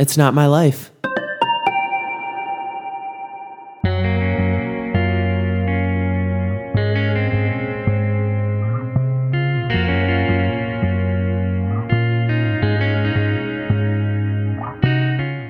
It's 0.00 0.16
not 0.16 0.32
my 0.32 0.46
life. 0.46 0.90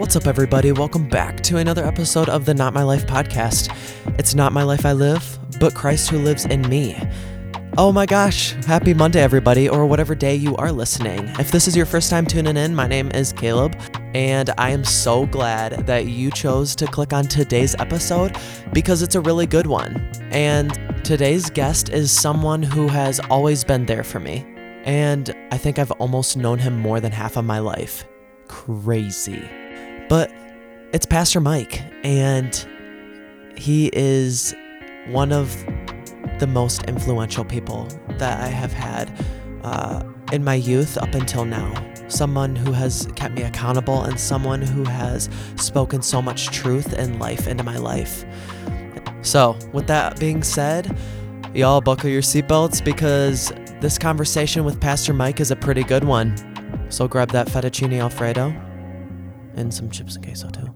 What's 0.00 0.16
up, 0.16 0.26
everybody? 0.26 0.72
Welcome 0.72 1.08
back 1.08 1.40
to 1.42 1.58
another 1.58 1.84
episode 1.84 2.28
of 2.28 2.44
the 2.44 2.52
Not 2.52 2.74
My 2.74 2.82
Life 2.82 3.06
podcast. 3.06 3.72
It's 4.18 4.34
not 4.34 4.52
my 4.52 4.64
life 4.64 4.84
I 4.84 4.94
live, 4.94 5.38
but 5.60 5.76
Christ 5.76 6.10
who 6.10 6.18
lives 6.18 6.44
in 6.46 6.68
me. 6.68 7.00
Oh 7.78 7.92
my 7.92 8.04
gosh, 8.04 8.52
happy 8.66 8.92
Monday, 8.92 9.20
everybody, 9.22 9.68
or 9.68 9.86
whatever 9.86 10.16
day 10.16 10.34
you 10.34 10.56
are 10.56 10.72
listening. 10.72 11.28
If 11.38 11.52
this 11.52 11.68
is 11.68 11.76
your 11.76 11.86
first 11.86 12.10
time 12.10 12.26
tuning 12.26 12.56
in, 12.56 12.74
my 12.74 12.88
name 12.88 13.12
is 13.12 13.32
Caleb, 13.32 13.80
and 14.12 14.50
I 14.58 14.70
am 14.70 14.84
so 14.84 15.24
glad 15.26 15.86
that 15.86 16.06
you 16.06 16.32
chose 16.32 16.74
to 16.76 16.86
click 16.86 17.12
on 17.12 17.26
today's 17.26 17.76
episode 17.78 18.36
because 18.72 19.02
it's 19.02 19.14
a 19.14 19.20
really 19.20 19.46
good 19.46 19.68
one. 19.68 19.96
And 20.32 20.72
today's 21.04 21.48
guest 21.48 21.90
is 21.90 22.10
someone 22.10 22.60
who 22.60 22.88
has 22.88 23.20
always 23.30 23.62
been 23.62 23.86
there 23.86 24.02
for 24.02 24.18
me, 24.18 24.44
and 24.84 25.32
I 25.52 25.56
think 25.56 25.78
I've 25.78 25.92
almost 25.92 26.36
known 26.36 26.58
him 26.58 26.76
more 26.76 26.98
than 26.98 27.12
half 27.12 27.36
of 27.36 27.44
my 27.44 27.60
life. 27.60 28.04
Crazy. 28.48 29.48
But 30.08 30.32
it's 30.92 31.06
Pastor 31.06 31.40
Mike, 31.40 31.80
and 32.02 32.52
he 33.56 33.90
is 33.92 34.56
one 35.06 35.32
of 35.32 35.64
the 36.40 36.46
most 36.46 36.82
influential 36.84 37.44
people 37.44 37.86
that 38.18 38.42
I 38.42 38.48
have 38.48 38.72
had 38.72 39.12
uh, 39.62 40.02
in 40.32 40.42
my 40.42 40.54
youth 40.54 40.96
up 40.98 41.14
until 41.14 41.44
now. 41.44 41.72
Someone 42.08 42.56
who 42.56 42.72
has 42.72 43.08
kept 43.14 43.34
me 43.34 43.42
accountable 43.42 44.02
and 44.02 44.18
someone 44.18 44.62
who 44.62 44.84
has 44.84 45.28
spoken 45.56 46.02
so 46.02 46.20
much 46.20 46.46
truth 46.46 46.92
and 46.94 47.20
life 47.20 47.46
into 47.46 47.62
my 47.62 47.76
life. 47.76 48.24
So, 49.22 49.56
with 49.72 49.86
that 49.86 50.18
being 50.18 50.42
said, 50.42 50.96
y'all 51.54 51.80
buckle 51.80 52.10
your 52.10 52.22
seatbelts 52.22 52.82
because 52.84 53.52
this 53.80 53.98
conversation 53.98 54.64
with 54.64 54.80
Pastor 54.80 55.12
Mike 55.12 55.40
is 55.40 55.50
a 55.50 55.56
pretty 55.56 55.84
good 55.84 56.04
one. 56.04 56.36
So, 56.88 57.06
grab 57.06 57.30
that 57.30 57.46
fettuccine 57.46 58.00
alfredo 58.00 58.48
and 59.54 59.72
some 59.72 59.90
chips 59.90 60.16
and 60.16 60.24
queso 60.24 60.48
too. 60.48 60.74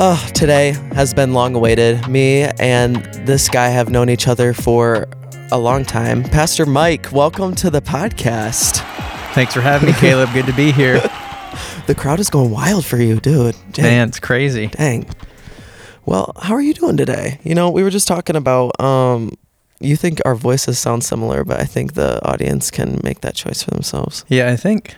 Oh, 0.00 0.30
today 0.32 0.76
has 0.92 1.12
been 1.12 1.32
long 1.32 1.56
awaited. 1.56 2.06
Me 2.06 2.42
and 2.60 3.04
this 3.26 3.48
guy 3.48 3.66
have 3.66 3.90
known 3.90 4.08
each 4.08 4.28
other 4.28 4.54
for 4.54 5.08
a 5.50 5.58
long 5.58 5.84
time. 5.84 6.22
Pastor 6.22 6.64
Mike, 6.66 7.10
welcome 7.10 7.52
to 7.56 7.68
the 7.68 7.82
podcast. 7.82 8.76
Thanks 9.34 9.54
for 9.54 9.60
having 9.60 9.88
me, 9.88 9.94
Caleb. 9.94 10.32
Good 10.32 10.46
to 10.46 10.52
be 10.52 10.70
here. 10.70 11.02
The 11.88 11.94
crowd 11.94 12.20
is 12.20 12.28
going 12.28 12.50
wild 12.50 12.84
for 12.84 12.98
you, 12.98 13.18
dude. 13.18 13.56
Dang. 13.72 13.82
Man, 13.82 14.08
it's 14.08 14.20
crazy. 14.20 14.66
Dang. 14.66 15.08
Well, 16.04 16.32
how 16.38 16.54
are 16.54 16.60
you 16.60 16.74
doing 16.74 16.98
today? 16.98 17.40
You 17.42 17.54
know, 17.54 17.70
we 17.70 17.82
were 17.82 17.88
just 17.90 18.06
talking 18.06 18.36
about 18.36 18.78
um 18.80 19.32
you 19.80 19.96
think 19.96 20.20
our 20.26 20.34
voices 20.34 20.78
sound 20.78 21.02
similar, 21.02 21.44
but 21.44 21.58
I 21.58 21.64
think 21.64 21.94
the 21.94 22.24
audience 22.28 22.70
can 22.70 23.00
make 23.02 23.22
that 23.22 23.34
choice 23.34 23.62
for 23.62 23.70
themselves. 23.70 24.26
Yeah, 24.28 24.50
I 24.50 24.56
think 24.56 24.94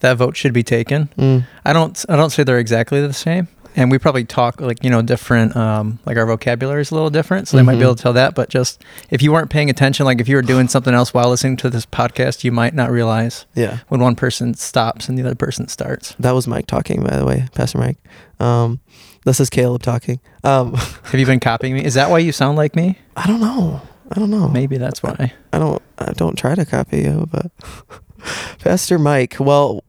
that 0.00 0.16
vote 0.16 0.36
should 0.36 0.52
be 0.52 0.64
taken. 0.64 1.08
Mm. 1.16 1.46
I 1.64 1.72
don't. 1.72 2.04
I 2.08 2.16
don't 2.16 2.30
say 2.30 2.42
they're 2.42 2.58
exactly 2.58 3.00
the 3.00 3.14
same, 3.14 3.46
and 3.76 3.90
we 3.90 3.98
probably 3.98 4.24
talk 4.24 4.60
like 4.60 4.82
you 4.84 4.90
know 4.90 5.02
different. 5.02 5.56
Um, 5.56 5.98
like 6.06 6.16
our 6.16 6.26
vocabulary 6.26 6.80
is 6.82 6.90
a 6.90 6.94
little 6.94 7.10
different, 7.10 7.48
so 7.48 7.56
they 7.56 7.62
might 7.62 7.74
be 7.74 7.80
Mhm. 7.80 7.84
able 7.84 7.94
to 7.96 8.02
tell 8.02 8.12
that. 8.14 8.34
But 8.34 8.48
just 8.50 8.82
if 9.10 9.22
you 9.22 9.32
weren't 9.32 9.50
paying 9.50 9.70
attention, 9.70 10.06
like 10.06 10.20
if 10.20 10.28
you 10.28 10.36
were 10.36 10.42
doing 10.42 10.68
something 10.74 10.94
else 10.94 11.12
while 11.14 11.28
listening 11.30 11.56
to 11.58 11.70
this 11.70 11.86
podcast, 11.86 12.44
you 12.44 12.52
might 12.52 12.74
not 12.74 12.90
realize 12.90 13.46
Yeah. 13.54 13.78
when 13.88 14.00
one 14.00 14.14
person 14.16 14.54
stops 14.54 15.08
and 15.08 15.18
the 15.18 15.24
other 15.24 15.34
person 15.34 15.68
starts. 15.68 16.14
That 16.18 16.32
was 16.34 16.46
Mike 16.46 16.66
talking, 16.66 17.02
by 17.02 17.16
the 17.16 17.24
way, 17.24 17.46
Pastor 17.54 17.78
Mike. 17.78 17.98
Um, 18.40 18.80
this 19.24 19.40
is 19.40 19.48
Caleb 19.50 19.82
talking. 19.82 20.20
Um, 20.42 20.74
Have 21.04 21.14
you 21.20 21.26
been 21.26 21.40
copying 21.40 21.74
me? 21.74 21.84
Is 21.84 21.94
that 21.94 22.10
why 22.10 22.18
you 22.18 22.32
sound 22.32 22.56
like 22.56 22.76
me? 22.76 22.98
I 23.16 23.26
don't 23.26 23.40
know. 23.40 23.80
I 24.14 24.18
don't 24.20 24.30
know. 24.30 24.48
Maybe 24.48 24.76
that's 24.76 25.02
why. 25.02 25.32
I 25.52 25.58
don't. 25.58 25.80
I 25.98 26.12
don't 26.12 26.36
try 26.36 26.54
to 26.54 26.64
copy 26.66 26.98
you, 27.02 27.26
but 27.30 27.50
Pastor 28.58 28.98
Mike. 28.98 29.36
Well, 29.40 29.82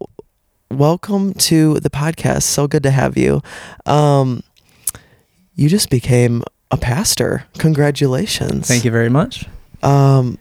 welcome 0.76 1.34
to 1.34 1.80
the 1.80 1.90
podcast. 1.90 2.44
So 2.44 2.68
good 2.68 2.84
to 2.84 2.92
have 2.92 3.18
you. 3.18 3.42
Um, 3.86 4.44
you 5.56 5.70
just 5.70 5.90
became 5.90 6.44
a 6.72 6.78
pastor. 6.78 7.46
Congratulations. 7.58 8.68
Thank 8.68 8.84
you 8.86 8.92
very 8.92 9.10
much. 9.10 9.46
Um, 9.84 10.38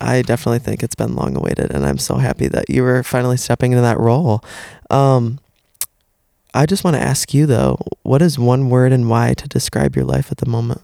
I 0.00 0.22
definitely 0.22 0.58
think 0.58 0.82
it's 0.82 0.94
been 0.94 1.14
long 1.14 1.36
awaited, 1.36 1.70
and 1.72 1.86
I'm 1.86 1.98
so 1.98 2.16
happy 2.16 2.48
that 2.48 2.68
you 2.68 2.82
were 2.82 3.02
finally 3.02 3.36
stepping 3.36 3.72
into 3.72 3.82
that 3.82 3.98
role. 3.98 4.44
Um, 4.90 5.38
I 6.54 6.66
just 6.66 6.84
want 6.84 6.96
to 6.96 7.02
ask 7.02 7.32
you 7.32 7.46
though, 7.46 7.78
what 8.02 8.20
is 8.20 8.38
one 8.38 8.68
word 8.68 8.92
and 8.92 9.08
why 9.08 9.32
to 9.34 9.48
describe 9.48 9.96
your 9.96 10.04
life 10.04 10.30
at 10.30 10.38
the 10.38 10.46
moment? 10.46 10.82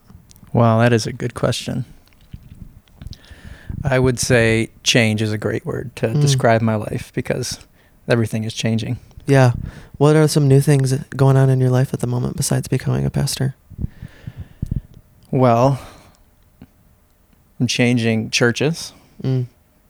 Wow, 0.52 0.78
that 0.78 0.92
is 0.94 1.06
a 1.06 1.12
good 1.12 1.34
question. 1.34 1.84
I 3.84 3.98
would 3.98 4.18
say 4.18 4.70
change 4.82 5.20
is 5.20 5.30
a 5.32 5.38
great 5.38 5.66
word 5.66 5.94
to 5.96 6.08
Mm. 6.08 6.20
describe 6.22 6.62
my 6.62 6.74
life 6.74 7.12
because 7.14 7.58
everything 8.08 8.44
is 8.44 8.54
changing. 8.54 8.98
Yeah. 9.26 9.52
What 9.98 10.16
are 10.16 10.26
some 10.28 10.48
new 10.48 10.60
things 10.60 10.92
going 11.16 11.36
on 11.36 11.50
in 11.50 11.60
your 11.60 11.70
life 11.70 11.92
at 11.92 12.00
the 12.00 12.06
moment 12.06 12.36
besides 12.36 12.66
becoming 12.68 13.04
a 13.04 13.10
pastor? 13.10 13.54
Well, 15.30 15.78
I'm 17.60 17.66
changing 17.66 18.30
churches, 18.30 18.92
Mm. 19.22 19.46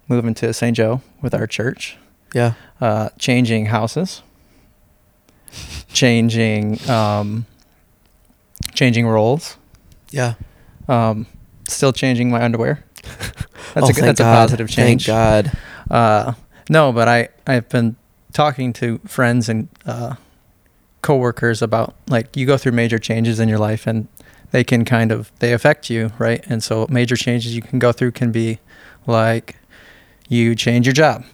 moving 0.09 0.35
to 0.35 0.53
St. 0.53 0.77
Joe 0.77 1.03
with 1.23 1.35
our 1.35 1.47
church, 1.47 1.97
Yeah. 2.35 2.55
uh, 2.81 3.11
changing 3.19 3.67
houses, 3.67 4.23
changing 5.93 6.79
um, 6.89 7.47
changing 8.75 9.07
roles, 9.07 9.57
Yeah. 10.11 10.35
um, 10.89 11.27
still 11.69 11.93
changing 11.93 12.31
my 12.31 12.43
underwear. 12.43 12.85
That's 13.75 13.87
Oh, 13.87 13.91
a 13.91 13.93
thank 13.93 13.97
that's 13.99 14.19
God. 14.21 14.33
a 14.33 14.37
positive 14.37 14.69
change. 14.71 15.07
Thank 15.07 15.47
God. 15.49 15.53
Uh, 15.91 16.33
no, 16.71 16.91
but 16.93 17.07
I 17.09 17.29
I've 17.47 17.69
been 17.69 17.97
talking 18.39 18.73
to 18.73 18.99
friends 19.05 19.49
and 19.49 19.67
uh, 19.85 20.15
coworkers 21.03 21.61
about 21.61 21.97
like 22.09 22.37
you 22.37 22.47
go 22.47 22.57
through 22.57 22.71
major 22.71 22.97
changes 22.97 23.41
in 23.41 23.49
your 23.49 23.59
life 23.59 23.85
and 23.85 24.07
they 24.53 24.63
can 24.63 24.85
kind 24.85 25.11
of 25.11 25.33
they 25.41 25.53
affect 25.53 25.91
you, 25.91 26.13
right? 26.21 26.45
And 26.49 26.63
so 26.63 26.87
major 26.89 27.17
changes 27.17 27.53
you 27.57 27.63
can 27.63 27.81
go 27.81 27.91
through 27.91 28.13
can 28.13 28.31
be 28.31 28.61
like 29.09 29.57
you 30.29 30.55
change 30.55 30.87
your 30.87 30.93
job, 30.93 31.25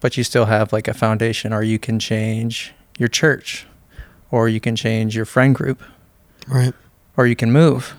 but 0.00 0.16
you 0.16 0.24
still 0.24 0.46
have 0.46 0.72
like 0.72 0.88
a 0.88 0.94
foundation, 0.94 1.52
or 1.52 1.62
you 1.62 1.78
can 1.78 1.98
change 1.98 2.72
your 2.98 3.10
church, 3.10 3.66
or 4.30 4.48
you 4.48 4.60
can 4.60 4.74
change 4.74 5.14
your 5.14 5.26
friend 5.26 5.54
group, 5.54 5.82
Right. 6.48 6.72
or 7.18 7.26
you 7.26 7.36
can 7.36 7.52
move. 7.52 7.94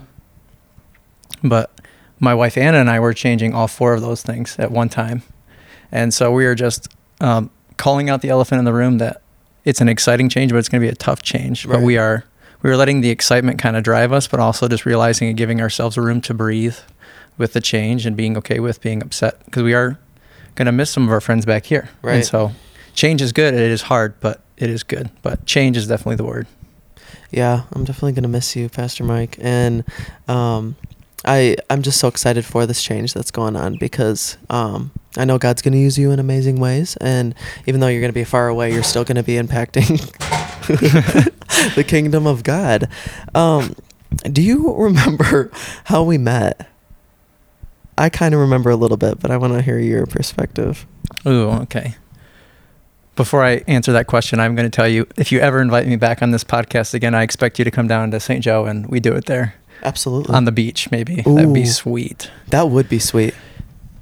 But 1.44 1.70
my 2.20 2.34
wife 2.34 2.58
Anna 2.58 2.80
and 2.80 2.90
I 2.90 3.00
were 3.00 3.14
changing 3.14 3.53
all 3.53 3.68
four 3.68 3.94
of 3.94 4.02
those 4.02 4.24
things 4.24 4.58
at 4.58 4.72
one 4.72 4.90
time. 4.90 5.22
And 5.92 6.12
so 6.12 6.32
we 6.32 6.46
were 6.46 6.56
just 6.56 6.88
um, 7.22 7.52
calling 7.78 8.09
out 8.09 8.22
the 8.22 8.29
elephant 8.29 8.59
in 8.59 8.66
the 8.66 8.73
room 8.73 8.97
that 9.00 9.22
it's 9.66 9.81
an 9.81 9.89
exciting 9.89 10.29
change, 10.29 10.51
but 10.51 10.57
it's 10.57 10.69
going 10.69 10.81
to 10.81 10.85
be 10.85 10.91
a 10.91 10.95
tough 10.95 11.22
change. 11.22 11.67
But 11.67 11.81
we 11.81 11.97
are 11.97 12.25
we 12.61 12.69
were 12.69 12.78
letting 12.78 13.01
the 13.01 13.09
excitement 13.09 13.59
kind 13.59 13.75
of 13.75 13.84
drive 13.84 14.11
us, 14.11 14.28
but 14.28 14.39
also 14.39 14.67
just 14.67 14.85
realizing 14.85 15.28
and 15.28 15.38
giving 15.38 15.61
ourselves 15.61 15.97
a 15.97 16.01
room 16.01 16.22
to 16.22 16.34
breathe 16.34 16.78
with 17.38 17.53
the 17.53 17.61
change 17.61 18.06
and 18.06 18.16
being 18.16 18.38
okay 18.38 18.59
with 18.59 18.81
being 18.81 19.01
upset 19.01 19.44
because 19.45 19.63
we 19.63 19.73
are 19.73 20.00
going 20.56 20.67
to 20.67 20.72
miss 20.72 20.89
some 20.91 21.03
of 21.03 21.11
our 21.11 21.22
friends 21.22 21.45
back 21.45 21.66
here. 21.66 21.89
Right. 22.01 22.16
And 22.16 22.25
so 22.25 22.51
change 22.94 23.22
is 23.22 23.31
good. 23.31 23.53
It 23.53 23.59
is 23.59 23.84
hard, 23.84 24.19
but 24.19 24.41
it 24.57 24.69
is 24.69 24.84
good. 24.84 25.09
But 25.22 25.45
change 25.45 25.78
is 25.78 25.88
definitely 25.88 26.17
the 26.17 26.25
word. 26.25 26.47
Yeah, 27.31 27.63
I'm 27.72 27.84
definitely 27.84 28.11
gonna 28.11 28.28
miss 28.28 28.55
you, 28.55 28.69
Pastor 28.69 29.03
Mike, 29.03 29.38
and 29.41 29.84
um, 30.28 30.75
I 31.25 31.56
I'm 31.69 31.81
just 31.81 32.00
so 32.00 32.07
excited 32.07 32.45
for 32.45 32.66
this 32.66 32.84
change 32.84 33.13
that's 33.13 33.31
going 33.31 33.56
on 33.56 33.78
because 33.78 34.38
um, 34.50 34.91
I 35.17 35.25
know 35.25 35.38
God's 35.38 35.61
gonna 35.61 35.78
use 35.78 35.97
you 35.97 36.11
in 36.11 36.19
amazing 36.19 36.59
ways, 36.59 36.97
and 36.97 37.34
even 37.66 37.79
though 37.79 37.87
you're 37.87 38.02
gonna 38.02 38.14
be 38.14 38.23
far 38.23 38.47
away, 38.47 38.73
you're 38.73 38.84
still 38.84 39.03
gonna 39.03 39.23
be 39.23 39.34
impacting 39.34 39.99
the 41.75 41.84
kingdom 41.84 42.28
of 42.28 42.43
God. 42.43 42.90
Um, 43.34 43.75
do 44.23 44.41
you 44.41 44.73
remember 44.75 45.52
how 45.85 46.03
we 46.03 46.17
met? 46.17 46.70
I 47.97 48.09
kind 48.09 48.34
of 48.34 48.40
remember 48.40 48.69
a 48.69 48.76
little 48.76 48.97
bit, 48.97 49.19
but 49.19 49.31
I 49.31 49.37
want 49.37 49.53
to 49.53 49.61
hear 49.61 49.78
your 49.78 50.05
perspective. 50.08 50.87
Ooh, 51.28 51.49
okay. 51.61 51.96
Before 53.16 53.43
I 53.43 53.64
answer 53.67 53.91
that 53.93 54.08
question, 54.08 54.40
I'm 54.40 54.55
going 54.55 54.69
to 54.69 54.76
tell 54.76 54.87
you 54.87 55.08
if 55.16 55.31
you 55.31 55.40
ever 55.40 55.61
invite 55.61 55.85
me 55.85 55.96
back 55.96 56.23
on 56.23 56.31
this 56.31 56.43
podcast 56.43 56.96
again, 56.96 57.14
I 57.14 57.22
expect 57.22 57.59
you 57.59 57.66
to 57.66 57.69
come 57.69 57.87
down 57.87 58.09
to 58.09 58.19
St. 58.19 58.43
Joe 58.43 58.66
and 58.66 58.87
we 58.87 58.99
do 58.99 59.14
it 59.14 59.26
there 59.26 59.53
Absolutely, 59.81 60.35
on 60.35 60.46
the 60.46 60.52
beach, 60.52 60.91
maybe. 60.91 61.22
That'd 61.22 61.53
be 61.53 61.66
sweet. 61.66 62.31
that 62.49 62.70
would 62.70 62.87
be 62.90 62.99
sweet. 62.99 63.34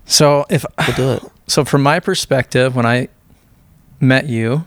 So, 0.05 0.45
if 0.49 0.65
We'll 0.77 0.95
do 0.95 1.25
it. 1.25 1.31
so, 1.47 1.63
from 1.63 1.83
my 1.83 1.99
perspective, 1.99 2.75
when 2.75 2.85
I 2.85 3.07
met 3.99 4.27
you, 4.27 4.65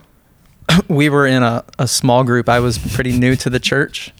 we 0.89 1.09
were 1.09 1.27
in 1.27 1.43
a, 1.43 1.65
a 1.79 1.87
small 1.87 2.25
group. 2.25 2.49
I 2.49 2.61
was 2.61 2.79
pretty 2.79 3.13
new 3.19 3.37
to 3.37 3.51
the 3.51 3.61
church, 3.61 4.13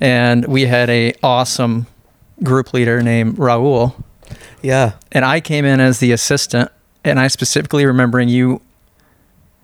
and 0.00 0.46
we 0.46 0.66
had 0.66 0.90
a 0.90 1.14
awesome 1.22 1.86
group 2.42 2.72
leader 2.72 3.02
named 3.02 3.36
Raul. 3.36 3.94
Yeah. 4.62 4.94
and 5.12 5.24
I 5.24 5.40
came 5.40 5.64
in 5.64 5.80
as 5.80 6.00
the 6.00 6.12
assistant, 6.12 6.70
and 7.04 7.18
I 7.18 7.28
specifically 7.28 7.86
remembering 7.86 8.28
you 8.28 8.60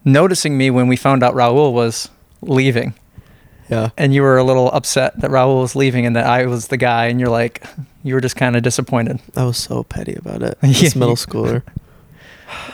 noticing 0.05 0.57
me 0.57 0.71
when 0.71 0.87
we 0.87 0.97
found 0.97 1.23
out 1.23 1.35
Raul 1.35 1.73
was 1.73 2.09
leaving. 2.41 2.95
Yeah. 3.69 3.91
And 3.97 4.13
you 4.13 4.23
were 4.23 4.37
a 4.37 4.45
little 4.45 4.71
upset 4.73 5.19
that 5.21 5.31
Raul 5.31 5.61
was 5.61 5.75
leaving 5.75 6.07
and 6.07 6.17
that 6.17 6.27
I 6.27 6.47
was 6.47 6.69
the 6.69 6.77
guy. 6.77 7.07
And 7.07 7.19
you're 7.19 7.31
like, 7.31 7.65
you 8.03 8.15
were 8.15 8.21
just 8.21 8.37
kind 8.37 8.57
of 8.57 8.63
disappointed. 8.63 9.21
I 9.37 9.45
was 9.45 9.57
so 9.57 9.85
petty 9.85 10.15
about 10.15 10.43
it. 10.43 10.59
This 10.63 10.97
middle 10.97 11.17
schooler. 11.17 11.63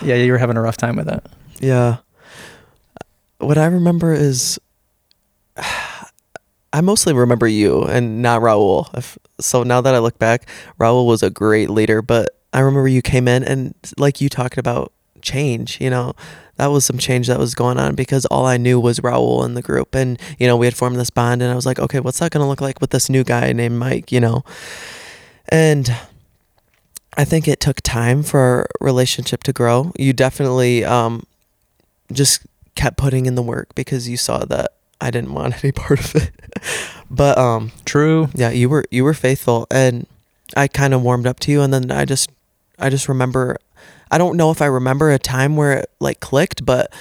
Yeah, 0.03 0.17
you 0.17 0.33
were 0.33 0.39
having 0.39 0.57
a 0.57 0.61
rough 0.61 0.77
time 0.77 0.97
with 0.97 1.09
it. 1.09 1.25
Yeah. 1.61 1.99
What 3.39 3.57
I 3.57 3.67
remember 3.67 4.13
is 4.13 4.59
I 6.73 6.81
mostly 6.83 7.13
remember 7.15 7.49
you 7.49 7.85
and 7.85 8.21
not 8.21 8.43
Raul. 8.43 8.93
If, 8.97 9.17
so 9.41 9.63
now 9.63 9.81
that 9.81 9.95
I 9.95 9.99
look 9.99 10.19
back, 10.19 10.49
Raul 10.79 11.07
was 11.07 11.23
a 11.23 11.31
great 11.31 11.71
leader, 11.71 12.03
but 12.03 12.31
I 12.53 12.61
remember 12.61 12.89
you 12.89 13.01
came 13.01 13.27
in 13.27 13.43
and 13.43 13.75
like 13.97 14.21
you 14.21 14.29
talking 14.29 14.59
about 14.59 14.93
change, 15.23 15.81
you 15.81 15.91
know, 15.91 16.15
that 16.57 16.69
was 16.69 16.85
some 16.85 16.99
change 16.99 17.27
that 17.29 17.39
was 17.39 17.55
going 17.55 17.79
on 17.79 17.95
because 17.95 18.27
all 18.27 18.45
I 18.47 18.57
knew 18.57 18.79
was 18.79 19.01
Raul 19.01 19.45
in 19.45 19.55
the 19.55 19.63
group. 19.63 19.95
And, 19.95 20.21
you 20.39 20.47
know, 20.47 20.57
we 20.57 20.67
had 20.67 20.77
formed 20.77 20.97
this 20.97 21.11
bond 21.11 21.43
and 21.43 21.51
I 21.51 21.55
was 21.55 21.67
like, 21.67 21.79
okay, 21.79 22.01
what's 22.01 22.19
that 22.19 22.33
going 22.33 22.43
to 22.45 22.49
look 22.49 22.61
like 22.61 22.81
with 22.81 22.91
this 22.91 23.09
new 23.09 23.25
guy 23.25 23.53
named 23.53 23.79
Mike, 23.79 24.13
you 24.13 24.21
know? 24.21 24.45
And 25.49 25.91
I 27.17 27.25
think 27.25 27.49
it 27.49 27.61
took 27.61 27.81
time 27.81 28.23
for 28.23 28.41
our 28.41 28.67
relationship 28.81 29.43
to 29.45 29.53
grow. 29.53 29.93
You 29.99 30.13
definitely 30.13 30.85
um, 30.85 31.25
just 32.13 32.47
kept 32.75 32.97
putting 32.97 33.27
in 33.27 33.35
the 33.35 33.43
work 33.43 33.75
because 33.75 34.09
you 34.09 34.17
saw 34.17 34.45
that 34.47 34.73
I 35.01 35.11
didn't 35.11 35.33
want 35.33 35.55
any 35.65 35.73
part 35.73 36.01
of 36.01 36.15
it. 36.17 36.31
but 37.11 37.37
um, 37.39 37.73
True. 37.85 38.29
yeah, 38.35 38.51
you 38.51 38.69
were 38.69 38.85
you 38.91 39.05
were 39.05 39.15
faithful, 39.15 39.67
and 39.71 40.07
I 40.57 40.69
kind 40.69 40.95
of 40.95 41.03
warmed 41.03 41.27
up 41.27 41.41
to 41.41 41.53
you, 41.53 41.63
and 41.63 41.73
then 41.73 41.91
I 41.91 42.05
just 42.05 42.31
I 42.79 42.91
just 42.91 43.09
remember. 43.09 43.57
I 44.11 44.19
don't 44.19 44.37
know 44.37 44.51
if 44.51 44.61
I 44.61 44.67
remember 44.67 45.11
a 45.11 45.19
time 45.19 45.57
where 45.57 45.79
it 45.79 45.91
like 46.01 46.21
clicked, 46.21 46.65
but 46.65 46.93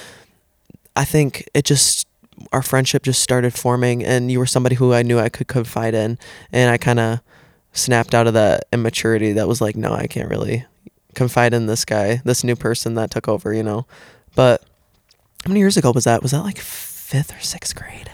I 0.96 1.04
think 1.04 1.48
it 1.54 1.64
just 1.64 2.06
our 2.52 2.62
friendship 2.62 3.02
just 3.02 3.22
started 3.22 3.52
forming, 3.52 4.04
and 4.04 4.30
you 4.30 4.38
were 4.38 4.46
somebody 4.46 4.76
who 4.76 4.94
I 4.94 5.02
knew 5.02 5.18
I 5.18 5.28
could 5.28 5.48
confide 5.48 5.94
in, 5.94 6.18
and 6.52 6.70
I 6.70 6.78
kind 6.78 6.98
of 6.98 7.20
snapped 7.72 8.14
out 8.14 8.26
of 8.26 8.34
that 8.34 8.64
immaturity 8.72 9.32
that 9.32 9.46
was 9.46 9.60
like, 9.60 9.76
no, 9.76 9.92
I 9.92 10.06
can't 10.06 10.28
really 10.28 10.64
confide 11.14 11.54
in 11.54 11.66
this 11.66 11.84
guy, 11.84 12.22
this 12.24 12.42
new 12.44 12.56
person 12.56 12.94
that 12.94 13.10
took 13.10 13.28
over, 13.28 13.52
you 13.52 13.62
know. 13.62 13.86
But 14.34 14.62
how 15.44 15.48
many 15.48 15.60
years 15.60 15.76
ago 15.76 15.92
was 15.92 16.04
that? 16.04 16.22
Was 16.22 16.32
that 16.32 16.42
like 16.42 16.58
fifth 16.58 17.34
or 17.36 17.40
sixth 17.40 17.74
grade? 17.74 18.10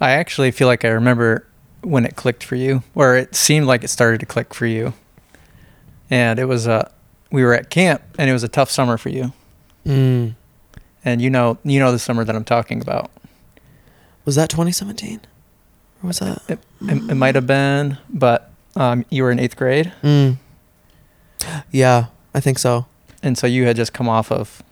I 0.00 0.12
actually 0.12 0.50
feel 0.50 0.68
like 0.68 0.84
I 0.84 0.88
remember 0.88 1.46
when 1.82 2.04
it 2.04 2.16
clicked 2.16 2.44
for 2.44 2.56
you, 2.56 2.82
or 2.94 3.16
it 3.16 3.34
seemed 3.34 3.66
like 3.66 3.84
it 3.84 3.88
started 3.88 4.20
to 4.20 4.26
click 4.26 4.54
for 4.54 4.66
you. 4.66 4.94
And 6.10 6.38
it 6.38 6.44
was 6.44 6.68
uh, 6.68 6.90
we 7.30 7.42
were 7.44 7.54
at 7.54 7.70
camp, 7.70 8.02
and 8.18 8.28
it 8.30 8.32
was 8.32 8.42
a 8.44 8.48
tough 8.48 8.70
summer 8.70 8.96
for 8.98 9.08
you. 9.08 9.32
Mm. 9.86 10.34
And 11.04 11.22
you 11.22 11.30
know, 11.30 11.58
you 11.64 11.78
know 11.80 11.92
the 11.92 11.98
summer 11.98 12.24
that 12.24 12.34
I'm 12.34 12.44
talking 12.44 12.80
about. 12.82 13.10
Was 14.24 14.34
that 14.36 14.50
2017? 14.50 15.20
Or 16.02 16.06
was 16.08 16.18
that? 16.18 16.42
It, 16.48 16.58
it, 16.82 17.10
it 17.10 17.14
might 17.14 17.34
have 17.36 17.46
been, 17.46 17.98
but 18.10 18.50
um, 18.74 19.04
you 19.10 19.22
were 19.22 19.30
in 19.30 19.38
eighth 19.38 19.56
grade, 19.56 19.92
Mm. 20.02 20.36
Yeah, 21.70 22.06
I 22.34 22.40
think 22.40 22.58
so. 22.58 22.86
and 23.22 23.36
so 23.38 23.46
you 23.46 23.66
had 23.66 23.76
just 23.76 23.92
come 23.92 24.08
off 24.08 24.32
of 24.32 24.62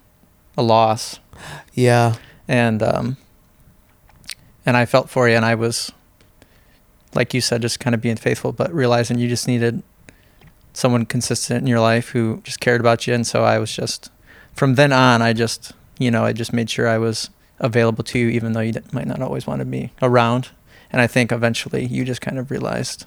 a 0.57 0.63
loss, 0.63 1.19
Yeah. 1.73 2.17
and 2.49 2.83
um, 2.83 3.17
and 4.67 4.77
I 4.77 4.87
felt 4.87 5.09
for 5.11 5.29
you, 5.29 5.37
and 5.37 5.45
I 5.45 5.55
was, 5.55 5.93
like 7.15 7.33
you 7.35 7.41
said, 7.41 7.63
just 7.63 7.81
kind 7.81 7.95
of 7.95 8.01
being 8.01 8.17
faithful, 8.17 8.53
but 8.53 8.73
realizing 8.75 9.19
you 9.19 9.29
just 9.29 9.47
needed 9.47 9.83
someone 10.75 11.07
consistent 11.07 11.63
in 11.63 11.67
your 11.67 11.81
life 11.81 12.11
who 12.11 12.43
just 12.45 12.61
cared 12.61 12.81
about 12.81 13.07
you, 13.07 13.15
and 13.15 13.27
so 13.27 13.45
I 13.45 13.59
was 13.59 13.75
just, 13.75 14.11
from 14.53 14.75
then 14.75 14.93
on, 14.93 15.23
I 15.23 15.33
just, 15.33 15.73
you 15.99 16.11
know, 16.11 16.25
I 16.25 16.33
just 16.33 16.53
made 16.53 16.69
sure 16.69 16.87
I 16.87 16.99
was 16.99 17.31
available 17.59 18.05
to 18.05 18.19
you, 18.19 18.29
even 18.29 18.53
though 18.53 18.61
you 18.61 18.75
might 18.93 19.07
not 19.07 19.23
always 19.23 19.47
want 19.47 19.61
to 19.61 19.65
be 19.65 19.93
around, 20.03 20.51
and 20.93 21.01
I 21.01 21.07
think 21.07 21.33
eventually 21.33 21.87
you 21.87 22.05
just 22.05 22.21
kind 22.21 22.39
of 22.39 22.51
realized 22.51 23.07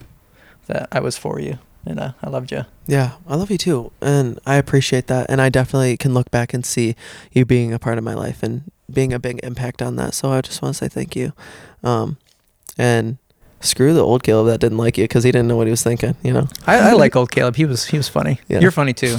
that 0.67 0.87
I 0.91 0.99
was 0.99 1.17
for 1.17 1.39
you, 1.39 1.59
and 1.85 1.99
uh, 1.99 2.11
I 2.21 2.29
loved 2.29 2.51
you. 2.51 2.65
Yeah, 2.85 3.13
I 3.27 3.35
love 3.35 3.49
you 3.51 3.57
too. 3.57 3.91
And 4.01 4.39
I 4.45 4.55
appreciate 4.55 5.07
that. 5.07 5.27
And 5.29 5.41
I 5.41 5.49
definitely 5.49 5.95
can 5.97 6.13
look 6.13 6.29
back 6.31 6.53
and 6.53 6.65
see 6.65 6.95
you 7.31 7.45
being 7.45 7.73
a 7.73 7.79
part 7.79 7.97
of 7.97 8.03
my 8.03 8.13
life 8.13 8.43
and 8.43 8.63
being 8.91 9.13
a 9.13 9.19
big 9.19 9.39
impact 9.43 9.81
on 9.81 9.95
that. 9.95 10.13
So 10.13 10.31
I 10.31 10.41
just 10.41 10.61
want 10.61 10.75
to 10.75 10.79
say 10.79 10.89
thank 10.89 11.15
you. 11.15 11.33
Um, 11.83 12.17
and 12.77 13.17
screw 13.61 13.93
the 13.93 14.01
old 14.03 14.23
Caleb 14.23 14.47
that 14.47 14.59
didn't 14.59 14.77
like 14.77 14.97
you 14.97 15.03
because 15.05 15.23
he 15.23 15.31
didn't 15.31 15.47
know 15.47 15.57
what 15.57 15.67
he 15.67 15.71
was 15.71 15.83
thinking, 15.83 16.15
you 16.23 16.33
know? 16.33 16.47
I, 16.65 16.89
I 16.89 16.93
like 16.93 17.15
old 17.15 17.31
Caleb. 17.31 17.55
He 17.55 17.65
was 17.65 17.85
he 17.87 17.97
was 17.97 18.07
funny. 18.09 18.39
Yeah. 18.47 18.59
You're 18.59 18.71
funny 18.71 18.93
too, 18.93 19.17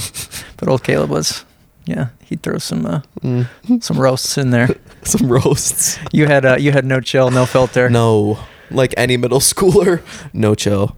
but 0.57 0.69
old 0.69 0.83
Caleb 0.85 1.11
was, 1.11 1.45
yeah, 1.87 2.09
he'd 2.25 2.43
throw 2.43 2.59
some 2.59 2.87
uh, 2.87 3.01
Mm. 3.23 3.83
some 3.83 3.99
roasts 3.99 4.39
in 4.39 4.51
there. 4.51 4.69
Some 5.05 5.31
roasts. 5.33 5.97
You 6.13 6.27
had 6.27 6.45
uh, 6.45 6.57
you 6.59 6.73
had 6.73 6.85
no 6.85 7.01
chill, 7.01 7.31
no 7.31 7.47
filter. 7.47 7.89
No, 7.89 8.39
like 8.69 8.93
any 8.97 9.17
middle 9.17 9.39
schooler, 9.53 10.03
no 10.33 10.55
chill. 10.57 10.97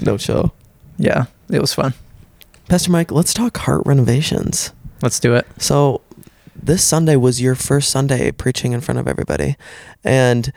No 0.00 0.16
chill. 0.16 0.54
Yeah, 0.96 1.26
it 1.50 1.60
was 1.60 1.74
fun. 1.74 1.92
Pastor 2.68 2.90
Mike, 2.90 3.12
let's 3.12 3.34
talk 3.34 3.56
heart 3.58 3.82
renovations. 3.84 4.72
Let's 5.02 5.20
do 5.20 5.34
it. 5.34 5.46
So, 5.58 6.00
this 6.56 6.82
Sunday 6.82 7.16
was 7.16 7.40
your 7.42 7.54
first 7.54 7.90
Sunday 7.90 8.32
preaching 8.32 8.72
in 8.72 8.80
front 8.80 8.98
of 8.98 9.06
everybody. 9.06 9.56
And 10.02 10.50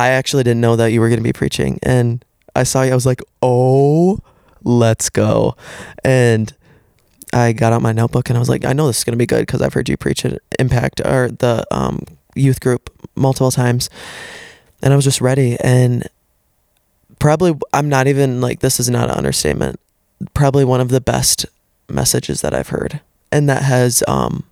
I 0.00 0.08
actually 0.08 0.44
didn't 0.44 0.62
know 0.62 0.76
that 0.76 0.92
you 0.92 1.00
were 1.00 1.08
going 1.08 1.18
to 1.18 1.22
be 1.22 1.34
preaching. 1.34 1.78
And 1.82 2.24
I 2.56 2.62
saw 2.62 2.80
you, 2.80 2.92
I 2.92 2.94
was 2.94 3.04
like, 3.04 3.20
oh, 3.42 4.18
let's 4.64 5.10
go. 5.10 5.56
And 6.02 6.50
I 7.34 7.52
got 7.52 7.74
out 7.74 7.82
my 7.82 7.92
notebook 7.92 8.30
and 8.30 8.36
I 8.38 8.40
was 8.40 8.48
like, 8.48 8.64
I 8.64 8.72
know 8.72 8.86
this 8.86 8.98
is 8.98 9.04
going 9.04 9.12
to 9.12 9.18
be 9.18 9.26
good 9.26 9.40
because 9.40 9.60
I've 9.60 9.74
heard 9.74 9.90
you 9.90 9.98
preach 9.98 10.24
at 10.24 10.40
Impact 10.58 11.02
or 11.04 11.28
the 11.28 11.66
um, 11.70 12.02
youth 12.34 12.60
group 12.60 12.88
multiple 13.14 13.50
times. 13.50 13.90
And 14.80 14.94
I 14.94 14.96
was 14.96 15.04
just 15.04 15.20
ready. 15.20 15.58
And 15.60 16.08
probably, 17.18 17.52
I'm 17.74 17.90
not 17.90 18.06
even 18.06 18.40
like, 18.40 18.60
this 18.60 18.80
is 18.80 18.88
not 18.88 19.10
an 19.10 19.16
understatement. 19.18 19.80
Probably 20.32 20.64
one 20.64 20.80
of 20.80 20.88
the 20.88 21.02
best 21.02 21.44
messages 21.90 22.40
that 22.40 22.54
I've 22.54 22.68
heard. 22.68 23.02
And 23.30 23.50
that 23.50 23.64
has 23.64 24.02
um, 24.08 24.44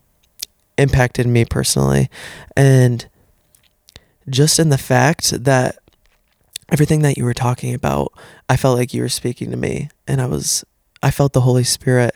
impacted 0.77 1.27
me 1.27 1.47
personally. 1.47 2.11
And 2.55 3.09
just 4.31 4.59
in 4.59 4.69
the 4.69 4.79
fact 4.79 5.45
that 5.45 5.79
everything 6.71 7.03
that 7.03 7.17
you 7.17 7.25
were 7.25 7.35
talking 7.35 7.75
about, 7.75 8.13
I 8.49 8.57
felt 8.57 8.79
like 8.79 8.93
you 8.93 9.03
were 9.03 9.09
speaking 9.09 9.51
to 9.51 9.57
me. 9.57 9.89
And 10.07 10.21
I 10.21 10.27
was, 10.27 10.65
I 11.03 11.11
felt 11.11 11.33
the 11.33 11.43
Holy 11.43 11.65
Spirit 11.65 12.15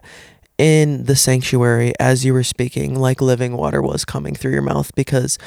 in 0.59 1.05
the 1.05 1.17
sanctuary 1.17 1.93
as 1.99 2.25
you 2.25 2.33
were 2.33 2.45
speaking, 2.45 2.95
like 2.95 3.21
living 3.21 3.57
water 3.57 3.81
was 3.81 4.05
coming 4.05 4.35
through 4.35 4.53
your 4.53 4.63
mouth 4.63 4.95
because 4.95 5.39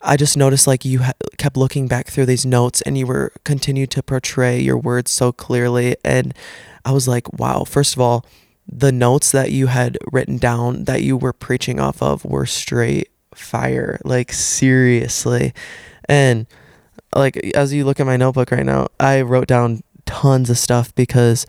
I 0.00 0.16
just 0.16 0.36
noticed 0.36 0.66
like 0.66 0.84
you 0.84 1.00
ha- 1.00 1.12
kept 1.38 1.56
looking 1.56 1.88
back 1.88 2.08
through 2.08 2.26
these 2.26 2.46
notes 2.46 2.82
and 2.82 2.96
you 2.96 3.06
were 3.06 3.32
continued 3.44 3.90
to 3.92 4.02
portray 4.02 4.60
your 4.60 4.76
words 4.76 5.10
so 5.10 5.32
clearly. 5.32 5.96
And 6.04 6.34
I 6.84 6.92
was 6.92 7.08
like, 7.08 7.32
wow, 7.32 7.64
first 7.64 7.94
of 7.94 8.00
all, 8.00 8.24
the 8.66 8.92
notes 8.92 9.32
that 9.32 9.50
you 9.50 9.68
had 9.68 9.96
written 10.12 10.36
down 10.36 10.84
that 10.84 11.02
you 11.02 11.16
were 11.16 11.32
preaching 11.32 11.80
off 11.80 12.02
of 12.02 12.24
were 12.24 12.46
straight 12.46 13.08
fire, 13.38 14.00
like 14.04 14.32
seriously. 14.32 15.52
And 16.08 16.46
like 17.14 17.36
as 17.54 17.72
you 17.72 17.84
look 17.84 18.00
at 18.00 18.06
my 18.06 18.16
notebook 18.16 18.50
right 18.50 18.66
now, 18.66 18.88
I 18.98 19.22
wrote 19.22 19.46
down 19.46 19.82
tons 20.06 20.50
of 20.50 20.58
stuff 20.58 20.94
because 20.94 21.46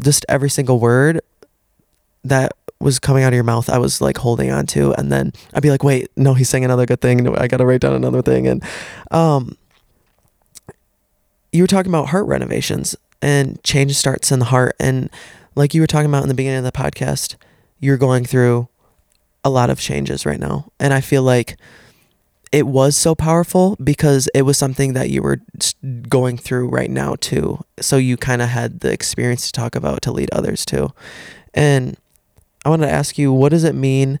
just 0.00 0.24
every 0.28 0.50
single 0.50 0.78
word 0.78 1.20
that 2.24 2.52
was 2.80 2.98
coming 2.98 3.22
out 3.22 3.28
of 3.28 3.34
your 3.34 3.44
mouth, 3.44 3.70
I 3.70 3.78
was 3.78 4.00
like 4.00 4.18
holding 4.18 4.50
on 4.50 4.66
to, 4.68 4.92
and 4.94 5.10
then 5.10 5.32
I'd 5.54 5.62
be 5.62 5.70
like, 5.70 5.84
"Wait, 5.84 6.10
no, 6.16 6.34
he's 6.34 6.48
saying 6.48 6.64
another 6.64 6.86
good 6.86 7.00
thing. 7.00 7.26
I 7.36 7.46
got 7.46 7.58
to 7.58 7.66
write 7.66 7.80
down 7.80 7.94
another 7.94 8.22
thing." 8.22 8.46
And 8.46 8.62
um, 9.10 9.56
you 11.52 11.62
were 11.62 11.68
talking 11.68 11.90
about 11.90 12.08
heart 12.08 12.26
renovations, 12.26 12.96
and 13.20 13.62
change 13.62 13.94
starts 13.94 14.32
in 14.32 14.40
the 14.40 14.46
heart. 14.46 14.74
And 14.80 15.10
like 15.54 15.74
you 15.74 15.80
were 15.80 15.86
talking 15.86 16.10
about 16.10 16.22
in 16.22 16.28
the 16.28 16.34
beginning 16.34 16.58
of 16.58 16.64
the 16.64 16.72
podcast, 16.72 17.36
you're 17.78 17.96
going 17.96 18.24
through 18.24 18.68
a 19.44 19.50
lot 19.50 19.70
of 19.70 19.80
changes 19.80 20.24
right 20.24 20.40
now, 20.40 20.70
and 20.78 20.92
I 20.92 21.00
feel 21.00 21.22
like 21.22 21.56
it 22.52 22.66
was 22.66 22.96
so 22.96 23.14
powerful 23.14 23.76
because 23.82 24.28
it 24.34 24.42
was 24.42 24.58
something 24.58 24.92
that 24.92 25.08
you 25.08 25.22
were 25.22 25.40
going 26.08 26.36
through 26.36 26.68
right 26.68 26.90
now 26.90 27.16
too. 27.18 27.64
So 27.80 27.96
you 27.96 28.18
kind 28.18 28.42
of 28.42 28.50
had 28.50 28.80
the 28.80 28.92
experience 28.92 29.46
to 29.46 29.52
talk 29.52 29.74
about 29.74 30.02
to 30.02 30.12
lead 30.12 30.30
others 30.32 30.66
too. 30.66 30.90
And 31.54 31.96
I 32.64 32.68
want 32.68 32.82
to 32.82 32.90
ask 32.90 33.16
you, 33.16 33.32
what 33.32 33.48
does 33.48 33.64
it 33.64 33.74
mean 33.74 34.20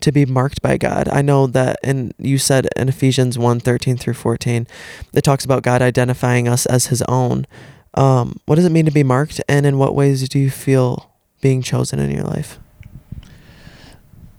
to 0.00 0.10
be 0.10 0.26
marked 0.26 0.60
by 0.60 0.76
God? 0.76 1.08
I 1.08 1.22
know 1.22 1.46
that, 1.46 1.78
and 1.84 2.12
you 2.18 2.36
said 2.36 2.68
in 2.76 2.88
Ephesians 2.88 3.38
1 3.38 3.60
13 3.60 3.96
through 3.96 4.14
14, 4.14 4.66
it 5.12 5.22
talks 5.22 5.44
about 5.44 5.62
God 5.62 5.82
identifying 5.82 6.48
us 6.48 6.66
as 6.66 6.86
his 6.86 7.00
own. 7.02 7.46
Um, 7.94 8.40
what 8.46 8.56
does 8.56 8.64
it 8.64 8.72
mean 8.72 8.86
to 8.86 8.90
be 8.90 9.04
marked? 9.04 9.40
And 9.48 9.64
in 9.64 9.78
what 9.78 9.94
ways 9.94 10.28
do 10.28 10.40
you 10.40 10.50
feel 10.50 11.12
being 11.40 11.62
chosen 11.62 12.00
in 12.00 12.10
your 12.10 12.24
life? 12.24 12.58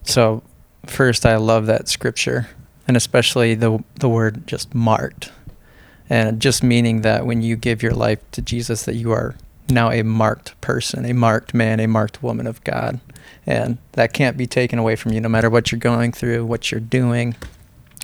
So, 0.05 0.43
first, 0.85 1.25
I 1.25 1.35
love 1.37 1.65
that 1.65 1.87
scripture, 1.87 2.47
and 2.87 2.95
especially 2.95 3.55
the 3.55 3.83
the 3.95 4.09
word 4.09 4.47
just 4.47 4.73
marked, 4.73 5.31
and 6.09 6.39
just 6.39 6.63
meaning 6.63 7.01
that 7.01 7.25
when 7.25 7.41
you 7.41 7.55
give 7.55 7.83
your 7.83 7.93
life 7.93 8.19
to 8.31 8.41
Jesus, 8.41 8.85
that 8.85 8.95
you 8.95 9.11
are 9.11 9.35
now 9.69 9.91
a 9.91 10.03
marked 10.03 10.59
person, 10.61 11.05
a 11.05 11.13
marked 11.13 11.53
man, 11.53 11.79
a 11.79 11.87
marked 11.87 12.21
woman 12.21 12.47
of 12.47 12.63
God. 12.63 12.99
And 13.45 13.77
that 13.93 14.13
can't 14.13 14.37
be 14.37 14.47
taken 14.47 14.79
away 14.79 14.95
from 14.95 15.13
you 15.13 15.21
no 15.21 15.29
matter 15.29 15.49
what 15.49 15.71
you're 15.71 15.79
going 15.79 16.11
through, 16.11 16.45
what 16.45 16.71
you're 16.71 16.79
doing, 16.79 17.35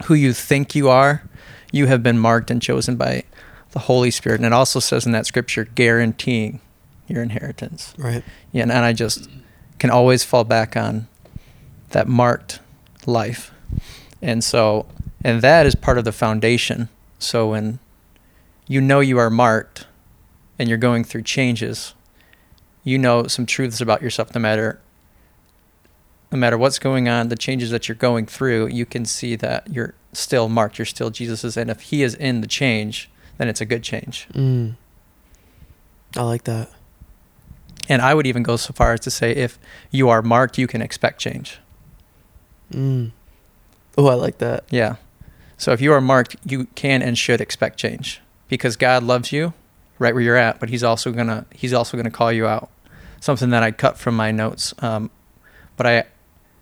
who 0.05 0.13
you 0.13 0.33
think 0.33 0.75
you 0.75 0.89
are. 0.89 1.23
You 1.71 1.87
have 1.87 2.03
been 2.03 2.19
marked 2.19 2.51
and 2.51 2.61
chosen 2.61 2.95
by 2.95 3.23
the 3.71 3.79
Holy 3.79 4.11
Spirit. 4.11 4.39
And 4.39 4.45
it 4.45 4.53
also 4.53 4.79
says 4.79 5.05
in 5.05 5.11
that 5.13 5.25
scripture, 5.25 5.65
guaranteeing 5.65 6.59
your 7.07 7.23
inheritance. 7.23 7.93
Right. 7.97 8.23
Yeah, 8.51 8.63
and 8.63 8.71
I 8.73 8.93
just 8.93 9.29
can 9.79 9.89
always 9.89 10.23
fall 10.23 10.43
back 10.43 10.75
on 10.75 11.07
that 11.91 12.07
marked 12.07 12.59
life. 13.05 13.51
And 14.21 14.43
so, 14.43 14.85
and 15.23 15.41
that 15.41 15.65
is 15.65 15.75
part 15.75 15.97
of 15.97 16.05
the 16.05 16.11
foundation. 16.11 16.89
So 17.19 17.49
when 17.49 17.79
you 18.67 18.81
know 18.81 18.99
you 18.99 19.17
are 19.17 19.29
marked 19.29 19.85
and 20.57 20.69
you're 20.69 20.77
going 20.77 21.03
through 21.03 21.23
changes, 21.23 21.93
you 22.83 22.97
know 22.97 23.27
some 23.27 23.45
truths 23.45 23.81
about 23.81 24.01
yourself 24.01 24.33
no 24.33 24.41
matter 24.41 24.79
no 26.31 26.37
matter 26.37 26.57
what's 26.57 26.79
going 26.79 27.09
on, 27.09 27.27
the 27.27 27.35
changes 27.35 27.71
that 27.71 27.89
you're 27.89 27.95
going 27.95 28.25
through, 28.25 28.67
you 28.67 28.85
can 28.85 29.03
see 29.03 29.35
that 29.35 29.67
you're 29.69 29.93
still 30.13 30.47
marked, 30.47 30.77
you're 30.77 30.85
still 30.85 31.09
Jesus's 31.09 31.57
and 31.57 31.69
if 31.69 31.81
he 31.81 32.03
is 32.03 32.15
in 32.15 32.41
the 32.41 32.47
change, 32.47 33.09
then 33.37 33.47
it's 33.47 33.59
a 33.59 33.65
good 33.65 33.83
change. 33.83 34.27
Mm. 34.33 34.75
I 36.15 36.23
like 36.23 36.43
that. 36.45 36.69
And 37.89 38.01
I 38.01 38.13
would 38.13 38.27
even 38.27 38.43
go 38.43 38.55
so 38.55 38.73
far 38.73 38.93
as 38.93 39.01
to 39.01 39.11
say 39.11 39.31
if 39.31 39.59
you 39.89 40.09
are 40.09 40.21
marked, 40.21 40.57
you 40.57 40.67
can 40.67 40.81
expect 40.81 41.19
change. 41.19 41.59
Mm. 42.71 43.11
Oh, 43.97 44.07
I 44.07 44.13
like 44.15 44.37
that. 44.39 44.65
Yeah. 44.69 44.95
So 45.57 45.71
if 45.71 45.81
you 45.81 45.93
are 45.93 46.01
marked, 46.01 46.35
you 46.45 46.65
can 46.75 47.01
and 47.01 47.17
should 47.17 47.41
expect 47.41 47.77
change 47.77 48.21
because 48.47 48.75
God 48.75 49.03
loves 49.03 49.31
you 49.31 49.53
right 49.99 50.13
where 50.13 50.23
you're 50.23 50.35
at, 50.37 50.59
but 50.59 50.69
he's 50.69 50.83
also 50.83 51.11
going 51.11 51.27
to 51.27 51.45
he's 51.51 51.73
also 51.73 51.97
to 52.01 52.09
call 52.09 52.31
you 52.31 52.47
out. 52.47 52.69
Something 53.19 53.51
that 53.51 53.61
I 53.61 53.69
cut 53.69 53.99
from 53.99 54.15
my 54.15 54.31
notes. 54.31 54.73
Um, 54.79 55.11
but 55.77 55.85
I 55.85 56.03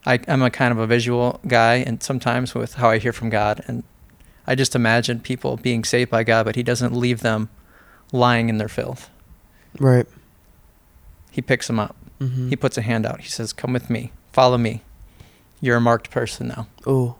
I 0.06 0.20
I'm 0.28 0.42
a 0.42 0.50
kind 0.50 0.72
of 0.72 0.80
a 0.80 0.88
visual 0.88 1.40
guy 1.48 1.76
and 1.76 2.04
sometimes 2.04 2.54
with 2.54 2.74
how 2.76 2.90
I 2.90 2.98
hear 2.98 3.14
from 3.14 3.30
God 3.30 3.64
and 3.68 3.84
I 4.46 4.56
just 4.56 4.76
imagine 4.76 5.20
people 5.20 5.58
being 5.58 5.84
saved 5.84 6.10
by 6.10 6.24
God, 6.24 6.46
but 6.46 6.56
he 6.56 6.64
doesn't 6.64 6.94
leave 6.94 7.22
them 7.22 7.50
lying 8.12 8.50
in 8.50 8.58
their 8.58 8.68
filth. 8.68 9.10
Right. 9.80 10.08
He 11.30 11.42
picks 11.42 11.68
them 11.68 11.80
up. 11.80 11.96
Mm-hmm. 12.20 12.50
He 12.50 12.56
puts 12.56 12.78
a 12.78 12.82
hand 12.82 13.06
out. 13.06 13.22
He 13.22 13.30
says, 13.30 13.54
"Come 13.54 13.74
with 13.74 13.90
me. 13.90 14.12
Follow 14.34 14.58
me. 14.58 14.82
You're 15.62 15.78
a 15.78 15.82
marked 15.82 16.10
person 16.10 16.48
now." 16.48 16.68
Oh. 16.86 17.16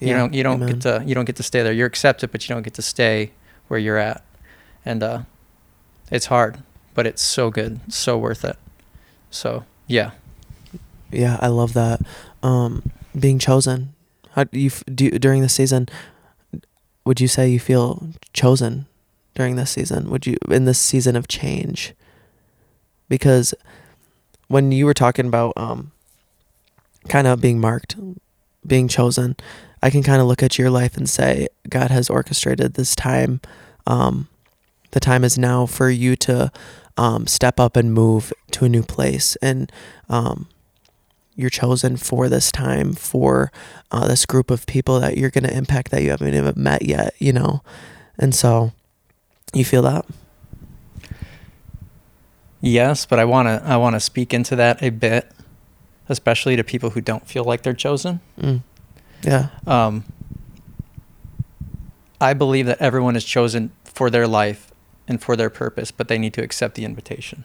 you 0.00 0.12
don't 0.12 0.32
you 0.32 0.42
don't 0.42 0.64
get 0.64 0.80
to 0.82 1.02
you 1.04 1.14
don't 1.14 1.24
get 1.24 1.36
to 1.36 1.42
stay 1.42 1.62
there. 1.62 1.72
You're 1.72 1.86
accepted, 1.86 2.30
but 2.30 2.48
you 2.48 2.54
don't 2.54 2.62
get 2.62 2.74
to 2.74 2.82
stay 2.82 3.32
where 3.68 3.80
you're 3.80 3.98
at. 3.98 4.22
And 4.84 5.02
uh, 5.02 5.22
it's 6.10 6.26
hard, 6.26 6.62
but 6.94 7.06
it's 7.06 7.22
so 7.22 7.50
good, 7.50 7.80
so 7.92 8.16
worth 8.16 8.44
it. 8.44 8.56
So 9.30 9.64
yeah, 9.86 10.12
Yeah, 11.10 11.38
I 11.40 11.48
love 11.48 11.72
that. 11.74 12.00
Um, 12.42 12.90
being 13.18 13.38
chosen. 13.38 13.94
How 14.32 14.44
do 14.44 14.58
you 14.58 14.70
do 14.70 15.10
during 15.10 15.42
the 15.42 15.48
season? 15.48 15.88
Would 17.04 17.20
you 17.20 17.28
say 17.28 17.48
you 17.48 17.58
feel 17.58 18.08
chosen 18.32 18.86
during 19.34 19.56
this 19.56 19.70
season? 19.70 20.10
Would 20.10 20.26
you 20.26 20.36
in 20.48 20.64
this 20.64 20.78
season 20.78 21.16
of 21.16 21.26
change? 21.26 21.94
Because 23.08 23.54
when 24.48 24.72
you 24.72 24.86
were 24.86 24.94
talking 24.94 25.26
about 25.26 25.54
um, 25.56 25.92
kind 27.08 27.26
of 27.26 27.40
being 27.40 27.60
marked, 27.60 27.96
being 28.66 28.88
chosen, 28.88 29.36
I 29.82 29.90
can 29.90 30.02
kind 30.02 30.20
of 30.20 30.26
look 30.26 30.42
at 30.42 30.58
your 30.58 30.70
life 30.70 30.96
and 30.96 31.08
say 31.08 31.48
God 31.68 31.90
has 31.90 32.10
orchestrated 32.10 32.74
this 32.74 32.94
time. 32.94 33.40
Um, 33.86 34.28
the 34.90 35.00
time 35.00 35.24
is 35.24 35.38
now 35.38 35.66
for 35.66 35.90
you 35.90 36.16
to 36.16 36.50
um, 36.96 37.26
step 37.26 37.60
up 37.60 37.76
and 37.76 37.92
move 37.94 38.32
to 38.52 38.64
a 38.64 38.68
new 38.68 38.82
place, 38.82 39.36
and 39.36 39.70
um, 40.08 40.48
you're 41.36 41.50
chosen 41.50 41.96
for 41.96 42.28
this 42.28 42.50
time 42.50 42.92
for 42.92 43.52
uh, 43.92 44.08
this 44.08 44.26
group 44.26 44.50
of 44.50 44.66
people 44.66 44.98
that 45.00 45.16
you're 45.16 45.30
going 45.30 45.44
to 45.44 45.56
impact 45.56 45.90
that 45.92 46.02
you 46.02 46.10
haven't 46.10 46.34
even 46.34 46.54
met 46.56 46.82
yet. 46.82 47.14
You 47.18 47.32
know, 47.32 47.62
and 48.18 48.34
so 48.34 48.72
you 49.54 49.64
feel 49.64 49.82
that. 49.82 50.04
yes, 52.60 53.06
but 53.06 53.18
I 53.18 53.24
wanna 53.24 53.62
I 53.64 53.76
wanna 53.76 54.00
speak 54.00 54.34
into 54.34 54.56
that 54.56 54.82
a 54.82 54.90
bit, 54.90 55.30
especially 56.08 56.56
to 56.56 56.64
people 56.64 56.90
who 56.90 57.00
don't 57.00 57.26
feel 57.26 57.44
like 57.44 57.62
they're 57.62 57.74
chosen. 57.74 58.20
Mm. 58.40 58.62
Yeah. 59.22 59.48
Um, 59.66 60.04
I 62.20 62.34
believe 62.34 62.66
that 62.66 62.80
everyone 62.80 63.16
is 63.16 63.24
chosen 63.24 63.72
for 63.84 64.10
their 64.10 64.26
life 64.26 64.72
and 65.06 65.20
for 65.22 65.36
their 65.36 65.50
purpose, 65.50 65.90
but 65.90 66.08
they 66.08 66.18
need 66.18 66.34
to 66.34 66.42
accept 66.42 66.74
the 66.74 66.84
invitation. 66.84 67.44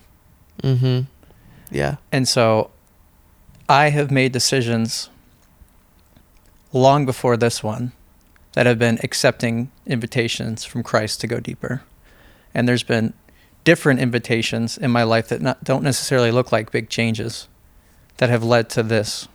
Mm-hmm. 0.61 1.01
Yeah. 1.71 1.97
And 2.11 2.27
so 2.27 2.71
I 3.67 3.89
have 3.89 4.11
made 4.11 4.31
decisions 4.31 5.09
long 6.71 7.05
before 7.05 7.37
this 7.37 7.63
one 7.63 7.91
that 8.53 8.65
have 8.65 8.79
been 8.79 8.99
accepting 9.03 9.71
invitations 9.85 10.63
from 10.63 10.83
Christ 10.83 11.21
to 11.21 11.27
go 11.27 11.39
deeper. 11.39 11.83
And 12.53 12.67
there's 12.67 12.83
been 12.83 13.13
different 13.63 13.99
invitations 13.99 14.77
in 14.77 14.91
my 14.91 15.03
life 15.03 15.29
that 15.29 15.41
not, 15.41 15.63
don't 15.63 15.83
necessarily 15.83 16.31
look 16.31 16.51
like 16.51 16.71
big 16.71 16.89
changes 16.89 17.47
that 18.23 18.29
have 18.29 18.41
led 18.41 18.69
to 18.69 18.81
this 18.81 19.27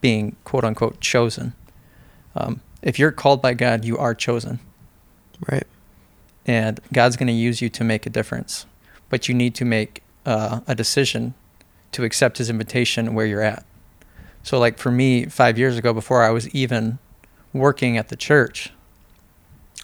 being 0.00 0.34
quote 0.44 0.64
unquote 0.64 1.02
chosen. 1.02 1.52
Um, 2.34 2.62
if 2.80 2.98
you're 2.98 3.12
called 3.12 3.42
by 3.42 3.52
God, 3.52 3.84
you 3.84 3.98
are 3.98 4.14
chosen 4.14 4.58
Right. 5.46 5.66
and 6.46 6.80
God's 6.94 7.18
going 7.18 7.26
to 7.26 7.34
use 7.34 7.60
you 7.60 7.68
to 7.68 7.84
make 7.84 8.06
a 8.06 8.08
difference. 8.08 8.64
But 9.10 9.28
you 9.28 9.34
need 9.34 9.54
to 9.56 9.66
make 9.66 10.02
uh, 10.24 10.60
a 10.66 10.74
decision 10.74 11.34
to 11.92 12.04
accept 12.04 12.38
His 12.38 12.48
invitation 12.48 13.12
where 13.14 13.26
you're 13.26 13.42
at. 13.42 13.66
So, 14.42 14.58
like 14.58 14.78
for 14.78 14.90
me, 14.90 15.26
five 15.26 15.58
years 15.58 15.76
ago, 15.76 15.92
before 15.92 16.22
I 16.22 16.30
was 16.30 16.48
even 16.54 16.98
working 17.52 17.98
at 17.98 18.08
the 18.08 18.16
church, 18.16 18.70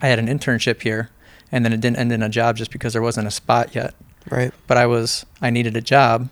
I 0.01 0.07
had 0.07 0.19
an 0.19 0.27
internship 0.27 0.81
here, 0.81 1.11
and 1.53 1.67
then 1.67 1.75
it 1.75 1.83
didn't 1.83 1.99
end 1.99 2.13
in 2.13 2.23
a 2.23 2.31
job 2.31 2.57
just 2.57 2.71
because 2.71 2.95
there 2.95 3.03
wasn't 3.03 3.27
a 3.27 3.31
spot 3.31 3.75
yet. 3.75 3.95
Right. 4.31 4.55
But 4.67 4.79
I 4.79 4.87
was 4.87 5.27
I 5.43 5.51
needed 5.51 5.77
a 5.77 5.83
job, 5.83 6.31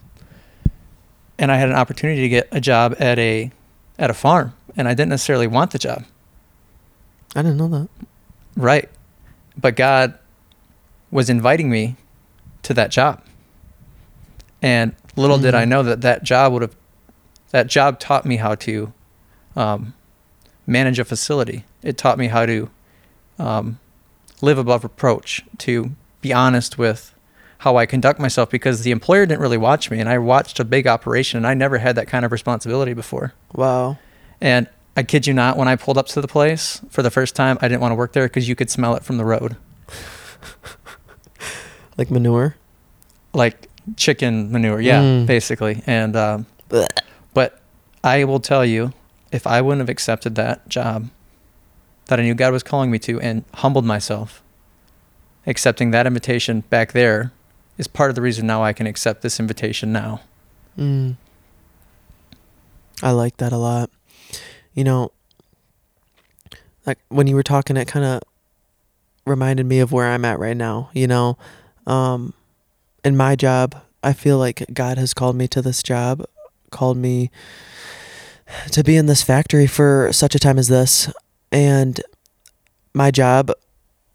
and 1.41 1.51
I 1.51 1.57
had 1.57 1.69
an 1.69 1.75
opportunity 1.75 2.21
to 2.21 2.29
get 2.29 2.49
a 2.53 2.61
job 2.61 2.95
at 3.01 3.19
a 3.19 3.51
at 3.99 4.11
a 4.11 4.15
farm, 4.15 4.53
and 4.77 4.87
I 4.87 4.93
didn't 4.95 5.09
necessarily 5.11 5.47
want 5.49 5.73
the 5.73 5.79
job. 5.79 6.05
I 7.35 7.43
didn't 7.43 7.57
know 7.57 7.69
that. 7.69 7.89
Right. 8.57 8.89
But 9.57 9.75
God 9.77 10.17
was 11.11 11.29
inviting 11.29 11.69
me 11.69 11.97
to 12.63 12.75
that 12.75 12.91
job. 12.91 13.23
And 14.63 14.95
little 15.17 15.39
did 15.39 15.55
I 15.55 15.65
Mhm. 15.65 15.69
know 15.69 15.83
that 15.83 16.01
that 16.03 16.23
job 16.23 16.53
would 16.53 16.63
have, 16.63 16.77
that 17.51 17.67
job 17.67 17.99
taught 17.99 18.25
me 18.25 18.37
how 18.37 18.55
to 18.57 18.93
um, 19.57 19.95
manage 20.67 20.99
a 20.99 21.05
facility. 21.05 21.65
It 21.83 21.99
taught 21.99 22.19
me 22.19 22.29
how 22.29 22.47
to 22.47 22.71
um, 23.39 23.79
live 24.41 24.59
above 24.59 24.85
reproach, 24.85 25.43
to 25.59 25.93
be 26.21 26.33
honest 26.33 26.79
with 26.79 27.13
how 27.61 27.77
I 27.77 27.87
conduct 27.87 28.19
myself 28.19 28.51
because 28.51 28.83
the 28.83 28.91
employer 28.91 29.27
didn't 29.27 29.41
really 29.41 29.59
watch 29.59 29.91
me. 29.91 30.01
And 30.01 30.09
I 30.09 30.19
watched 30.19 30.59
a 30.61 30.65
big 30.65 30.87
operation 30.87 31.37
and 31.37 31.47
I 31.47 31.55
never 31.55 31.79
had 31.79 31.95
that 31.97 32.09
kind 32.09 32.25
of 32.25 32.33
responsibility 32.33 32.95
before. 32.95 33.35
Wow. 33.55 33.99
And 34.41 34.67
I 34.97 35.03
kid 35.03 35.27
you 35.27 35.35
not, 35.35 35.57
when 35.59 35.69
I 35.69 35.77
pulled 35.77 35.99
up 35.99 36.07
to 36.09 36.21
the 36.21 36.29
place 36.29 36.81
for 36.91 37.03
the 37.03 37.11
first 37.11 37.37
time, 37.37 37.59
I 37.61 37.69
didn't 37.69 37.81
want 37.83 37.93
to 37.93 37.97
work 37.97 38.13
there 38.15 38.25
because 38.27 38.49
you 38.49 38.57
could 38.57 38.71
smell 38.71 38.97
it 38.97 39.05
from 39.05 39.19
the 39.19 39.25
road, 39.25 39.57
Like 41.99 42.11
manure. 42.11 42.57
like 43.35 43.69
chicken 43.97 44.51
manure. 44.51 44.81
Yeah, 44.81 45.03
Mm. 45.03 45.27
basically. 45.27 45.83
And 45.87 46.17
um, 46.17 46.47
but 47.35 47.61
I 48.03 48.25
will 48.25 48.41
tell 48.41 48.65
you, 48.65 48.93
if 49.33 49.47
I 49.47 49.61
wouldn't 49.61 49.81
have 49.81 49.89
accepted 49.91 50.35
that 50.37 50.67
job 50.69 51.11
that 52.07 52.19
I 52.19 52.23
knew 52.23 52.35
God 52.35 52.53
was 52.53 52.63
calling 52.63 52.91
me 52.91 52.99
to 53.01 53.21
and 53.21 53.45
humbled 53.55 53.85
myself, 53.85 54.43
accepting 55.47 55.91
that 55.91 56.07
invitation 56.07 56.63
back 56.71 56.93
there 56.93 57.33
is 57.79 57.87
part 57.87 58.11
of 58.11 58.15
the 58.15 58.23
reason 58.23 58.47
now 58.47 58.63
I 58.63 58.73
can 58.73 58.87
accept 58.87 59.23
this 59.23 59.41
invitation 59.41 59.93
now. 59.93 60.21
Mm. 60.79 61.17
I 63.03 63.11
like 63.13 63.39
that 63.39 63.53
a 63.53 63.57
lot. 63.57 63.91
You 64.75 64.85
know, 64.85 65.13
like 66.87 66.99
when 67.09 67.27
you 67.27 67.35
were 67.35 67.43
talking, 67.43 67.77
it 67.77 67.89
kind 67.89 68.05
of 68.05 68.23
reminded 69.27 69.67
me 69.67 69.81
of 69.81 69.93
where 69.93 70.07
I'm 70.07 70.25
at 70.25 70.39
right 70.39 70.57
now. 70.57 70.91
You 70.93 71.07
know, 71.07 71.39
um, 71.87 72.35
in 73.05 73.17
my 73.17 73.37
job, 73.37 73.81
I 74.03 74.13
feel 74.13 74.39
like 74.39 74.65
God 74.73 74.99
has 74.99 75.15
called 75.15 75.37
me 75.37 75.49
to 75.49 75.63
this 75.63 75.83
job, 75.83 76.25
called 76.71 76.97
me 76.97 77.31
to 78.73 78.83
be 78.83 78.97
in 78.97 79.07
this 79.07 79.23
factory 79.23 79.67
for 79.67 80.13
such 80.13 80.35
a 80.35 80.39
time 80.39 80.59
as 80.59 80.69
this. 80.69 81.13
And 81.53 82.01
my 82.95 83.11
job, 83.11 83.51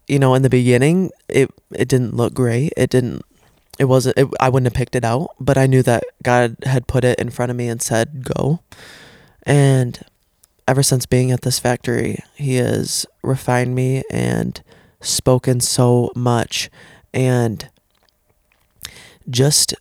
you 0.06 0.18
know, 0.18 0.34
in 0.34 0.42
the 0.42 0.50
beginning, 0.50 1.10
it 1.28 1.50
it 1.72 1.88
didn't 1.88 2.14
look 2.14 2.34
great. 2.34 2.72
It 2.76 2.90
didn't 2.90 3.24
it 3.78 3.84
wasn't 3.84 4.16
it, 4.16 4.28
i 4.40 4.48
wouldn't 4.48 4.66
have 4.66 4.76
picked 4.76 4.96
it 4.96 5.04
out 5.04 5.28
but 5.38 5.56
i 5.56 5.66
knew 5.66 5.82
that 5.82 6.04
god 6.22 6.56
had 6.64 6.86
put 6.86 7.04
it 7.04 7.18
in 7.18 7.30
front 7.30 7.50
of 7.50 7.56
me 7.56 7.68
and 7.68 7.82
said 7.82 8.24
go 8.24 8.60
and 9.44 10.04
ever 10.68 10.82
since 10.82 11.06
being 11.06 11.30
at 11.30 11.42
this 11.42 11.58
factory 11.58 12.18
he 12.34 12.56
has 12.56 13.06
refined 13.22 13.74
me 13.74 14.02
and 14.10 14.62
spoken 15.00 15.60
so 15.60 16.10
much 16.14 16.70
and 17.14 17.68
just 19.28 19.74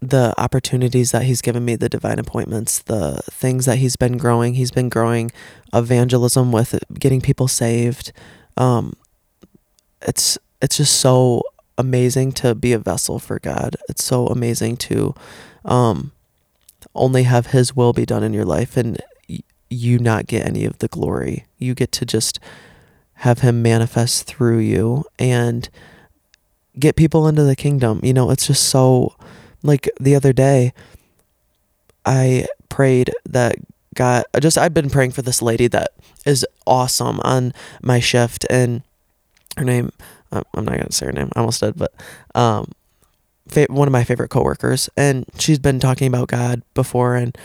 the 0.00 0.34
opportunities 0.38 1.10
that 1.12 1.24
he's 1.24 1.42
given 1.42 1.64
me, 1.64 1.76
the 1.76 1.88
divine 1.88 2.18
appointments, 2.18 2.80
the 2.80 3.20
things 3.30 3.66
that 3.66 3.76
he's 3.76 3.96
been 3.96 4.16
growing. 4.16 4.54
He's 4.54 4.70
been 4.70 4.88
growing 4.88 5.30
evangelism 5.72 6.52
with 6.52 6.82
getting 6.98 7.20
people 7.20 7.48
saved. 7.48 8.12
Um, 8.56 8.94
it's 10.02 10.38
it's 10.62 10.78
just 10.78 11.00
so 11.00 11.42
amazing 11.80 12.32
to 12.32 12.54
be 12.54 12.72
a 12.72 12.78
vessel 12.78 13.18
for 13.18 13.38
God. 13.38 13.76
It's 13.88 14.04
so 14.04 14.26
amazing 14.26 14.76
to 14.78 15.14
um, 15.64 16.12
only 16.94 17.24
have 17.24 17.48
His 17.48 17.74
will 17.74 17.92
be 17.92 18.06
done 18.06 18.22
in 18.22 18.32
your 18.32 18.44
life 18.44 18.76
and 18.76 18.98
you 19.68 19.98
not 19.98 20.26
get 20.26 20.46
any 20.46 20.64
of 20.64 20.78
the 20.78 20.88
glory. 20.88 21.46
You 21.58 21.74
get 21.74 21.92
to 21.92 22.06
just 22.06 22.38
have 23.14 23.40
Him 23.40 23.62
manifest 23.62 24.26
through 24.26 24.58
you 24.58 25.04
and 25.18 25.68
get 26.78 26.96
people 26.96 27.26
into 27.26 27.44
the 27.44 27.56
kingdom. 27.56 28.00
You 28.02 28.14
know, 28.14 28.30
it's 28.30 28.46
just 28.46 28.68
so 28.68 29.14
like 29.62 29.90
the 30.00 30.14
other 30.14 30.32
day, 30.32 30.72
I 32.04 32.46
prayed 32.68 33.12
that 33.28 33.56
God, 33.94 34.24
just 34.40 34.56
I've 34.56 34.74
been 34.74 34.90
praying 34.90 35.12
for 35.12 35.22
this 35.22 35.42
lady 35.42 35.66
that 35.68 35.90
is 36.24 36.46
awesome 36.66 37.20
on 37.24 37.52
my 37.82 38.00
shift, 38.00 38.46
and 38.48 38.82
her 39.56 39.64
name, 39.64 39.92
I'm 40.32 40.64
not 40.64 40.76
gonna 40.76 40.92
say 40.92 41.06
her 41.06 41.12
name, 41.12 41.30
I 41.34 41.40
almost 41.40 41.60
did, 41.60 41.76
but 41.76 41.92
um, 42.34 42.70
fa- 43.48 43.66
one 43.68 43.88
of 43.88 43.92
my 43.92 44.04
favorite 44.04 44.28
coworkers, 44.28 44.88
and 44.96 45.24
she's 45.38 45.58
been 45.58 45.80
talking 45.80 46.06
about 46.06 46.28
God 46.28 46.62
before, 46.74 47.16
and 47.16 47.36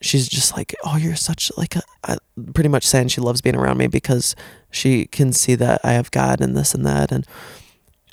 she's 0.00 0.28
just 0.28 0.56
like, 0.56 0.74
"Oh, 0.84 0.96
you're 0.96 1.16
such 1.16 1.52
like 1.56 1.76
a," 1.76 2.18
pretty 2.54 2.68
much 2.68 2.84
saying 2.86 3.08
she 3.08 3.20
loves 3.20 3.40
being 3.40 3.56
around 3.56 3.78
me 3.78 3.86
because 3.86 4.34
she 4.70 5.06
can 5.06 5.32
see 5.32 5.54
that 5.56 5.80
I 5.84 5.92
have 5.92 6.10
God 6.10 6.40
and 6.40 6.56
this 6.56 6.74
and 6.74 6.84
that, 6.86 7.12
and 7.12 7.26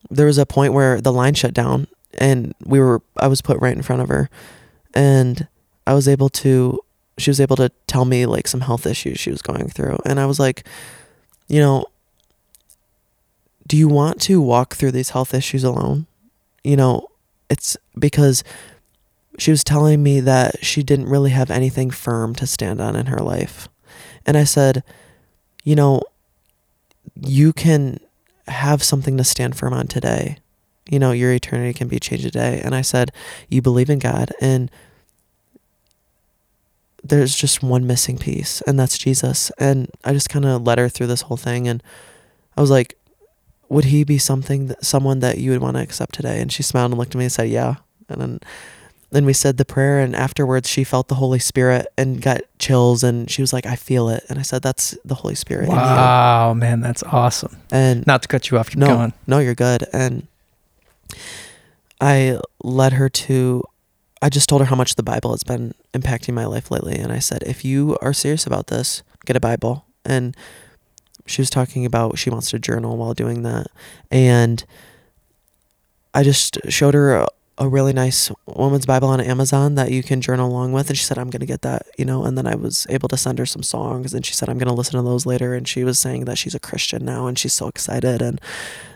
there 0.10 0.28
was 0.28 0.38
a 0.38 0.46
point 0.46 0.74
where 0.74 1.02
the 1.02 1.14
line 1.14 1.34
shut 1.34 1.54
down 1.54 1.88
and 2.18 2.54
we 2.66 2.80
were 2.80 3.02
I 3.18 3.28
was 3.28 3.42
put 3.42 3.60
right 3.60 3.76
in 3.76 3.82
front 3.82 4.02
of 4.02 4.10
her 4.10 4.30
and 4.94 5.48
I 5.88 5.94
was 5.94 6.08
able 6.08 6.30
to 6.30 6.80
she 7.18 7.30
was 7.30 7.40
able 7.40 7.56
to 7.58 7.72
tell 7.88 8.06
me 8.06 8.26
like 8.26 8.48
some 8.48 8.62
health 8.62 8.86
issues 8.86 9.20
she 9.20 9.32
was 9.32 9.42
going 9.42 9.68
through 9.68 9.98
and 10.06 10.20
I 10.20 10.26
was 10.26 10.40
like 10.40 10.68
you 11.48 11.60
know 11.60 11.86
do 13.68 13.78
you 13.78 13.88
want 13.88 14.22
to 14.22 14.42
walk 14.42 14.76
through 14.76 14.92
these 14.92 15.12
health 15.12 15.34
issues 15.34 15.64
alone 15.64 16.06
you 16.64 16.76
know 16.76 17.08
it's 17.50 17.78
because 17.98 18.44
she 19.38 19.52
was 19.52 19.64
telling 19.64 20.02
me 20.02 20.20
that 20.20 20.64
she 20.64 20.82
didn't 20.82 21.10
really 21.10 21.32
have 21.32 21.52
anything 21.52 21.92
firm 21.92 22.34
to 22.36 22.48
stand 22.48 22.80
on 22.80 22.96
in 22.96 23.08
her 23.08 23.20
life 23.20 23.68
and 24.26 24.38
I 24.38 24.44
said 24.44 24.84
you 25.64 25.76
know 25.76 26.02
you 27.22 27.54
can 27.54 28.00
have 28.48 28.84
something 28.84 29.18
to 29.18 29.24
stand 29.24 29.58
firm 29.58 29.74
on 29.74 29.88
today 29.88 30.38
you 30.90 31.00
know, 31.00 31.12
your 31.12 31.34
eternity 31.34 31.74
can 31.74 31.88
be 31.88 32.00
changed 32.00 32.26
today. 32.26 32.62
And 32.64 32.76
I 32.76 32.82
said, 32.82 33.12
You 33.50 33.62
believe 33.62 33.90
in 33.90 34.00
God, 34.00 34.32
and 34.40 34.70
there's 37.04 37.36
just 37.36 37.64
one 37.64 37.88
missing 37.88 38.18
piece, 38.18 38.62
and 38.62 38.80
that's 38.80 38.98
Jesus. 38.98 39.52
And 39.58 39.90
I 40.04 40.14
just 40.14 40.30
kind 40.30 40.46
of 40.46 40.64
led 40.64 40.78
her 40.78 40.90
through 40.90 41.08
this 41.08 41.24
whole 41.24 41.38
thing, 41.38 41.68
and 41.68 41.82
I 42.56 42.62
was 42.62 42.70
like, 42.70 42.98
Would 43.70 43.86
he 43.86 44.04
be 44.04 44.18
something, 44.18 44.68
that, 44.68 44.86
someone 44.86 45.20
that 45.20 45.38
you 45.38 45.52
would 45.52 45.62
want 45.62 45.78
to 45.78 45.84
accept 45.84 46.14
today? 46.14 46.40
And 46.42 46.52
she 46.52 46.64
smiled 46.64 46.92
and 46.92 47.00
looked 47.00 47.16
at 47.16 47.18
me 47.18 47.26
and 47.26 47.32
said, 47.32 47.50
Yeah. 47.50 47.76
And 48.08 48.22
then, 48.22 48.40
then 49.12 49.26
we 49.26 49.34
said 49.34 49.58
the 49.58 49.66
prayer, 49.66 50.00
and 50.00 50.16
afterwards 50.16 50.70
she 50.70 50.84
felt 50.84 51.08
the 51.08 51.16
Holy 51.16 51.40
Spirit 51.40 51.88
and 51.98 52.22
got 52.22 52.42
chills, 52.60 53.04
and 53.04 53.32
she 53.32 53.42
was 53.42 53.54
like, 53.54 53.66
"I 53.66 53.76
feel 53.76 54.10
it." 54.10 54.24
And 54.30 54.38
I 54.38 54.42
said, 54.42 54.62
"That's 54.62 54.96
the 55.06 55.16
Holy 55.16 55.36
Spirit." 55.36 55.70
Wow, 55.70 56.54
man, 56.54 56.82
that's 56.82 57.02
awesome. 57.02 57.56
And 57.72 58.06
not 58.06 58.24
to 58.24 58.28
cut 58.28 58.52
you 58.52 58.60
off, 58.60 58.70
keep 58.70 58.78
no, 58.78 58.88
going. 58.88 59.14
no, 59.26 59.40
you're 59.40 59.56
good. 59.56 59.86
And 59.94 60.28
I 62.02 62.40
led 62.64 62.94
her 62.94 63.10
to, 63.10 63.64
I 64.22 64.30
just 64.30 64.50
told 64.50 64.62
her 64.62 64.66
how 64.66 64.76
much 64.76 64.96
the 64.96 65.04
Bible 65.04 65.32
has 65.32 65.44
been 65.44 65.74
impacting 65.94 66.34
my 66.34 66.46
life 66.46 66.72
lately. 66.72 66.96
And 66.96 67.12
I 67.12 67.20
said, 67.20 67.44
if 67.44 67.64
you 67.64 67.98
are 68.02 68.14
serious 68.14 68.46
about 68.46 68.68
this, 68.68 69.04
get 69.26 69.36
a 69.36 69.40
Bible. 69.40 69.86
And 70.04 70.36
she 71.26 71.42
was 71.42 71.50
talking 71.50 71.86
about 71.86 72.18
she 72.18 72.30
wants 72.30 72.52
to 72.52 72.60
journal 72.60 72.98
while 72.98 73.14
doing 73.14 73.44
that. 73.44 73.68
And 74.12 74.64
I 76.14 76.24
just 76.24 76.60
showed 76.70 76.94
her 76.94 77.16
a, 77.16 77.28
a 77.58 77.68
really 77.68 77.94
nice 77.94 78.32
woman's 78.46 78.86
Bible 78.86 79.08
on 79.08 79.20
Amazon 79.20 79.76
that 79.76 79.92
you 79.92 80.04
can 80.04 80.22
journal 80.22 80.50
along 80.50 80.72
with. 80.72 80.90
And 80.90 80.98
she 80.98 81.04
said, 81.04 81.18
I'm 81.18 81.30
going 81.30 81.40
to 81.40 81.46
get 81.46 81.62
that, 81.64 81.88
you 81.98 82.06
know. 82.06 82.26
And 82.26 82.38
then 82.38 82.48
I 82.48 82.56
was 82.56 82.86
able 82.90 83.10
to 83.10 83.18
send 83.18 83.40
her 83.40 83.46
some 83.46 83.64
songs. 83.64 84.14
And 84.14 84.26
she 84.26 84.34
said, 84.34 84.50
I'm 84.50 84.58
going 84.58 84.68
to 84.68 84.74
listen 84.74 84.96
to 84.96 85.02
those 85.02 85.26
later. 85.26 85.54
And 85.54 85.68
she 85.68 85.84
was 85.84 86.00
saying 86.00 86.26
that 86.26 86.38
she's 86.38 86.56
a 86.56 86.60
Christian 86.60 87.04
now 87.04 87.28
and 87.28 87.38
she's 87.38 87.54
so 87.54 87.68
excited 87.68 88.22
and 88.22 88.40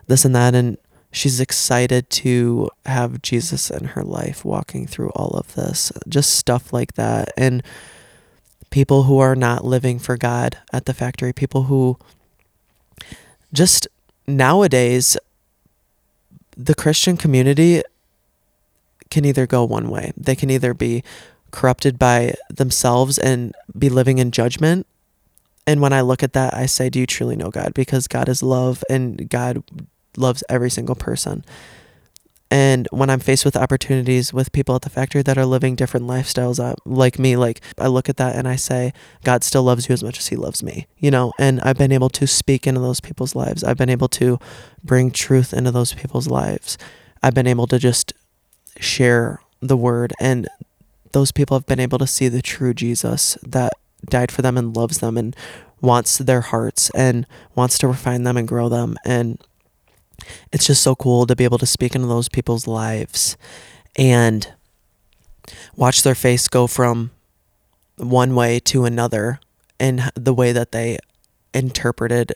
this 0.07 0.23
and 0.23 0.35
that. 0.35 0.53
And 0.53 0.77
she's 1.11 1.39
excited 1.39 2.09
to 2.09 2.69
have 2.85 3.21
Jesus 3.21 3.71
in 3.71 3.85
her 3.85 4.03
life 4.03 4.45
walking 4.45 4.85
through 4.85 5.09
all 5.09 5.31
of 5.31 5.55
this, 5.55 5.91
just 6.07 6.35
stuff 6.35 6.71
like 6.71 6.93
that. 6.93 7.33
And 7.35 7.63
people 8.69 9.03
who 9.03 9.19
are 9.19 9.35
not 9.35 9.65
living 9.65 9.99
for 9.99 10.17
God 10.17 10.57
at 10.71 10.85
the 10.85 10.93
factory, 10.93 11.33
people 11.33 11.63
who 11.63 11.97
just 13.53 13.88
nowadays, 14.27 15.17
the 16.55 16.75
Christian 16.75 17.17
community 17.17 17.81
can 19.09 19.25
either 19.25 19.47
go 19.47 19.63
one 19.63 19.89
way. 19.89 20.12
They 20.15 20.35
can 20.35 20.49
either 20.49 20.73
be 20.73 21.03
corrupted 21.51 21.97
by 21.97 22.35
themselves 22.49 23.17
and 23.17 23.55
be 23.77 23.89
living 23.89 24.19
in 24.19 24.31
judgment. 24.31 24.85
And 25.65 25.81
when 25.81 25.93
I 25.93 26.01
look 26.01 26.23
at 26.23 26.33
that, 26.33 26.53
I 26.53 26.65
say, 26.65 26.89
Do 26.89 26.99
you 26.99 27.07
truly 27.07 27.35
know 27.35 27.49
God? 27.49 27.73
Because 27.73 28.07
God 28.07 28.29
is 28.29 28.43
love 28.43 28.83
and 28.89 29.29
God 29.29 29.63
loves 30.17 30.43
every 30.49 30.69
single 30.69 30.95
person. 30.95 31.43
And 32.51 32.88
when 32.91 33.09
I'm 33.09 33.19
faced 33.19 33.45
with 33.45 33.55
opportunities 33.55 34.33
with 34.33 34.51
people 34.51 34.75
at 34.75 34.81
the 34.81 34.89
factory 34.89 35.21
that 35.21 35.38
are 35.38 35.45
living 35.45 35.75
different 35.75 36.07
lifestyles 36.07 36.59
uh, 36.59 36.73
like 36.83 37.19
me, 37.19 37.35
like 37.35 37.62
I 37.77 37.88
look 37.88 38.09
at 38.09 38.17
that 38.17 38.35
and 38.35 38.47
I 38.47 38.55
say, 38.55 38.91
God 39.23 39.43
still 39.43 39.63
loves 39.63 39.88
you 39.88 39.93
as 39.93 40.03
much 40.03 40.17
as 40.17 40.27
He 40.27 40.35
loves 40.35 40.63
me, 40.63 40.88
you 40.97 41.12
know. 41.12 41.31
And 41.38 41.62
I've 41.62 41.77
been 41.77 41.91
able 41.91 42.09
to 42.09 42.25
speak 42.25 42.65
into 42.65 42.79
those 42.79 42.99
people's 42.99 43.35
lives. 43.35 43.63
I've 43.63 43.77
been 43.77 43.89
able 43.89 44.07
to 44.09 44.39
bring 44.83 45.12
truth 45.12 45.53
into 45.53 45.71
those 45.71 45.93
people's 45.93 46.27
lives. 46.27 46.77
I've 47.21 47.35
been 47.35 47.47
able 47.47 47.67
to 47.67 47.77
just 47.77 48.13
share 48.79 49.41
the 49.59 49.77
word, 49.77 50.13
and 50.19 50.47
those 51.12 51.31
people 51.31 51.55
have 51.57 51.65
been 51.65 51.79
able 51.79 51.99
to 51.99 52.07
see 52.07 52.29
the 52.29 52.41
true 52.41 52.73
Jesus 52.73 53.38
that 53.43 53.73
died 54.05 54.31
for 54.31 54.41
them 54.41 54.57
and 54.57 54.75
loves 54.75 54.99
them 54.99 55.17
and 55.17 55.35
wants 55.81 56.17
their 56.17 56.41
hearts 56.41 56.89
and 56.91 57.25
wants 57.55 57.77
to 57.77 57.88
refine 57.88 58.23
them 58.23 58.38
and 58.38 58.47
grow 58.47 58.69
them. 58.69 58.97
And 59.05 59.39
it's 60.51 60.67
just 60.67 60.82
so 60.82 60.95
cool 60.95 61.25
to 61.25 61.36
be 61.36 61.43
able 61.43 61.58
to 61.58 61.65
speak 61.65 61.95
into 61.95 62.08
those 62.08 62.29
people's 62.29 62.67
lives 62.67 63.38
and 63.95 64.53
watch 65.75 66.03
their 66.03 66.15
face 66.15 66.47
go 66.47 66.67
from 66.67 67.12
one 67.97 68.36
way 68.36 68.60
to 68.60 68.86
another 68.86 69.39
and 69.79 70.12
the 70.15 70.34
way 70.34 70.51
that 70.51 70.71
they 70.71 70.97
interpreted 71.53 72.34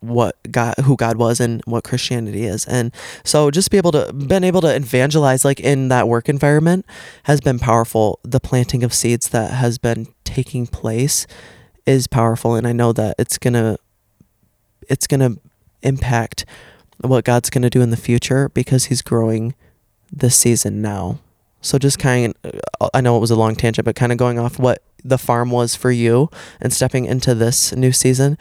what 0.00 0.36
God 0.50 0.74
who 0.84 0.96
God 0.96 1.18
was 1.18 1.40
and 1.40 1.62
what 1.66 1.84
Christianity 1.84 2.44
is. 2.44 2.64
And 2.66 2.92
so 3.22 3.50
just 3.50 3.70
be 3.70 3.76
able 3.76 3.92
to 3.92 4.12
been 4.12 4.44
able 4.44 4.62
to 4.62 4.74
evangelize 4.74 5.44
like 5.44 5.60
in 5.60 5.88
that 5.88 6.08
work 6.08 6.28
environment 6.28 6.86
has 7.24 7.40
been 7.40 7.58
powerful. 7.58 8.18
The 8.22 8.40
planting 8.40 8.82
of 8.82 8.94
seeds 8.94 9.28
that 9.28 9.52
has 9.52 9.78
been 9.78 10.08
taking 10.24 10.66
place 10.66 11.26
is 11.86 12.06
powerful 12.06 12.54
and 12.54 12.66
I 12.66 12.72
know 12.72 12.92
that 12.92 13.16
it's 13.18 13.36
going 13.36 13.54
to 13.54 13.78
it's 14.88 15.06
going 15.06 15.20
to 15.20 15.40
impact 15.82 16.44
what 17.02 17.24
God's 17.24 17.50
going 17.50 17.62
to 17.62 17.70
do 17.70 17.80
in 17.80 17.90
the 17.90 17.96
future 17.96 18.48
because 18.50 18.86
He's 18.86 19.02
growing 19.02 19.54
this 20.12 20.36
season 20.36 20.82
now. 20.82 21.18
So 21.62 21.78
just 21.78 21.98
kind 21.98 22.34
of, 22.42 22.90
I 22.94 23.00
know 23.00 23.16
it 23.16 23.20
was 23.20 23.30
a 23.30 23.36
long 23.36 23.54
tangent, 23.54 23.84
but 23.84 23.94
kind 23.94 24.12
of 24.12 24.18
going 24.18 24.38
off 24.38 24.58
what 24.58 24.82
the 25.04 25.18
farm 25.18 25.50
was 25.50 25.74
for 25.74 25.90
you 25.90 26.30
and 26.60 26.72
stepping 26.72 27.04
into 27.04 27.34
this 27.34 27.74
new 27.74 27.92
season, 27.92 28.38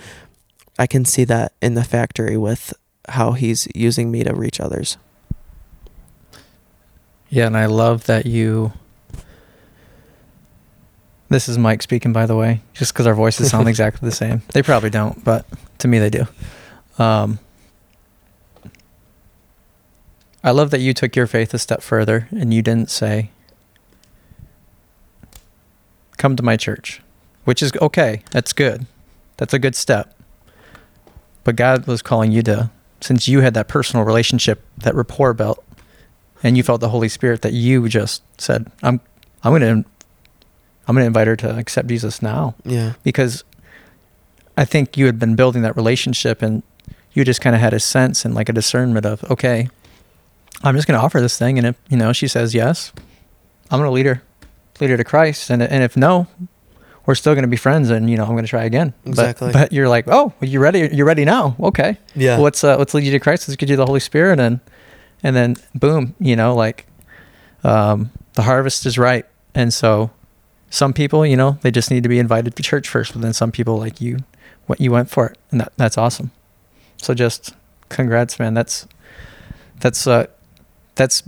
I 0.77 0.87
can 0.87 1.03
see 1.05 1.25
that 1.25 1.53
in 1.61 1.73
the 1.73 1.83
factory 1.83 2.37
with 2.37 2.73
how 3.09 3.33
He's 3.33 3.67
using 3.75 4.11
me 4.11 4.23
to 4.23 4.33
reach 4.33 4.59
others. 4.59 4.97
Yeah, 7.29 7.47
and 7.47 7.57
I 7.57 7.67
love 7.67 8.05
that 8.05 8.25
you. 8.25 8.73
This 11.29 11.47
is 11.47 11.59
Mike 11.59 11.83
speaking, 11.83 12.11
by 12.11 12.25
the 12.25 12.35
way, 12.35 12.61
just 12.73 12.91
because 12.91 13.05
our 13.05 13.13
voices 13.13 13.51
sound 13.51 13.67
exactly 13.67 14.09
the 14.09 14.15
same. 14.15 14.41
They 14.53 14.63
probably 14.63 14.89
don't, 14.89 15.23
but 15.23 15.45
to 15.79 15.87
me 15.87 15.99
they 15.99 16.09
do. 16.09 16.25
Um, 16.97 17.37
I 20.43 20.51
love 20.51 20.71
that 20.71 20.79
you 20.79 20.93
took 20.93 21.15
your 21.15 21.27
faith 21.27 21.53
a 21.53 21.59
step 21.59 21.81
further 21.81 22.27
and 22.31 22.53
you 22.53 22.61
didn't 22.61 22.89
say, 22.89 23.31
come 26.17 26.35
to 26.35 26.43
my 26.43 26.55
church, 26.55 27.01
which 27.43 27.61
is 27.61 27.71
okay. 27.81 28.23
That's 28.31 28.53
good. 28.53 28.85
That's 29.37 29.53
a 29.53 29.59
good 29.59 29.75
step. 29.75 30.15
But 31.43 31.55
God 31.55 31.87
was 31.87 32.01
calling 32.01 32.31
you 32.31 32.41
to, 32.43 32.69
since 33.01 33.27
you 33.27 33.41
had 33.41 33.53
that 33.53 33.67
personal 33.67 34.05
relationship, 34.05 34.63
that 34.77 34.95
rapport 34.95 35.33
built, 35.33 35.63
and 36.43 36.55
you 36.55 36.63
felt 36.63 36.81
the 36.81 36.89
Holy 36.89 37.09
Spirit 37.09 37.41
that 37.41 37.53
you 37.53 37.87
just 37.89 38.21
said, 38.39 38.71
I'm, 38.83 39.01
I'm 39.43 39.51
going 39.51 39.61
to, 39.61 39.89
I'm 40.87 40.95
going 40.95 41.03
to 41.03 41.07
invite 41.07 41.27
her 41.27 41.35
to 41.37 41.57
accept 41.57 41.87
Jesus 41.87 42.21
now. 42.21 42.55
Yeah. 42.65 42.93
Because 43.03 43.43
I 44.57 44.65
think 44.65 44.97
you 44.97 45.05
had 45.05 45.19
been 45.19 45.35
building 45.35 45.61
that 45.63 45.75
relationship 45.75 46.41
and 46.41 46.63
you 47.13 47.23
just 47.23 47.41
kind 47.41 47.55
of 47.55 47.61
had 47.61 47.73
a 47.73 47.79
sense 47.79 48.25
and 48.25 48.33
like 48.33 48.49
a 48.49 48.53
discernment 48.53 49.05
of, 49.05 49.23
okay, 49.31 49.69
I'm 50.63 50.75
just 50.75 50.87
going 50.87 50.99
to 50.99 51.03
offer 51.03 51.21
this 51.21 51.37
thing. 51.37 51.57
And 51.57 51.67
if, 51.67 51.75
you 51.89 51.97
know, 51.97 52.11
she 52.13 52.27
says 52.27 52.53
yes, 52.53 52.91
I'm 53.71 53.79
gonna 53.79 53.91
lead 53.91 54.05
her, 54.07 54.21
lead 54.79 54.89
her 54.89 54.97
to 54.97 55.03
Christ, 55.03 55.49
and 55.49 55.61
and 55.61 55.83
if 55.83 55.95
no, 55.95 56.27
we're 57.05 57.15
still 57.15 57.35
gonna 57.35 57.47
be 57.47 57.55
friends, 57.57 57.89
and 57.91 58.09
you 58.09 58.17
know 58.17 58.23
I'm 58.25 58.35
gonna 58.35 58.47
try 58.47 58.63
again. 58.63 58.93
But- 59.03 59.09
Exactly. 59.11 59.51
But, 59.51 59.71
you're 59.71 59.87
like, 59.89 60.05
oh, 60.07 60.33
well, 60.41 60.49
you 60.49 60.59
ready? 60.59 60.89
You're 60.91 61.05
ready 61.05 61.23
now? 61.25 61.55
Okay. 61.59 61.97
Yeah. 62.15 62.35
Well, 62.35 62.43
let's 62.45 62.63
uh, 62.63 62.77
let's 62.77 62.93
lead 62.93 63.03
you 63.05 63.11
to 63.11 63.19
Christ. 63.19 63.47
Let's 63.47 63.55
get 63.57 63.69
you 63.69 63.75
the 63.75 63.85
Holy 63.85 63.99
Spirit, 63.99 64.39
and 64.39 64.59
and 65.23 65.35
then 65.35 65.55
boom, 65.75 66.15
you 66.19 66.35
know, 66.35 66.55
like 66.55 66.87
um, 67.63 68.11
the 68.33 68.41
harvest 68.43 68.85
is 68.85 68.97
ripe, 68.97 69.29
and 69.53 69.73
so 69.73 70.09
some 70.71 70.93
people, 70.93 71.25
you 71.25 71.37
know, 71.37 71.57
they 71.61 71.71
just 71.71 71.89
need 71.91 72.03
to 72.03 72.09
be 72.09 72.19
invited 72.19 72.55
to 72.55 72.63
church 72.63 72.87
first, 72.89 73.13
but 73.13 73.21
then 73.21 73.33
some 73.33 73.51
people 73.51 73.77
like 73.77 74.01
you, 74.01 74.17
what 74.67 74.79
you 74.81 74.91
went 74.91 75.09
for 75.09 75.27
it, 75.27 75.37
and 75.51 75.61
that 75.61 75.73
that's 75.77 75.97
awesome. 75.97 76.31
So 76.97 77.13
just 77.13 77.53
congrats, 77.89 78.39
man. 78.39 78.53
That's 78.55 78.87
that's 79.79 80.07
uh 80.07 80.25
that's 80.99 81.23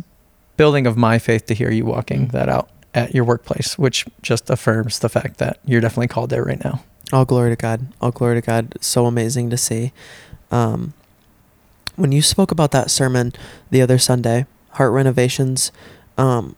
building 0.58 0.86
of 0.86 0.98
my 0.98 1.18
faith 1.18 1.46
to 1.46 1.54
hear 1.54 1.72
you 1.72 1.86
walking 1.86 2.28
that 2.28 2.50
out 2.50 2.70
at 2.94 3.16
your 3.16 3.24
workplace, 3.24 3.78
which 3.78 4.06
just 4.22 4.50
affirms 4.50 5.00
the 5.00 5.08
fact 5.08 5.38
that 5.38 5.60
you're 5.66 5.80
definitely 5.80 6.10
called 6.10 6.30
there 6.30 6.44
right 6.44 6.62
now. 6.62 6.84
All 7.14 7.24
glory 7.24 7.52
to 7.52 7.56
God. 7.56 7.88
All 8.02 8.12
glory 8.12 8.36
to 8.36 8.46
God. 8.46 8.76
So 8.82 9.06
amazing 9.06 9.50
to 9.50 9.56
see. 9.56 9.94
Um, 10.52 10.94
when 11.96 12.12
you 12.12 12.22
spoke 12.22 12.52
about 12.52 12.72
that 12.72 12.92
sermon 12.92 13.32
the 13.70 13.82
other 13.82 13.98
Sunday, 13.98 14.46
heart 14.72 14.92
renovations, 14.92 15.72
um, 16.18 16.58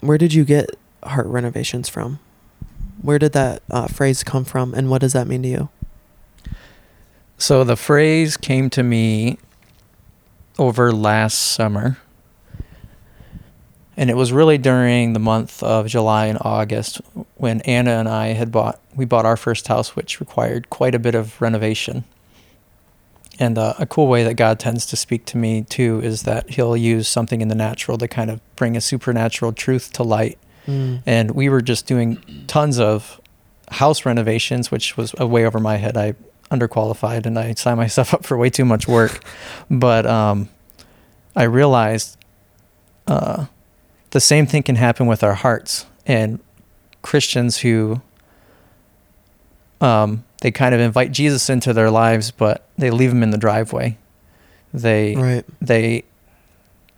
where 0.00 0.16
did 0.16 0.32
you 0.32 0.44
get 0.44 0.70
heart 1.02 1.26
renovations 1.26 1.88
from? 1.88 2.20
Where 3.02 3.18
did 3.18 3.32
that 3.32 3.62
uh, 3.68 3.88
phrase 3.88 4.22
come 4.22 4.44
from, 4.44 4.74
and 4.74 4.90
what 4.90 5.00
does 5.00 5.12
that 5.12 5.26
mean 5.26 5.42
to 5.42 5.48
you? 5.48 5.68
So 7.36 7.64
the 7.64 7.76
phrase 7.76 8.36
came 8.36 8.70
to 8.70 8.84
me 8.84 9.38
over 10.58 10.92
last 10.92 11.34
summer. 11.34 11.98
And 13.96 14.10
it 14.10 14.16
was 14.16 14.30
really 14.30 14.58
during 14.58 15.14
the 15.14 15.18
month 15.18 15.62
of 15.62 15.86
July 15.86 16.26
and 16.26 16.38
August 16.42 17.00
when 17.36 17.62
Anna 17.62 17.92
and 17.92 18.08
I 18.08 18.28
had 18.28 18.52
bought 18.52 18.80
we 18.94 19.04
bought 19.06 19.24
our 19.26 19.36
first 19.36 19.68
house 19.68 19.96
which 19.96 20.20
required 20.20 20.68
quite 20.70 20.94
a 20.94 20.98
bit 20.98 21.14
of 21.14 21.40
renovation. 21.40 22.04
And 23.38 23.58
uh, 23.58 23.74
a 23.78 23.86
cool 23.86 24.06
way 24.08 24.24
that 24.24 24.34
God 24.34 24.58
tends 24.58 24.86
to 24.86 24.96
speak 24.96 25.24
to 25.26 25.36
me 25.38 25.62
too 25.62 26.00
is 26.02 26.22
that 26.22 26.50
he'll 26.50 26.76
use 26.76 27.08
something 27.08 27.40
in 27.40 27.48
the 27.48 27.54
natural 27.54 27.98
to 27.98 28.08
kind 28.08 28.30
of 28.30 28.40
bring 28.56 28.76
a 28.76 28.80
supernatural 28.80 29.52
truth 29.52 29.92
to 29.94 30.02
light 30.02 30.38
Mm. 30.66 31.00
and 31.06 31.30
we 31.30 31.48
were 31.48 31.62
just 31.62 31.86
doing 31.86 32.18
tons 32.48 32.80
of 32.80 33.20
house 33.70 34.04
renovations, 34.04 34.68
which 34.68 34.96
was 34.96 35.14
a 35.16 35.24
way 35.24 35.46
over 35.46 35.60
my 35.60 35.76
head. 35.76 35.96
I 35.96 36.14
underqualified 36.50 37.26
and 37.26 37.38
I 37.38 37.54
signed 37.54 37.78
myself 37.78 38.14
up 38.14 38.24
for 38.24 38.36
way 38.36 38.50
too 38.50 38.64
much 38.64 38.86
work. 38.88 39.22
but 39.70 40.06
um, 40.06 40.48
I 41.34 41.44
realized 41.44 42.16
uh, 43.06 43.46
the 44.10 44.20
same 44.20 44.46
thing 44.46 44.62
can 44.62 44.76
happen 44.76 45.06
with 45.06 45.22
our 45.22 45.34
hearts 45.34 45.86
and 46.06 46.40
Christians 47.02 47.58
who 47.58 48.00
um, 49.80 50.24
they 50.40 50.50
kind 50.50 50.74
of 50.74 50.80
invite 50.80 51.12
Jesus 51.12 51.50
into 51.50 51.72
their 51.72 51.90
lives, 51.90 52.30
but 52.30 52.66
they 52.78 52.90
leave 52.90 53.10
him 53.12 53.22
in 53.22 53.30
the 53.30 53.38
driveway. 53.38 53.98
They 54.72 55.14
Right. 55.14 55.44
they 55.60 56.04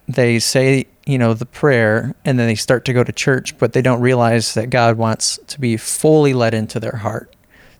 they 0.08 0.38
say 0.38 0.86
you 1.06 1.18
know 1.18 1.34
the 1.34 1.46
prayer 1.46 2.14
and 2.24 2.38
then 2.38 2.46
they 2.48 2.54
start 2.54 2.84
to 2.86 2.92
go 2.94 3.04
to 3.04 3.12
church 3.12 3.56
but 3.58 3.72
they 3.74 3.82
don't 3.82 4.00
realize 4.00 4.54
that 4.54 4.70
god 4.70 4.96
wants 4.96 5.38
to 5.46 5.60
be 5.60 5.76
fully 5.76 6.32
let 6.32 6.54
into 6.54 6.80
their 6.80 6.96
heart 6.96 7.36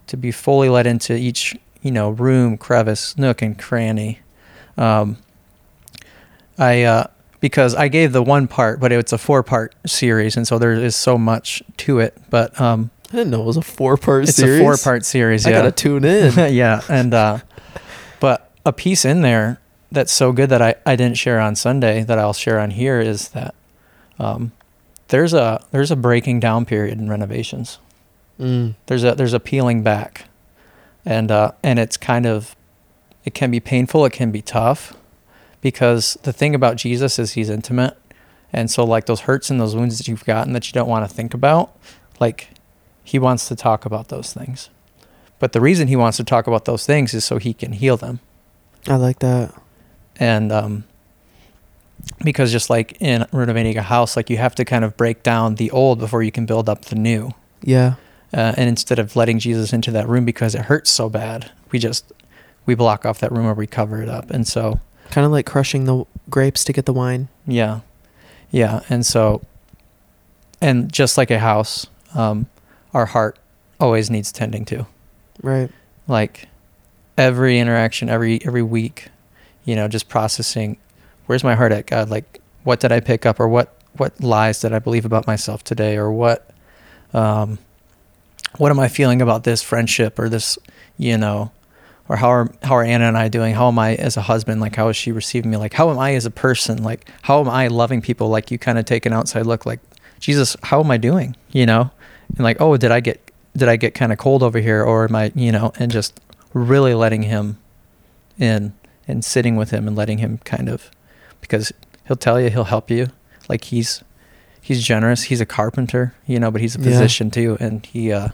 to 0.09 0.16
be 0.16 0.31
fully 0.31 0.68
let 0.68 0.87
into 0.87 1.14
each 1.16 1.57
you 1.83 1.90
know 1.90 2.11
room 2.11 2.57
crevice 2.59 3.16
nook 3.16 3.40
and 3.40 3.59
cranny 3.59 4.18
um, 4.77 5.16
i 6.59 6.83
uh, 6.83 7.07
because 7.40 7.75
i 7.75 7.88
gave 7.88 8.12
the 8.12 8.23
one 8.23 8.49
part 8.49 8.81
but 8.81 8.90
it's 8.92 9.12
a 9.12 9.18
four 9.18 9.42
part 9.42 9.75
series 9.87 10.37
and 10.37 10.47
so 10.47 10.59
there 10.59 10.73
is 10.73 10.97
so 10.97 11.16
much 11.16 11.62
to 11.77 11.99
it 12.01 12.16
but 12.31 12.59
um, 12.61 12.90
I 13.11 13.16
didn't 13.16 13.31
know 13.31 13.40
it 13.42 13.47
was 13.47 13.57
a 13.57 13.62
four-part 13.62 14.27
series. 14.27 14.29
it's 14.29 14.38
series. 14.38 14.61
a 14.61 14.62
four 14.62 14.77
part 14.77 15.05
series 15.07 15.47
I 15.47 15.51
yeah 15.51 15.57
gotta 15.59 15.73
tune 15.73 16.05
in. 16.05 16.55
yeah, 16.55 16.83
and 16.90 17.14
uh, 17.14 17.38
but 18.21 18.51
a 18.66 18.73
piece 18.73 19.07
in 19.07 19.23
there 19.23 19.61
that's 19.90 20.12
so 20.12 20.31
good 20.33 20.51
that 20.51 20.61
I, 20.61 20.75
I 20.85 20.94
didn't 20.94 21.16
share 21.16 21.40
on 21.40 21.57
Sunday 21.57 22.03
that 22.03 22.18
I'll 22.18 22.35
share 22.35 22.61
on 22.61 22.71
here 22.71 23.01
is 23.01 23.31
that 23.31 23.55
um, 24.18 24.53
there's 25.09 25.33
a 25.33 25.64
there's 25.71 25.90
a 25.90 25.97
breaking 25.97 26.40
down 26.40 26.66
period 26.66 26.99
in 26.99 27.09
renovations. 27.09 27.79
Mm. 28.38 28.74
There's 28.87 29.05
a 29.05 29.14
there's 29.14 29.35
a 29.35 29.40
peeling 29.40 29.83
back, 29.83 30.29
and 31.05 31.31
uh, 31.31 31.53
and 31.62 31.79
it's 31.79 31.96
kind 31.96 32.27
of 32.27 32.57
it 33.24 33.35
can 33.35 33.51
be 33.51 33.61
painful. 33.61 34.05
It 34.05 34.12
can 34.12 34.31
be 34.31 34.42
tough 34.42 34.96
because 35.61 36.16
the 36.22 36.33
thing 36.33 36.55
about 36.55 36.77
Jesus 36.77 37.18
is 37.18 37.33
he's 37.33 37.51
intimate, 37.51 37.96
and 38.53 38.70
so 38.70 38.85
like 38.85 39.07
those 39.07 39.20
hurts 39.20 39.51
and 39.51 39.61
those 39.61 39.74
wounds 39.74 39.98
that 39.98 40.09
you've 40.09 40.24
gotten 40.24 40.53
that 40.53 40.68
you 40.68 40.72
don't 40.72 40.88
want 40.88 41.09
to 41.09 41.14
think 41.14 41.35
about, 41.35 41.77
like 42.20 42.51
he 43.05 43.18
wants 43.18 43.48
to 43.48 43.57
talk 43.57 43.85
about 43.85 44.09
those 44.09 44.33
things. 44.33 44.70
But 45.38 45.53
the 45.53 45.61
reason 45.61 45.88
he 45.88 45.96
wants 45.96 46.16
to 46.16 46.24
talk 46.24 46.46
about 46.46 46.64
those 46.64 46.85
things 46.85 47.14
is 47.14 47.24
so 47.24 47.38
he 47.38 47.55
can 47.55 47.72
heal 47.72 47.96
them. 47.96 48.20
I 48.87 48.96
like 48.96 49.20
that. 49.20 49.55
And 50.18 50.51
um, 50.51 50.85
because 52.24 52.51
just 52.53 52.70
like 52.70 52.96
in 53.01 53.27
renovating 53.33 53.77
a 53.77 53.83
house, 53.83 54.16
like 54.16 54.31
you 54.31 54.37
have 54.37 54.55
to 54.57 54.64
kind 54.64 54.85
of 54.85 54.96
break 54.96 55.22
down 55.22 55.57
the 55.57 55.70
old 55.70 55.98
before 55.98 56.22
you 56.22 56.33
can 56.33 56.46
build 56.46 56.68
up 56.68 56.87
the 56.87 56.96
new. 56.96 57.31
Yeah. 57.62 57.94
Uh, 58.33 58.55
and 58.57 58.69
instead 58.69 58.99
of 58.99 59.17
letting 59.17 59.38
Jesus 59.38 59.73
into 59.73 59.91
that 59.91 60.09
room 60.09 60.25
because 60.25 60.55
it 60.55 60.62
hurts 60.62 60.91
so 60.91 61.09
bad, 61.09 61.51
we 61.71 61.79
just 61.79 62.12
we 62.67 62.75
block 62.75 63.07
off 63.07 63.19
that 63.21 63.33
room 63.33 63.47
or 63.47 63.55
we 63.55 63.67
cover 63.67 64.03
it 64.03 64.09
up. 64.09 64.31
And 64.31 64.47
so 64.47 64.81
Kind 65.11 65.25
of 65.25 65.33
like 65.33 65.47
crushing 65.47 65.85
the 65.85 66.05
grapes 66.29 66.64
to 66.64 66.73
get 66.73 66.85
the 66.85 66.93
wine. 66.93 67.29
Yeah. 67.47 67.81
Yeah. 68.51 68.81
And 68.91 69.07
so, 69.07 69.43
and 70.61 70.93
just 70.93 71.17
like 71.17 71.31
a 71.31 71.38
house, 71.38 71.87
um, 72.14 72.47
our 72.93 73.07
heart 73.07 73.38
always 73.81 74.11
needs 74.11 74.31
tending 74.33 74.64
to. 74.67 74.87
Right. 75.43 75.71
Like 76.07 76.49
every 77.17 77.59
interaction, 77.59 78.09
every, 78.09 78.45
every 78.45 78.62
week, 78.62 79.09
you 79.64 79.75
know, 79.75 79.88
just 79.88 80.09
processing 80.09 80.77
where's 81.27 81.45
my 81.45 81.55
heart 81.55 81.73
at, 81.73 81.87
God? 81.87 82.11
Like, 82.11 82.41
what 82.64 82.81
did 82.81 82.91
I 82.93 83.01
pick 83.01 83.27
up 83.27 83.38
or 83.38 83.49
what, 83.49 83.75
what 83.97 84.19
lies 84.23 84.61
did 84.61 84.73
I 84.73 84.79
believe 84.79 85.05
about 85.05 85.27
myself 85.27 85.62
today 85.62 85.97
or 85.97 86.11
what, 86.11 86.51
um, 87.12 87.59
what 88.59 88.71
am 88.71 88.79
I 88.81 88.88
feeling 88.88 89.23
about 89.23 89.44
this 89.44 89.62
friendship 89.62 90.18
or 90.18 90.29
this, 90.29 90.59
you 90.97 91.16
know, 91.16 91.51
or 92.09 92.16
how 92.16 92.29
are 92.29 92.51
how 92.62 92.75
are 92.77 92.85
Anna 92.85 93.05
and 93.07 93.16
I 93.18 93.29
doing? 93.29 93.55
How 93.55 93.68
am 93.68 93.79
I 93.79 93.94
as 93.97 94.16
a 94.16 94.23
husband? 94.23 94.61
Like 94.61 94.77
how 94.77 94.88
is 94.88 94.97
she 94.97 95.12
receiving 95.12 95.51
me? 95.51 95.57
Like 95.57 95.73
how 95.75 95.90
am 95.90 95.99
I 95.99 96.14
as 96.14 96.27
a 96.27 96.31
person? 96.31 96.83
Like 96.83 97.09
how 97.23 97.40
am 97.40 97.49
I 97.49 97.68
loving 97.68 98.01
people? 98.03 98.29
Like 98.29 98.51
you 98.51 98.59
kind 98.59 98.79
of 98.79 98.85
take 98.85 99.07
an 99.07 99.12
outside 99.12 99.47
look. 99.47 99.64
Like 99.66 99.81
Jesus, 100.21 100.57
how 100.64 100.81
am 100.81 100.90
I 100.90 100.97
doing? 100.97 101.37
You 101.53 101.66
know, 101.66 101.90
and 102.29 102.40
like 102.40 102.61
oh, 102.61 102.77
did 102.77 102.90
I 102.90 103.01
get 103.01 103.31
did 103.57 103.68
I 103.68 103.77
get 103.77 103.94
kind 103.94 104.12
of 104.12 104.18
cold 104.18 104.42
over 104.42 104.59
here, 104.59 104.83
or 104.85 105.05
am 105.05 105.14
I 105.16 105.33
you 105.35 105.53
know, 105.53 105.73
and 105.79 105.90
just 105.90 106.21
really 106.55 106.94
letting 106.94 107.23
him 107.23 107.59
in 108.38 108.73
and 109.07 109.25
sitting 109.25 109.57
with 109.57 109.71
him 109.71 109.87
and 109.87 109.97
letting 109.97 110.18
him 110.18 110.38
kind 110.44 110.68
of 110.68 110.90
because 111.40 111.73
he'll 112.07 112.16
tell 112.16 112.40
you 112.40 112.51
he'll 112.51 112.64
help 112.64 112.90
you. 112.90 113.09
Like 113.49 113.64
he's 113.64 114.03
he's 114.61 114.83
generous. 114.83 115.25
He's 115.25 115.40
a 115.40 115.47
carpenter, 115.47 116.14
you 116.27 116.40
know, 116.40 116.51
but 116.51 116.61
he's 116.61 116.75
a 116.77 116.79
Yeah. 116.79 116.85
physician 116.87 117.31
too, 117.31 117.57
and 117.61 117.85
he 117.85 118.12
uh, 118.12 118.29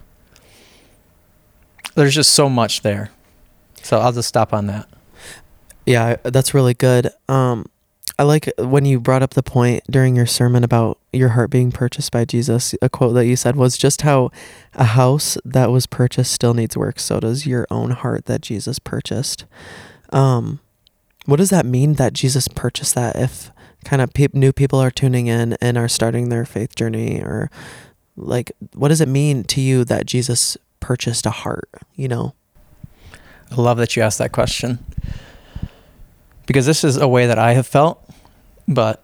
there's 1.94 2.14
just 2.14 2.32
so 2.32 2.48
much 2.48 2.82
there. 2.82 3.10
So 3.82 3.98
I'll 3.98 4.12
just 4.12 4.28
stop 4.28 4.52
on 4.52 4.66
that. 4.66 4.88
Yeah, 5.86 6.16
that's 6.22 6.54
really 6.54 6.74
good. 6.74 7.10
Um, 7.28 7.66
I 8.18 8.22
like 8.22 8.50
when 8.58 8.84
you 8.84 9.00
brought 9.00 9.22
up 9.22 9.34
the 9.34 9.42
point 9.42 9.82
during 9.90 10.14
your 10.14 10.26
sermon 10.26 10.62
about 10.62 10.98
your 11.12 11.30
heart 11.30 11.50
being 11.50 11.72
purchased 11.72 12.12
by 12.12 12.24
Jesus. 12.24 12.74
A 12.80 12.88
quote 12.88 13.14
that 13.14 13.26
you 13.26 13.34
said 13.34 13.56
was 13.56 13.76
just 13.76 14.02
how 14.02 14.30
a 14.74 14.84
house 14.84 15.36
that 15.44 15.70
was 15.70 15.86
purchased 15.86 16.32
still 16.32 16.54
needs 16.54 16.76
work. 16.76 17.00
So 17.00 17.18
does 17.18 17.46
your 17.46 17.66
own 17.70 17.90
heart 17.90 18.26
that 18.26 18.40
Jesus 18.40 18.78
purchased. 18.78 19.44
Um, 20.10 20.60
what 21.26 21.36
does 21.36 21.50
that 21.50 21.66
mean 21.66 21.94
that 21.94 22.12
Jesus 22.12 22.46
purchased 22.48 22.94
that? 22.94 23.16
If 23.16 23.50
kind 23.84 24.00
of 24.00 24.14
peop 24.14 24.32
new 24.32 24.52
people 24.52 24.78
are 24.78 24.90
tuning 24.90 25.26
in 25.26 25.54
and 25.60 25.76
are 25.76 25.88
starting 25.88 26.28
their 26.28 26.44
faith 26.44 26.76
journey, 26.76 27.20
or 27.20 27.50
like, 28.16 28.52
what 28.74 28.88
does 28.88 29.00
it 29.00 29.08
mean 29.08 29.42
to 29.44 29.60
you 29.60 29.84
that 29.84 30.06
Jesus 30.06 30.56
purchased 30.84 31.24
a 31.24 31.30
heart? 31.30 31.70
You 31.94 32.08
know. 32.08 32.34
I 33.50 33.60
love 33.60 33.78
that 33.78 33.96
you 33.96 34.02
asked 34.02 34.18
that 34.18 34.32
question 34.32 34.84
because 36.46 36.66
this 36.66 36.84
is 36.84 36.98
a 36.98 37.08
way 37.08 37.26
that 37.26 37.38
I 37.38 37.54
have 37.54 37.66
felt, 37.66 38.06
but 38.68 39.02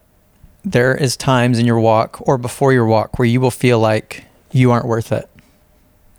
there 0.62 0.94
is 0.94 1.16
times 1.16 1.58
in 1.58 1.64
your 1.64 1.80
walk 1.80 2.20
or 2.28 2.36
before 2.36 2.74
your 2.74 2.84
walk 2.84 3.18
where 3.18 3.26
you 3.26 3.40
will 3.40 3.50
feel 3.50 3.78
like 3.78 4.24
you 4.52 4.70
aren't 4.70 4.86
worth 4.86 5.10
it. 5.10 5.28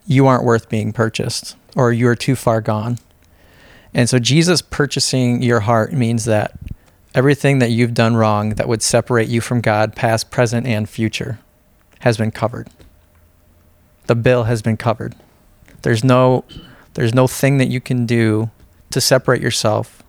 You 0.07 0.25
aren't 0.25 0.43
worth 0.43 0.67
being 0.67 0.93
purchased 0.93 1.55
or 1.75 1.93
you 1.93 2.07
are 2.07 2.15
too 2.15 2.35
far 2.35 2.59
gone. 2.59 2.97
And 3.93 4.09
so 4.09 4.17
Jesus 4.17 4.63
purchasing 4.63 5.43
your 5.43 5.59
heart 5.59 5.93
means 5.93 6.25
that 6.25 6.57
everything 7.13 7.59
that 7.59 7.69
you've 7.69 7.93
done 7.93 8.15
wrong 8.15 8.51
that 8.51 8.67
would 8.67 8.81
separate 8.81 9.27
you 9.27 9.41
from 9.41 9.61
God, 9.61 9.95
past, 9.95 10.31
present, 10.31 10.65
and 10.65 10.89
future, 10.89 11.39
has 11.99 12.17
been 12.17 12.31
covered. 12.31 12.67
The 14.07 14.15
bill 14.15 14.45
has 14.45 14.63
been 14.63 14.77
covered. 14.77 15.15
There's 15.81 16.03
no 16.03 16.45
there's 16.93 17.13
no 17.13 17.27
thing 17.27 17.57
that 17.57 17.69
you 17.69 17.79
can 17.79 18.05
do 18.05 18.51
to 18.89 18.99
separate 18.99 19.41
yourself 19.41 20.03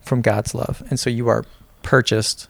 from 0.00 0.22
God's 0.22 0.54
love. 0.54 0.82
And 0.88 0.98
so 0.98 1.10
you 1.10 1.28
are 1.28 1.44
purchased 1.82 2.48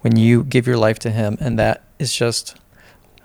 when 0.00 0.16
you 0.16 0.44
give 0.44 0.66
your 0.66 0.76
life 0.76 0.98
to 1.00 1.10
him 1.10 1.36
and 1.40 1.58
that 1.58 1.82
is 1.98 2.14
just 2.14 2.56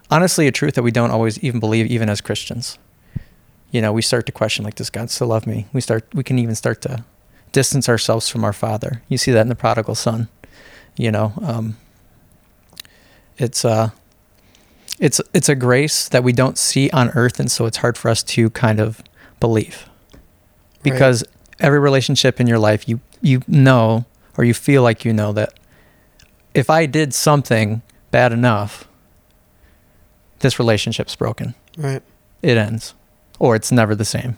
honestly 0.10 0.48
a 0.48 0.52
truth 0.52 0.76
that 0.76 0.84
we 0.84 0.92
don't 0.92 1.12
always 1.12 1.44
even 1.44 1.60
believe, 1.60 1.86
even 1.88 2.10
as 2.10 2.22
Christians. 2.22 2.78
You 3.72 3.82
know, 3.82 3.92
we 3.92 4.02
start 4.02 4.26
to 4.28 4.32
question 4.32 4.64
like, 4.64 4.76
does 4.76 4.90
God 4.90 5.10
still 5.10 5.28
love 5.28 5.48
me? 5.48 5.68
We 5.74 5.82
start, 5.82 6.06
we 6.14 6.24
can 6.24 6.38
even 6.38 6.56
start 6.56 6.82
to 6.82 7.04
distance 7.52 7.90
ourselves 7.90 8.30
from 8.30 8.44
our 8.44 8.54
Father. 8.54 9.02
You 9.08 9.18
see 9.18 9.32
that 9.32 9.42
in 9.42 9.48
the 9.48 9.56
prodigal 9.56 9.96
son. 9.96 10.28
You 10.96 11.12
know, 11.12 11.34
um, 11.42 11.78
it's 13.38 13.66
uh, 13.66 13.90
it's 15.04 15.20
it's 15.34 15.50
a 15.50 15.56
grace 15.56 16.08
that 16.08 16.24
we 16.24 16.32
don't 16.32 16.58
see 16.58 16.90
on 16.92 17.10
earth, 17.10 17.38
and 17.38 17.52
so 17.52 17.66
it's 17.66 17.78
hard 17.78 17.98
for 17.98 18.10
us 18.10 18.24
to 18.24 18.50
kind 18.52 18.80
of 18.80 19.04
believe 19.42 19.90
because 20.82 21.24
right. 21.24 21.58
every 21.60 21.80
relationship 21.80 22.40
in 22.40 22.48
your 22.48 22.58
life, 22.58 22.88
you 22.88 23.02
you 23.22 23.42
know 23.46 24.06
or 24.38 24.46
you 24.46 24.54
feel 24.54 24.82
like 24.82 25.04
you 25.04 25.12
know 25.12 25.34
that 25.34 25.60
if 26.54 26.70
I 26.70 26.86
did 26.86 27.14
something 27.14 27.82
bad 28.12 28.32
enough, 28.32 28.88
this 30.40 30.58
relationship's 30.58 31.18
broken. 31.18 31.54
Right. 31.78 32.02
It 32.42 32.58
ends, 32.58 32.94
or 33.40 33.58
it's 33.58 33.74
never 33.74 33.96
the 33.96 34.06
same. 34.06 34.38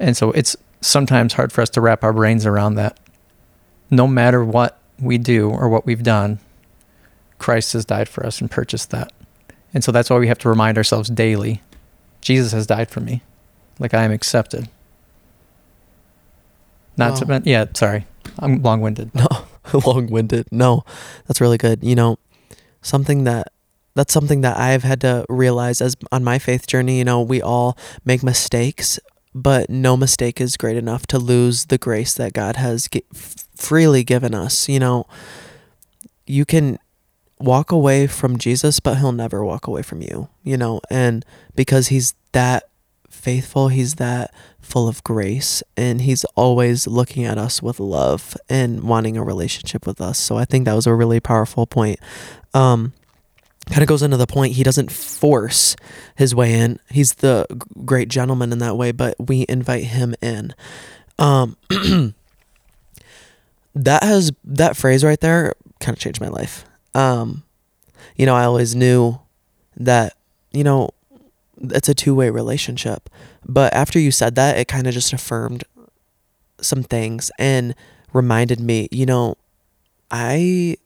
And 0.00 0.16
so 0.16 0.32
it's 0.32 0.56
sometimes 0.80 1.34
hard 1.34 1.52
for 1.52 1.60
us 1.60 1.70
to 1.70 1.80
wrap 1.80 2.02
our 2.02 2.12
brains 2.12 2.44
around 2.44 2.74
that. 2.74 2.98
No 3.88 4.08
matter 4.08 4.44
what 4.44 4.80
we 4.98 5.16
do 5.16 5.48
or 5.48 5.68
what 5.68 5.86
we've 5.86 6.02
done, 6.02 6.40
Christ 7.42 7.72
has 7.72 7.84
died 7.84 8.08
for 8.08 8.24
us 8.24 8.40
and 8.40 8.48
purchased 8.48 8.90
that. 8.92 9.12
And 9.74 9.82
so 9.82 9.90
that's 9.90 10.08
why 10.08 10.18
we 10.18 10.28
have 10.28 10.38
to 10.38 10.48
remind 10.48 10.78
ourselves 10.78 11.10
daily 11.10 11.60
Jesus 12.20 12.52
has 12.52 12.68
died 12.68 12.88
for 12.88 13.00
me. 13.00 13.20
Like 13.80 13.94
I 13.94 14.04
am 14.04 14.12
accepted. 14.12 14.68
Not 16.96 17.20
wow. 17.28 17.38
to, 17.38 17.50
yeah, 17.50 17.64
sorry. 17.74 18.06
I'm 18.38 18.62
long 18.62 18.80
winded. 18.80 19.10
No, 19.72 19.80
long 19.86 20.06
winded. 20.06 20.46
No, 20.52 20.84
that's 21.26 21.40
really 21.40 21.58
good. 21.58 21.82
You 21.82 21.96
know, 21.96 22.18
something 22.80 23.24
that 23.24 23.48
that's 23.94 24.12
something 24.12 24.42
that 24.42 24.56
I've 24.56 24.84
had 24.84 25.00
to 25.00 25.26
realize 25.28 25.80
as 25.80 25.96
on 26.12 26.22
my 26.22 26.38
faith 26.38 26.68
journey. 26.68 26.98
You 26.98 27.04
know, 27.04 27.22
we 27.22 27.42
all 27.42 27.76
make 28.04 28.22
mistakes, 28.22 29.00
but 29.34 29.68
no 29.68 29.96
mistake 29.96 30.40
is 30.40 30.56
great 30.56 30.76
enough 30.76 31.08
to 31.08 31.18
lose 31.18 31.66
the 31.66 31.78
grace 31.78 32.14
that 32.14 32.34
God 32.34 32.54
has 32.56 32.86
g- 32.86 33.04
freely 33.12 34.04
given 34.04 34.32
us. 34.32 34.68
You 34.68 34.78
know, 34.78 35.06
you 36.26 36.44
can 36.44 36.78
walk 37.42 37.72
away 37.72 38.06
from 38.06 38.38
Jesus, 38.38 38.80
but 38.80 38.98
he'll 38.98 39.12
never 39.12 39.44
walk 39.44 39.66
away 39.66 39.82
from 39.82 40.02
you, 40.02 40.28
you 40.42 40.56
know, 40.56 40.80
and 40.90 41.24
because 41.54 41.88
he's 41.88 42.14
that 42.32 42.64
faithful, 43.10 43.68
he's 43.68 43.96
that 43.96 44.32
full 44.60 44.88
of 44.88 45.04
grace, 45.04 45.62
and 45.76 46.00
he's 46.00 46.24
always 46.36 46.86
looking 46.86 47.24
at 47.24 47.38
us 47.38 47.62
with 47.62 47.78
love 47.78 48.36
and 48.48 48.82
wanting 48.84 49.16
a 49.16 49.24
relationship 49.24 49.86
with 49.86 50.00
us. 50.00 50.18
So 50.18 50.36
I 50.36 50.44
think 50.44 50.64
that 50.64 50.74
was 50.74 50.86
a 50.86 50.94
really 50.94 51.20
powerful 51.20 51.66
point. 51.66 52.00
Um, 52.54 52.92
kind 53.68 53.82
of 53.82 53.88
goes 53.88 54.02
into 54.02 54.16
the 54.16 54.26
point 54.26 54.54
he 54.54 54.64
doesn't 54.64 54.90
force 54.90 55.76
his 56.16 56.34
way 56.34 56.54
in. 56.54 56.80
He's 56.90 57.14
the 57.14 57.46
great 57.84 58.08
gentleman 58.08 58.52
in 58.52 58.58
that 58.58 58.76
way, 58.76 58.92
but 58.92 59.14
we 59.18 59.46
invite 59.48 59.84
him 59.84 60.14
in. 60.20 60.54
Um, 61.18 61.56
that 63.74 64.02
has 64.02 64.32
that 64.44 64.76
phrase 64.76 65.04
right 65.04 65.20
there 65.20 65.54
kind 65.80 65.96
of 65.96 66.00
changed 66.00 66.20
my 66.20 66.28
life. 66.28 66.64
Um, 66.94 67.44
you 68.16 68.26
know, 68.26 68.34
I 68.34 68.44
always 68.44 68.74
knew 68.74 69.18
that 69.76 70.16
you 70.52 70.64
know 70.64 70.90
it's 71.60 71.88
a 71.88 71.94
two 71.94 72.14
way 72.14 72.30
relationship, 72.30 73.08
but 73.44 73.72
after 73.74 73.98
you 73.98 74.10
said 74.10 74.34
that, 74.34 74.58
it 74.58 74.68
kind 74.68 74.86
of 74.86 74.94
just 74.94 75.12
affirmed 75.12 75.64
some 76.60 76.82
things 76.82 77.30
and 77.38 77.74
reminded 78.12 78.60
me, 78.60 78.88
you 78.90 79.06
know, 79.06 79.36
I 80.10 80.76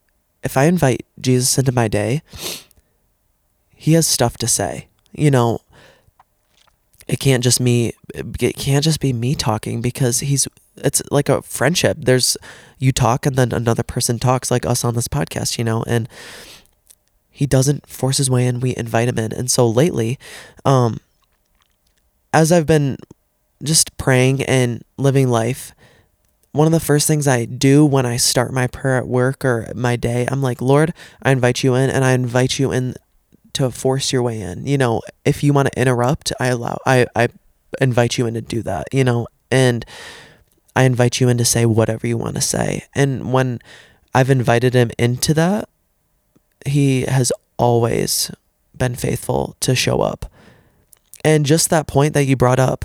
if 0.42 0.56
I 0.56 0.64
invite 0.64 1.04
Jesus 1.20 1.58
into 1.58 1.72
my 1.72 1.88
day, 1.88 2.22
he 3.74 3.94
has 3.94 4.06
stuff 4.06 4.36
to 4.38 4.46
say. 4.46 4.88
You 5.12 5.30
know, 5.30 5.60
it 7.06 7.20
can't 7.20 7.42
just 7.42 7.60
me 7.60 7.92
it 8.14 8.56
can't 8.56 8.84
just 8.84 9.00
be 9.00 9.12
me 9.12 9.34
talking 9.34 9.80
because 9.80 10.20
he's 10.20 10.48
it's 10.76 11.02
like 11.10 11.28
a 11.28 11.42
friendship. 11.42 11.96
There's 12.00 12.36
you 12.78 12.92
talk 12.92 13.26
and 13.26 13.36
then 13.36 13.52
another 13.52 13.82
person 13.82 14.18
talks 14.18 14.50
like 14.50 14.66
us 14.66 14.84
on 14.84 14.94
this 14.94 15.08
podcast, 15.08 15.58
you 15.58 15.64
know, 15.64 15.84
and 15.86 16.08
he 17.30 17.46
doesn't 17.46 17.86
force 17.88 18.18
his 18.18 18.30
way 18.30 18.46
in, 18.46 18.60
we 18.60 18.74
invite 18.76 19.08
him 19.08 19.18
in. 19.18 19.32
And 19.32 19.50
so 19.50 19.68
lately, 19.68 20.18
um 20.64 20.98
as 22.32 22.52
I've 22.52 22.66
been 22.66 22.98
just 23.62 23.96
praying 23.96 24.42
and 24.42 24.84
living 24.98 25.28
life, 25.28 25.72
one 26.52 26.66
of 26.66 26.72
the 26.72 26.80
first 26.80 27.06
things 27.06 27.28
I 27.28 27.44
do 27.44 27.84
when 27.84 28.04
I 28.04 28.16
start 28.16 28.52
my 28.52 28.66
prayer 28.66 28.96
at 28.96 29.06
work 29.06 29.44
or 29.44 29.70
my 29.74 29.96
day, 29.96 30.26
I'm 30.30 30.42
like, 30.42 30.60
Lord, 30.60 30.92
I 31.22 31.30
invite 31.30 31.62
you 31.62 31.74
in 31.74 31.88
and 31.90 32.04
I 32.04 32.12
invite 32.12 32.58
you 32.58 32.72
in 32.72 32.94
to 33.56 33.70
force 33.70 34.12
your 34.12 34.22
way 34.22 34.40
in. 34.40 34.66
You 34.66 34.78
know, 34.78 35.02
if 35.24 35.42
you 35.42 35.52
want 35.52 35.72
to 35.72 35.80
interrupt, 35.80 36.32
I 36.38 36.48
allow 36.48 36.78
I 36.86 37.06
I 37.16 37.28
invite 37.80 38.18
you 38.18 38.26
in 38.26 38.34
to 38.34 38.40
do 38.40 38.62
that, 38.62 38.86
you 38.92 39.04
know, 39.04 39.26
and 39.50 39.84
I 40.74 40.84
invite 40.84 41.20
you 41.20 41.28
in 41.28 41.38
to 41.38 41.44
say 41.44 41.64
whatever 41.64 42.06
you 42.06 42.16
want 42.18 42.36
to 42.36 42.42
say. 42.42 42.84
And 42.94 43.32
when 43.32 43.60
I've 44.14 44.30
invited 44.30 44.74
him 44.74 44.90
into 44.98 45.32
that, 45.34 45.68
he 46.66 47.02
has 47.02 47.32
always 47.56 48.30
been 48.76 48.94
faithful 48.94 49.56
to 49.60 49.74
show 49.74 50.00
up. 50.00 50.30
And 51.24 51.46
just 51.46 51.70
that 51.70 51.86
point 51.86 52.12
that 52.14 52.24
you 52.24 52.36
brought 52.36 52.60
up 52.60 52.84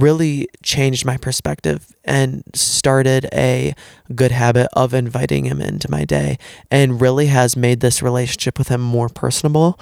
really 0.00 0.48
changed 0.62 1.04
my 1.04 1.16
perspective 1.16 1.94
and 2.04 2.42
started 2.54 3.28
a 3.32 3.74
good 4.14 4.30
habit 4.32 4.68
of 4.72 4.94
inviting 4.94 5.44
him 5.44 5.60
into 5.60 5.90
my 5.90 6.04
day 6.04 6.38
and 6.70 7.00
really 7.00 7.26
has 7.26 7.56
made 7.56 7.80
this 7.80 8.02
relationship 8.02 8.58
with 8.58 8.68
him 8.68 8.80
more 8.80 9.08
personable. 9.08 9.78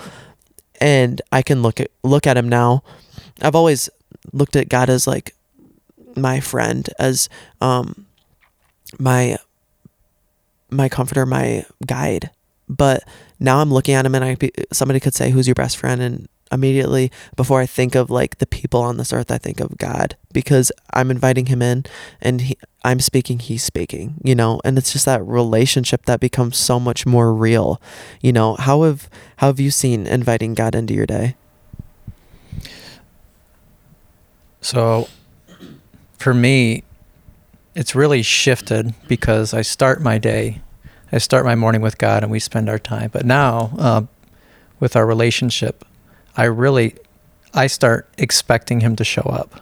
And 0.80 1.22
I 1.30 1.42
can 1.42 1.62
look 1.62 1.80
at 1.80 1.90
look 2.02 2.26
at 2.26 2.36
him 2.36 2.48
now. 2.48 2.82
I've 3.40 3.54
always 3.54 3.88
looked 4.32 4.56
at 4.56 4.68
God 4.68 4.90
as 4.90 5.06
like 5.06 5.34
my 6.16 6.40
friend 6.40 6.88
as 6.98 7.28
um 7.60 8.06
my 8.98 9.36
my 10.70 10.88
comforter 10.88 11.26
my 11.26 11.64
guide. 11.86 12.30
But 12.68 13.04
now 13.38 13.60
I'm 13.60 13.72
looking 13.72 13.94
at 13.94 14.06
him 14.06 14.14
and 14.14 14.24
I 14.24 14.36
somebody 14.72 15.00
could 15.00 15.14
say 15.14 15.30
who's 15.30 15.46
your 15.46 15.54
best 15.54 15.76
friend? 15.76 16.00
And 16.00 16.28
immediately 16.52 17.10
before 17.36 17.60
I 17.60 17.66
think 17.66 17.94
of 17.94 18.10
like 18.10 18.38
the 18.38 18.46
people 18.46 18.80
on 18.80 18.96
this 18.96 19.12
earth, 19.12 19.30
I 19.30 19.38
think 19.38 19.60
of 19.60 19.78
God 19.78 20.16
because 20.32 20.72
I'm 20.92 21.10
inviting 21.10 21.46
him 21.46 21.62
in 21.62 21.84
and 22.20 22.42
he, 22.42 22.58
I'm 22.84 23.00
speaking, 23.00 23.38
he's 23.38 23.62
speaking, 23.62 24.14
you 24.24 24.34
know, 24.34 24.60
and 24.64 24.78
it's 24.78 24.92
just 24.92 25.04
that 25.04 25.22
relationship 25.24 26.06
that 26.06 26.20
becomes 26.20 26.56
so 26.56 26.80
much 26.80 27.06
more 27.06 27.32
real. 27.32 27.80
You 28.20 28.32
know, 28.32 28.56
how 28.56 28.82
have 28.82 29.08
how 29.36 29.48
have 29.48 29.60
you 29.60 29.70
seen 29.70 30.06
inviting 30.06 30.54
God 30.54 30.74
into 30.74 30.94
your 30.94 31.06
day? 31.06 31.36
So 34.60 35.08
for 36.18 36.34
me, 36.34 36.84
it's 37.74 37.94
really 37.94 38.22
shifted 38.22 38.94
because 39.08 39.54
I 39.54 39.62
start 39.62 40.02
my 40.02 40.18
day, 40.18 40.60
I 41.12 41.18
start 41.18 41.44
my 41.44 41.54
morning 41.54 41.80
with 41.80 41.98
God 41.98 42.22
and 42.22 42.30
we 42.30 42.38
spend 42.38 42.68
our 42.68 42.78
time. 42.78 43.10
But 43.12 43.24
now, 43.24 43.72
uh, 43.78 44.02
with 44.80 44.96
our 44.96 45.06
relationship, 45.06 45.84
I 46.36 46.44
really 46.44 46.96
I 47.54 47.66
start 47.66 48.08
expecting 48.18 48.80
him 48.80 48.96
to 48.96 49.04
show 49.04 49.22
up. 49.22 49.60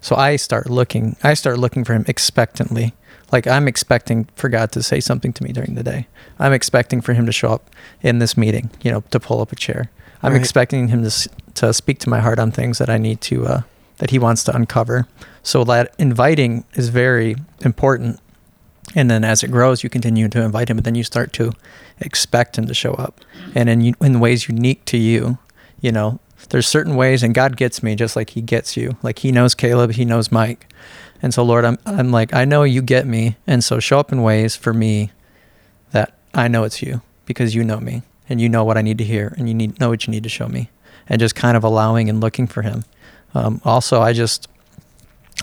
So 0.00 0.16
I 0.16 0.36
start 0.36 0.68
looking 0.68 1.16
I 1.22 1.34
start 1.34 1.58
looking 1.58 1.84
for 1.84 1.94
him 1.94 2.04
expectantly. 2.08 2.94
Like 3.30 3.46
I'm 3.46 3.68
expecting 3.68 4.28
for 4.36 4.48
God 4.48 4.72
to 4.72 4.82
say 4.82 5.00
something 5.00 5.32
to 5.34 5.44
me 5.44 5.52
during 5.52 5.74
the 5.74 5.82
day. 5.82 6.06
I'm 6.38 6.52
expecting 6.52 7.00
for 7.00 7.14
him 7.14 7.26
to 7.26 7.32
show 7.32 7.48
up 7.48 7.70
in 8.02 8.18
this 8.18 8.36
meeting, 8.36 8.70
you 8.82 8.90
know, 8.90 9.02
to 9.10 9.20
pull 9.20 9.40
up 9.40 9.52
a 9.52 9.56
chair. 9.56 9.90
I'm 10.22 10.32
right. 10.32 10.40
expecting 10.40 10.88
him 10.88 11.02
to 11.08 11.30
to 11.54 11.72
speak 11.72 11.98
to 12.00 12.10
my 12.10 12.20
heart 12.20 12.38
on 12.38 12.50
things 12.50 12.78
that 12.78 12.90
I 12.90 12.98
need 12.98 13.20
to 13.22 13.46
uh, 13.46 13.62
that 13.98 14.10
he 14.10 14.18
wants 14.18 14.44
to 14.44 14.56
uncover. 14.56 15.06
So 15.42 15.64
that 15.64 15.94
inviting 15.98 16.64
is 16.74 16.88
very 16.88 17.36
important. 17.60 18.20
And 18.94 19.10
then 19.10 19.24
as 19.24 19.42
it 19.42 19.50
grows, 19.50 19.82
you 19.82 19.88
continue 19.88 20.28
to 20.28 20.42
invite 20.42 20.68
him, 20.68 20.76
but 20.76 20.84
then 20.84 20.96
you 20.96 21.04
start 21.04 21.32
to 21.34 21.52
expect 22.00 22.58
him 22.58 22.66
to 22.66 22.74
show 22.74 22.94
up, 22.94 23.20
and 23.54 23.68
in 23.68 23.94
in 24.00 24.20
ways 24.20 24.48
unique 24.48 24.84
to 24.86 24.98
you 24.98 25.38
you 25.82 25.92
know, 25.92 26.18
there's 26.48 26.66
certain 26.66 26.96
ways, 26.96 27.22
and 27.22 27.34
God 27.34 27.56
gets 27.56 27.82
me 27.82 27.94
just 27.94 28.16
like 28.16 28.30
He 28.30 28.40
gets 28.40 28.76
you. 28.76 28.96
Like 29.02 29.18
He 29.18 29.30
knows 29.30 29.54
Caleb, 29.54 29.92
He 29.92 30.06
knows 30.06 30.32
Mike. 30.32 30.72
And 31.20 31.34
so, 31.34 31.42
Lord, 31.42 31.64
I'm, 31.64 31.78
I'm 31.84 32.10
like, 32.10 32.32
I 32.32 32.44
know 32.44 32.62
you 32.62 32.82
get 32.82 33.06
me. 33.06 33.36
And 33.46 33.62
so 33.62 33.78
show 33.78 33.98
up 33.98 34.10
in 34.10 34.22
ways 34.22 34.56
for 34.56 34.72
me 34.72 35.12
that 35.92 36.16
I 36.34 36.48
know 36.48 36.64
it's 36.64 36.82
you 36.82 37.02
because 37.26 37.54
you 37.54 37.62
know 37.62 37.78
me 37.78 38.02
and 38.28 38.40
you 38.40 38.48
know 38.48 38.64
what 38.64 38.76
I 38.76 38.82
need 38.82 38.98
to 38.98 39.04
hear 39.04 39.34
and 39.36 39.46
you 39.46 39.54
need 39.54 39.78
know 39.78 39.90
what 39.90 40.06
you 40.06 40.10
need 40.10 40.22
to 40.22 40.28
show 40.28 40.48
me. 40.48 40.70
And 41.08 41.20
just 41.20 41.34
kind 41.34 41.56
of 41.56 41.64
allowing 41.64 42.08
and 42.08 42.20
looking 42.20 42.46
for 42.46 42.62
Him. 42.62 42.84
Um, 43.34 43.60
also, 43.64 44.00
I 44.00 44.12
just, 44.12 44.48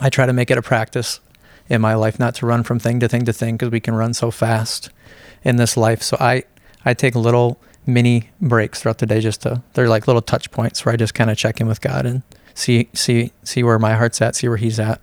I 0.02 0.10
try 0.10 0.26
to 0.26 0.34
make 0.34 0.50
it 0.50 0.58
a 0.58 0.62
practice 0.62 1.20
in 1.68 1.82
my 1.82 1.94
life 1.96 2.20
not 2.20 2.36
to 2.36 2.46
run 2.46 2.64
from 2.64 2.80
thing 2.80 3.00
to 3.00 3.08
thing 3.08 3.26
to 3.26 3.34
thing 3.34 3.56
because 3.56 3.72
we 3.72 3.80
can 3.80 3.94
run 3.94 4.14
so 4.14 4.32
fast 4.32 4.90
in 5.44 5.58
this 5.58 5.78
life. 5.78 6.02
So 6.02 6.18
I, 6.20 6.44
I 6.84 6.94
take 6.94 7.16
little 7.16 7.60
mini 7.90 8.30
breaks 8.40 8.82
throughout 8.82 9.00
the 9.00 9.06
day 9.06 9.20
just 9.20 9.42
to 9.42 9.62
they're 9.74 9.90
like 9.90 10.08
little 10.08 10.22
touch 10.22 10.52
points 10.52 10.86
where 10.86 10.94
I 10.94 10.96
just 10.96 11.14
kind 11.14 11.30
of 11.30 11.38
check 11.38 11.60
in 11.60 11.68
with 11.68 11.82
God 11.82 12.06
and 12.06 12.24
see 12.54 12.90
see 12.94 13.32
see 13.44 13.64
where 13.64 13.80
my 13.80 13.96
heart's 13.96 14.22
at, 14.22 14.36
see 14.36 14.48
where 14.48 14.58
he's 14.58 14.80
at. 14.80 15.02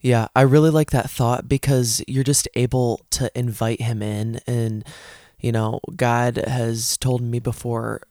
Yeah, 0.00 0.28
I 0.34 0.42
really 0.42 0.70
like 0.70 0.90
that 0.90 1.10
thought 1.10 1.48
because 1.48 2.02
you're 2.08 2.24
just 2.24 2.48
able 2.54 3.00
to 3.10 3.30
invite 3.38 3.80
him 3.80 4.02
in 4.02 4.40
and 4.46 4.84
You 5.42 5.50
know, 5.50 5.80
God 5.96 6.36
has 6.36 6.96
told 6.96 7.20
me 7.20 7.40
before 7.40 8.02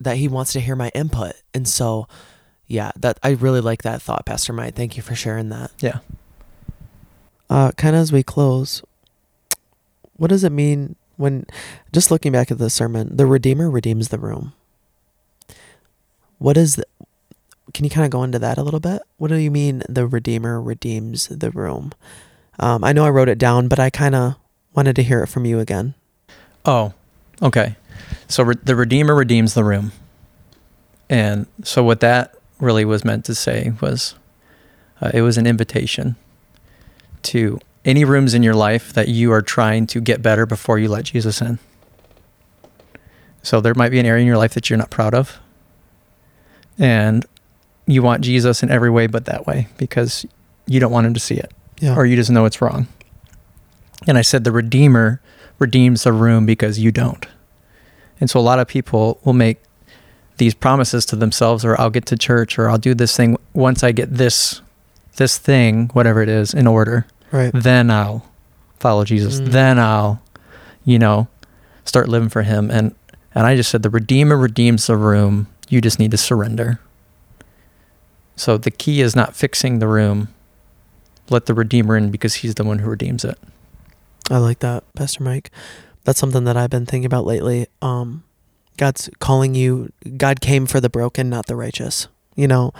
that 0.00 0.16
He 0.16 0.28
wants 0.28 0.54
to 0.54 0.60
hear 0.60 0.74
my 0.74 0.90
input. 0.94 1.34
And 1.52 1.68
so, 1.68 2.08
yeah, 2.66 2.90
that 2.96 3.20
I 3.22 3.30
really 3.30 3.60
like 3.60 3.82
that 3.82 4.00
thought, 4.00 4.24
Pastor 4.24 4.54
Mike. 4.54 4.74
Thank 4.74 4.96
you 4.96 5.02
for 5.02 5.14
sharing 5.14 5.50
that. 5.50 5.70
Yeah. 5.80 5.98
Uh, 7.50 7.72
kind 7.72 7.94
of 7.94 8.00
as 8.00 8.12
we 8.12 8.22
close, 8.22 8.82
what 10.14 10.30
does 10.30 10.42
it 10.42 10.52
mean 10.52 10.96
when, 11.20 11.46
just 11.92 12.10
looking 12.10 12.32
back 12.32 12.50
at 12.50 12.58
the 12.58 12.70
sermon, 12.70 13.16
the 13.16 13.26
Redeemer 13.26 13.70
redeems 13.70 14.08
the 14.08 14.18
room? 14.18 14.54
What 16.38 16.56
is 16.56 16.76
the, 16.76 16.84
can 17.74 17.84
you 17.84 17.90
kind 17.90 18.06
of 18.06 18.10
go 18.10 18.24
into 18.24 18.38
that 18.38 18.58
a 18.58 18.62
little 18.62 18.80
bit? 18.80 19.02
What 19.18 19.28
do 19.28 19.36
you 19.36 19.50
mean 19.50 19.82
the 19.88 20.06
Redeemer 20.06 20.60
redeems 20.60 21.28
the 21.28 21.50
room? 21.50 21.92
Um, 22.58 22.82
I 22.82 22.92
know 22.92 23.04
I 23.04 23.10
wrote 23.10 23.28
it 23.28 23.38
down, 23.38 23.68
but 23.68 23.78
I 23.78 23.90
kind 23.90 24.14
of 24.14 24.36
wanted 24.74 24.96
to 24.96 25.02
hear 25.02 25.22
it 25.22 25.28
from 25.28 25.44
you 25.44 25.60
again. 25.60 25.94
Oh, 26.64 26.94
okay. 27.42 27.76
So 28.26 28.42
re- 28.42 28.56
the 28.62 28.74
Redeemer 28.74 29.14
redeems 29.14 29.54
the 29.54 29.64
room. 29.64 29.92
And 31.08 31.46
so 31.62 31.84
what 31.84 32.00
that 32.00 32.34
really 32.60 32.84
was 32.84 33.04
meant 33.04 33.24
to 33.26 33.34
say 33.34 33.72
was 33.80 34.14
uh, 35.00 35.10
it 35.12 35.22
was 35.22 35.36
an 35.36 35.46
invitation 35.46 36.16
to 37.22 37.58
any 37.84 38.04
rooms 38.04 38.34
in 38.34 38.42
your 38.42 38.54
life 38.54 38.92
that 38.92 39.08
you 39.08 39.32
are 39.32 39.42
trying 39.42 39.86
to 39.88 40.00
get 40.00 40.22
better 40.22 40.46
before 40.46 40.78
you 40.78 40.88
let 40.88 41.04
Jesus 41.06 41.40
in. 41.40 41.58
So 43.42 43.60
there 43.60 43.74
might 43.74 43.88
be 43.90 43.98
an 43.98 44.06
area 44.06 44.20
in 44.20 44.26
your 44.26 44.36
life 44.36 44.52
that 44.54 44.68
you're 44.68 44.78
not 44.78 44.90
proud 44.90 45.14
of. 45.14 45.38
And 46.78 47.24
you 47.86 48.02
want 48.02 48.22
Jesus 48.22 48.62
in 48.62 48.70
every 48.70 48.90
way 48.90 49.06
but 49.06 49.24
that 49.24 49.46
way 49.46 49.68
because 49.76 50.24
you 50.66 50.78
don't 50.80 50.92
want 50.92 51.06
him 51.06 51.14
to 51.14 51.20
see 51.20 51.34
it 51.34 51.52
Yeah. 51.80 51.96
or 51.96 52.06
you 52.06 52.16
just 52.16 52.30
know 52.30 52.44
it's 52.44 52.60
wrong. 52.62 52.86
And 54.06 54.16
I 54.16 54.22
said 54.22 54.44
the 54.44 54.52
Redeemer 54.52 55.20
redeems 55.58 56.04
the 56.04 56.12
room 56.12 56.46
because 56.46 56.78
you 56.78 56.90
don't. 56.92 57.26
And 58.20 58.30
so 58.30 58.38
a 58.38 58.42
lot 58.42 58.58
of 58.58 58.68
people 58.68 59.18
will 59.24 59.32
make 59.32 59.58
these 60.36 60.54
promises 60.54 61.04
to 61.06 61.16
themselves 61.16 61.64
or 61.64 61.78
I'll 61.80 61.90
get 61.90 62.06
to 62.06 62.16
church 62.16 62.58
or 62.58 62.70
I'll 62.70 62.78
do 62.78 62.94
this 62.94 63.14
thing 63.16 63.36
once 63.52 63.82
I 63.82 63.92
get 63.92 64.14
this 64.14 64.60
this 65.16 65.36
thing, 65.36 65.88
whatever 65.92 66.22
it 66.22 66.28
is, 66.30 66.54
in 66.54 66.66
order, 66.66 67.04
right. 67.32 67.52
then 67.52 67.90
I'll 67.90 68.24
follow 68.78 69.04
Jesus. 69.04 69.40
Mm. 69.40 69.46
Then 69.46 69.78
I'll, 69.78 70.22
you 70.84 70.98
know, 70.98 71.28
start 71.84 72.08
living 72.08 72.28
for 72.28 72.42
him. 72.42 72.70
And 72.70 72.94
and 73.34 73.46
I 73.46 73.56
just 73.56 73.70
said 73.70 73.82
the 73.82 73.90
Redeemer 73.90 74.36
redeems 74.36 74.86
the 74.86 74.96
room. 74.96 75.46
You 75.68 75.80
just 75.80 75.98
need 75.98 76.10
to 76.10 76.16
surrender. 76.16 76.80
So 78.34 78.56
the 78.56 78.70
key 78.70 79.00
is 79.00 79.14
not 79.14 79.36
fixing 79.36 79.78
the 79.78 79.86
room. 79.86 80.28
Let 81.28 81.46
the 81.46 81.54
Redeemer 81.54 81.96
in 81.96 82.10
because 82.10 82.36
he's 82.36 82.56
the 82.56 82.64
one 82.64 82.80
who 82.80 82.90
redeems 82.90 83.24
it. 83.24 83.38
I 84.30 84.38
like 84.38 84.60
that, 84.60 84.82
Pastor 84.94 85.22
Mike. 85.22 85.50
That's 86.04 86.18
something 86.18 86.44
that 86.44 86.56
I've 86.56 86.70
been 86.70 86.86
thinking 86.86 87.06
about 87.06 87.24
lately. 87.24 87.66
Um, 87.82 88.24
God's 88.76 89.10
calling 89.18 89.54
you. 89.54 89.92
God 90.16 90.40
came 90.40 90.66
for 90.66 90.80
the 90.80 90.88
broken, 90.88 91.28
not 91.28 91.46
the 91.46 91.54
righteous. 91.54 92.08
You 92.34 92.48
know, 92.48 92.72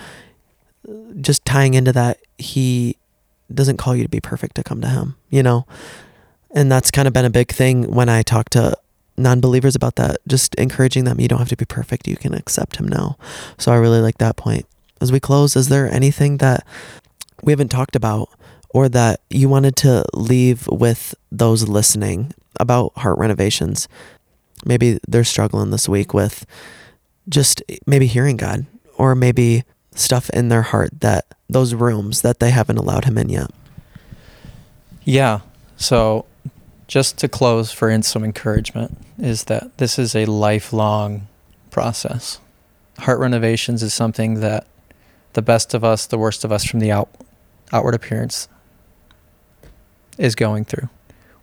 just 1.21 1.45
tying 1.45 1.75
into 1.75 1.93
that, 1.93 2.19
He 2.39 2.97
doesn't 3.55 3.77
call 3.77 3.97
you 3.97 4.03
to 4.03 4.09
be 4.09 4.21
perfect 4.21 4.57
to 4.57 4.63
come 4.63 4.81
to 4.81 4.89
Him. 4.89 5.17
You 5.29 5.43
know, 5.43 5.67
and 6.55 6.71
that's 6.71 6.91
kind 6.91 7.09
of 7.09 7.15
been 7.15 7.25
a 7.25 7.31
big 7.31 7.53
thing 7.53 7.91
when 7.91 8.09
I 8.09 8.23
talk 8.23 8.51
to 8.51 8.77
non-believers 9.17 9.75
about 9.75 9.97
that. 9.97 10.19
Just 10.27 10.55
encouraging 10.57 11.05
them. 11.05 11.21
You 11.21 11.29
don't 11.29 11.39
have 11.39 11.49
to 11.49 11.57
be 11.57 11.65
perfect. 11.65 12.09
You 12.09 12.17
can 12.17 12.35
accept 12.35 12.77
Him 12.77 12.89
now. 12.89 13.17
So 13.59 13.73
I 13.73 13.77
really 13.77 14.01
like 14.01 14.19
that 14.19 14.37
point. 14.37 14.67
As 15.01 15.11
we 15.11 15.21
close, 15.21 15.57
is 15.57 15.69
there 15.69 15.91
anything 15.91 16.39
that 16.39 16.67
we 17.43 17.53
haven't 17.53 17.71
talked 17.71 17.97
about 17.97 18.29
or 18.71 18.89
that 18.89 19.21
you 19.29 19.49
wanted 19.49 19.77
to 19.77 20.05
leave 20.15 20.67
with 20.69 21.15
those 21.31 21.69
listening 21.69 22.33
about 22.59 22.93
heart 22.99 23.19
renovations. 23.19 23.89
Maybe 24.65 25.01
they're 25.09 25.25
struggling 25.25 25.71
this 25.71 25.89
week 25.89 26.15
with 26.15 26.47
just 27.29 27.63
maybe 27.87 28.07
hearing 28.07 28.37
God 28.37 28.67
or 28.97 29.15
maybe 29.15 29.65
stuff 29.95 30.31
in 30.31 30.49
their 30.49 30.63
heart 30.63 31.01
that 31.01 31.25
those 31.53 31.75
rooms 31.75 32.23
that 32.23 32.41
they 32.41 32.51
haven't 32.51 32.79
allowed 32.79 33.05
him 33.05 33.19
in 33.19 33.29
yet. 33.29 33.51
Yeah. 35.05 35.41
So 35.77 36.27
just 36.87 37.19
to 37.19 37.29
close 37.29 37.73
for 37.73 38.03
some 38.03 38.25
encouragement 38.25 38.97
is 39.19 39.45
that 39.45 39.79
this 39.79 39.99
is 39.99 40.15
a 40.15 40.27
lifelong 40.27 41.27
process. 41.71 42.41
Heart 42.99 43.21
renovations 43.21 43.83
is 43.83 43.95
something 43.95 44.41
that 44.41 44.67
the 45.33 45.43
best 45.43 45.75
of 45.75 45.85
us, 45.85 46.07
the 46.07 46.19
worst 46.19 46.45
of 46.45 46.53
us 46.53 46.65
from 46.65 46.81
the 46.81 46.91
out, 46.91 47.09
outward 47.73 47.95
appearance 47.95 48.49
is 50.19 50.35
going 50.35 50.65
through. 50.65 50.89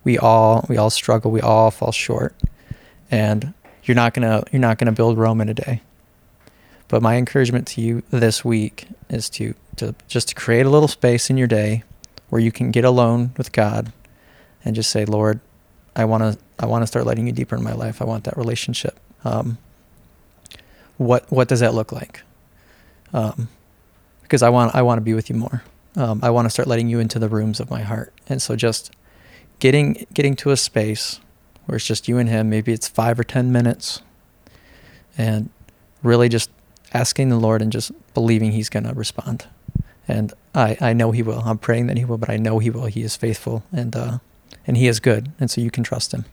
We 0.03 0.17
all 0.17 0.65
we 0.69 0.77
all 0.77 0.89
struggle, 0.89 1.31
we 1.31 1.41
all 1.41 1.71
fall 1.71 1.91
short. 1.91 2.35
And 3.09 3.53
you're 3.83 3.95
not 3.95 4.13
going 4.13 4.27
to 4.27 4.43
you're 4.51 4.59
not 4.59 4.77
going 4.77 4.87
to 4.87 4.91
build 4.91 5.17
Rome 5.17 5.41
in 5.41 5.49
a 5.49 5.53
day. 5.53 5.81
But 6.87 7.01
my 7.01 7.15
encouragement 7.15 7.67
to 7.69 7.81
you 7.81 8.03
this 8.09 8.45
week 8.45 8.87
is 9.09 9.29
to 9.31 9.53
to 9.77 9.93
just 10.07 10.29
to 10.29 10.35
create 10.35 10.65
a 10.65 10.69
little 10.69 10.87
space 10.87 11.29
in 11.29 11.37
your 11.37 11.47
day 11.47 11.83
where 12.29 12.41
you 12.41 12.51
can 12.51 12.71
get 12.71 12.85
alone 12.85 13.31
with 13.37 13.51
God 13.51 13.91
and 14.63 14.75
just 14.75 14.89
say, 14.91 15.05
Lord, 15.05 15.39
I 15.95 16.05
want 16.05 16.23
to 16.23 16.37
I 16.59 16.65
want 16.65 16.83
to 16.83 16.87
start 16.87 17.05
letting 17.05 17.27
you 17.27 17.33
deeper 17.33 17.55
in 17.55 17.63
my 17.63 17.73
life. 17.73 18.01
I 18.01 18.05
want 18.05 18.23
that 18.25 18.37
relationship. 18.37 18.99
Um, 19.23 19.57
what 20.97 21.29
what 21.31 21.47
does 21.47 21.59
that 21.59 21.73
look 21.73 21.91
like? 21.91 22.21
Um, 23.13 23.49
because 24.23 24.41
I 24.41 24.49
want 24.49 24.75
I 24.75 24.81
want 24.81 24.97
to 24.97 25.01
be 25.01 25.13
with 25.13 25.29
you 25.29 25.35
more. 25.35 25.63
Um, 25.95 26.19
I 26.21 26.29
want 26.29 26.45
to 26.45 26.49
start 26.49 26.67
letting 26.67 26.89
you 26.89 26.99
into 26.99 27.19
the 27.19 27.29
rooms 27.29 27.59
of 27.59 27.69
my 27.69 27.81
heart. 27.81 28.13
And 28.27 28.41
so 28.41 28.55
just 28.55 28.91
getting 29.59 30.05
getting 30.13 30.35
to 30.37 30.51
a 30.51 30.57
space 30.57 31.19
where 31.65 31.75
it's 31.75 31.85
just 31.85 32.07
you 32.07 32.17
and 32.17 32.29
him. 32.29 32.49
Maybe 32.49 32.71
it's 32.71 32.87
five 32.87 33.19
or 33.19 33.23
ten 33.23 33.51
minutes, 33.51 34.01
and 35.17 35.49
really 36.03 36.29
just 36.29 36.49
asking 36.93 37.29
the 37.29 37.37
Lord 37.37 37.61
and 37.61 37.71
just 37.71 37.91
believing 38.13 38.51
He's 38.51 38.69
going 38.69 38.85
to 38.85 38.93
respond. 38.93 39.47
And 40.07 40.33
I, 40.55 40.77
I 40.79 40.93
know 40.93 41.11
He 41.11 41.21
will. 41.21 41.39
I'm 41.45 41.57
praying 41.57 41.87
that 41.87 41.97
He 41.97 42.05
will, 42.05 42.17
but 42.17 42.29
I 42.29 42.37
know 42.37 42.59
He 42.59 42.69
will. 42.69 42.85
He 42.85 43.01
is 43.01 43.15
faithful 43.15 43.63
and 43.71 43.95
uh, 43.95 44.19
and 44.65 44.77
He 44.77 44.87
is 44.87 44.99
good, 44.99 45.31
and 45.39 45.49
so 45.51 45.61
you 45.61 45.71
can 45.71 45.83
trust 45.83 46.13
Him. 46.13 46.25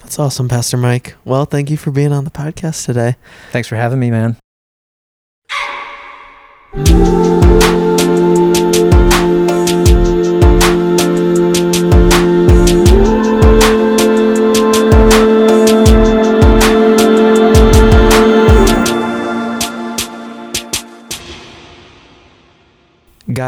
That's 0.00 0.18
awesome, 0.18 0.48
Pastor 0.48 0.76
Mike. 0.76 1.14
Well, 1.24 1.44
thank 1.46 1.70
you 1.70 1.76
for 1.76 1.90
being 1.90 2.12
on 2.12 2.24
the 2.24 2.30
podcast 2.30 2.84
today. 2.84 3.16
Thanks 3.50 3.68
for 3.68 3.76
having 3.76 3.98
me, 3.98 4.10
man. 4.10 4.36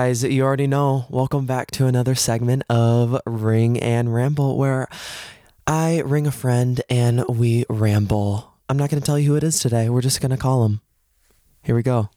Guys, 0.09 0.25
you 0.25 0.43
already 0.43 0.67
know. 0.67 1.05
Welcome 1.11 1.45
back 1.45 1.71
to 1.73 1.85
another 1.85 2.15
segment 2.15 2.63
of 2.71 3.21
Ring 3.27 3.79
and 3.79 4.15
Ramble, 4.15 4.57
where 4.57 4.89
I 5.67 6.01
ring 6.01 6.27
a 6.27 6.31
friend 6.31 6.81
and 6.89 7.27
we 7.29 7.67
ramble. 7.69 8.55
I'm 8.71 8.79
not 8.79 8.89
going 8.89 9.03
to 9.03 9.05
tell 9.05 9.19
you 9.19 9.29
who 9.29 9.37
it 9.37 9.45
is 9.45 9.61
today. 9.61 9.91
We're 9.91 10.01
just 10.01 10.23
going 10.23 10.31
to 10.31 10.39
call 10.39 10.65
him. 10.65 10.81
Here 11.63 11.75
we 11.75 11.83
go. 11.83 12.09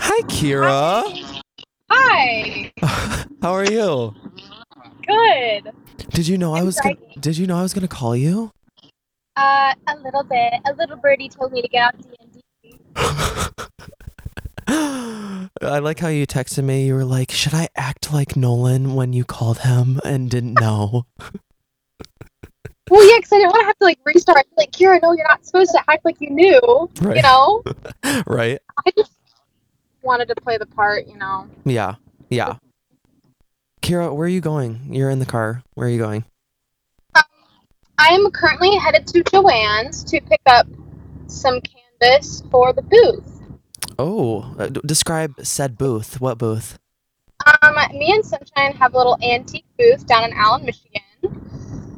Hi, 0.00 0.20
Kira. 0.28 1.44
Hi. 1.90 2.72
How 3.42 3.52
are 3.52 3.66
you? 3.66 4.14
Good. 5.06 5.72
Did 6.08 6.26
you 6.26 6.38
know 6.38 6.54
I 6.54 6.60
I'm 6.60 6.64
was 6.64 6.80
gonna. 6.80 6.96
Did 7.20 7.36
you 7.36 7.46
know 7.46 7.58
I 7.58 7.62
was 7.62 7.74
going 7.74 7.86
to 7.86 7.94
call 7.94 8.16
you? 8.16 8.50
Uh, 9.36 9.74
a 9.88 9.96
little 9.96 10.22
bit. 10.22 10.54
A 10.64 10.72
little 10.74 10.96
birdie 10.96 11.28
told 11.28 11.52
me 11.52 11.60
to 11.60 11.68
get 11.68 11.82
out 11.82 11.94
D&D. 12.00 12.40
I 15.62 15.78
like 15.78 15.98
how 15.98 16.08
you 16.08 16.26
texted 16.26 16.64
me. 16.64 16.86
You 16.86 16.94
were 16.94 17.04
like, 17.04 17.30
"Should 17.30 17.54
I 17.54 17.68
act 17.76 18.12
like 18.12 18.36
Nolan 18.36 18.94
when 18.94 19.12
you 19.12 19.24
called 19.24 19.58
him 19.58 20.00
and 20.04 20.30
didn't 20.30 20.60
know?" 20.60 21.06
Well, 22.90 23.08
yeah, 23.08 23.16
because 23.18 23.32
I 23.32 23.36
didn't 23.38 23.50
want 23.50 23.62
to 23.62 23.66
have 23.66 23.78
to 23.78 23.84
like 23.84 23.98
restart. 24.04 24.46
Like, 24.56 24.70
Kira, 24.72 25.00
no, 25.02 25.12
you're 25.12 25.26
not 25.26 25.44
supposed 25.44 25.70
to 25.72 25.80
act 25.88 26.04
like 26.04 26.20
you 26.20 26.30
knew. 26.30 26.90
Right. 27.00 27.16
You 27.16 27.22
know, 27.22 27.62
right? 28.26 28.58
I 28.86 28.90
just 28.96 29.12
wanted 30.02 30.28
to 30.28 30.34
play 30.36 30.58
the 30.58 30.66
part. 30.66 31.06
You 31.06 31.16
know. 31.16 31.48
Yeah. 31.64 31.96
Yeah. 32.28 32.56
Kira, 33.82 34.14
where 34.14 34.26
are 34.26 34.28
you 34.28 34.40
going? 34.40 34.80
You're 34.90 35.10
in 35.10 35.18
the 35.18 35.26
car. 35.26 35.62
Where 35.74 35.86
are 35.86 35.90
you 35.90 35.98
going? 35.98 36.24
I 37.98 38.08
am 38.08 38.30
currently 38.30 38.76
headed 38.76 39.06
to 39.08 39.22
Joanne's 39.24 40.02
to 40.04 40.20
pick 40.20 40.40
up 40.46 40.66
some 41.26 41.60
canvas 41.60 42.42
for 42.50 42.72
the 42.72 42.82
booth. 42.82 43.40
Oh, 43.98 44.54
uh, 44.58 44.68
d- 44.68 44.80
describe 44.84 45.34
said 45.42 45.78
booth. 45.78 46.20
What 46.20 46.38
booth? 46.38 46.78
Um, 47.46 47.76
me 47.92 48.12
and 48.12 48.24
Sunshine 48.24 48.72
have 48.76 48.94
a 48.94 48.96
little 48.96 49.18
antique 49.22 49.66
booth 49.78 50.06
down 50.06 50.24
in 50.24 50.32
Allen, 50.32 50.64
Michigan. 50.64 51.02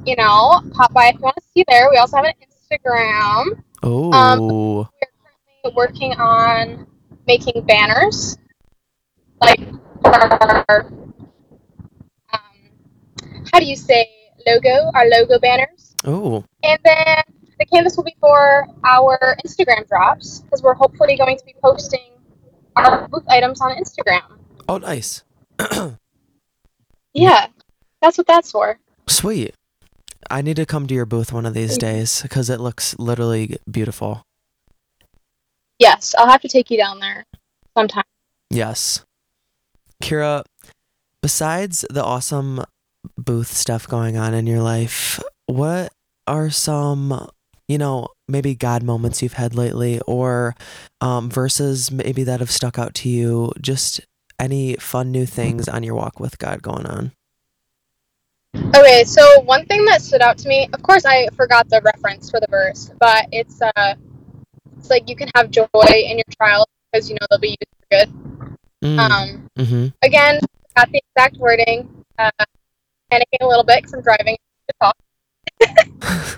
You 0.04 0.16
know, 0.16 0.62
pop 0.72 0.92
by 0.92 1.08
if 1.08 1.14
you 1.14 1.20
want 1.22 1.36
to 1.36 1.42
see 1.54 1.64
there. 1.68 1.88
We 1.90 1.96
also 1.96 2.16
have 2.16 2.26
an 2.26 2.32
Instagram. 2.42 3.62
Oh, 3.82 4.88
We're 4.92 5.08
currently 5.62 5.76
working 5.76 6.12
on 6.12 6.86
making 7.26 7.64
banners, 7.66 8.38
like 9.40 9.60
our 10.04 10.86
um, 12.32 12.40
how 13.52 13.58
do 13.58 13.64
you 13.66 13.76
say 13.76 14.08
logo? 14.46 14.90
Our 14.94 15.06
logo 15.08 15.38
banners, 15.38 15.94
Oh, 16.04 16.44
and 16.62 16.78
then 16.84 17.22
the 17.58 17.66
canvas 17.66 17.96
will 17.96 18.04
be 18.04 18.16
for 18.20 18.66
our 18.84 19.36
Instagram 19.44 19.88
drops 19.88 20.40
because 20.40 20.62
we're 20.62 20.74
hopefully 20.74 21.16
going 21.16 21.36
to 21.38 21.44
be 21.44 21.54
posting 21.62 22.12
our 22.76 23.08
booth 23.08 23.24
items 23.28 23.60
on 23.60 23.72
Instagram. 23.76 24.22
oh, 24.68 24.78
nice. 24.78 25.24
Yeah, 27.14 27.46
that's 28.02 28.18
what 28.18 28.26
that's 28.26 28.50
for. 28.50 28.78
Sweet. 29.08 29.54
I 30.30 30.42
need 30.42 30.56
to 30.56 30.66
come 30.66 30.86
to 30.86 30.94
your 30.94 31.06
booth 31.06 31.32
one 31.32 31.46
of 31.46 31.54
these 31.54 31.78
days 31.78 32.20
because 32.20 32.50
it 32.50 32.60
looks 32.60 32.98
literally 32.98 33.56
beautiful. 33.70 34.26
Yes, 35.78 36.14
I'll 36.18 36.28
have 36.28 36.42
to 36.42 36.48
take 36.48 36.70
you 36.70 36.76
down 36.76 37.00
there 37.00 37.24
sometime. 37.74 38.04
Yes. 38.50 39.02
Kira, 40.02 40.44
besides 41.22 41.86
the 41.88 42.04
awesome 42.04 42.64
booth 43.16 43.52
stuff 43.52 43.86
going 43.88 44.16
on 44.16 44.34
in 44.34 44.46
your 44.46 44.62
life, 44.62 45.22
what 45.46 45.92
are 46.26 46.50
some, 46.50 47.28
you 47.68 47.78
know, 47.78 48.08
maybe 48.28 48.54
God 48.54 48.82
moments 48.82 49.22
you've 49.22 49.34
had 49.34 49.54
lately 49.54 50.00
or 50.06 50.54
um, 51.00 51.30
verses 51.30 51.90
maybe 51.90 52.24
that 52.24 52.40
have 52.40 52.50
stuck 52.50 52.78
out 52.78 52.94
to 52.96 53.08
you? 53.08 53.52
Just 53.60 54.00
any 54.38 54.76
fun 54.76 55.12
new 55.12 55.26
things 55.26 55.68
on 55.68 55.82
your 55.82 55.94
walk 55.94 56.20
with 56.20 56.38
God 56.38 56.62
going 56.62 56.86
on? 56.86 57.12
Okay, 58.74 59.04
so 59.04 59.40
one 59.42 59.66
thing 59.66 59.84
that 59.84 60.02
stood 60.02 60.22
out 60.22 60.38
to 60.38 60.48
me, 60.48 60.68
of 60.72 60.82
course, 60.82 61.04
I 61.04 61.28
forgot 61.36 61.68
the 61.68 61.80
reference 61.82 62.30
for 62.30 62.40
the 62.40 62.46
verse, 62.50 62.90
but 62.98 63.26
it's 63.32 63.60
uh, 63.60 63.94
it's 64.78 64.90
like 64.90 65.08
you 65.08 65.16
can 65.16 65.28
have 65.34 65.50
joy 65.50 65.66
in 65.84 66.16
your 66.16 66.24
trials 66.38 66.66
because 66.92 67.08
you 67.10 67.16
know 67.20 67.26
they'll 67.30 67.38
be 67.38 67.48
used 67.48 67.76
for 67.80 67.86
good. 67.90 68.56
Mm, 68.82 68.98
Um, 68.98 69.50
mm-hmm. 69.58 69.86
again, 70.02 70.40
got 70.76 70.90
the 70.90 71.00
exact 71.08 71.36
wording, 71.38 71.88
uh, 72.18 72.30
panicking 73.12 73.42
a 73.42 73.46
little 73.46 73.64
bit 73.64 73.78
because 73.78 73.94
I'm 73.94 74.02
driving 74.02 74.36
to 74.68 74.74
talk, 74.80 74.96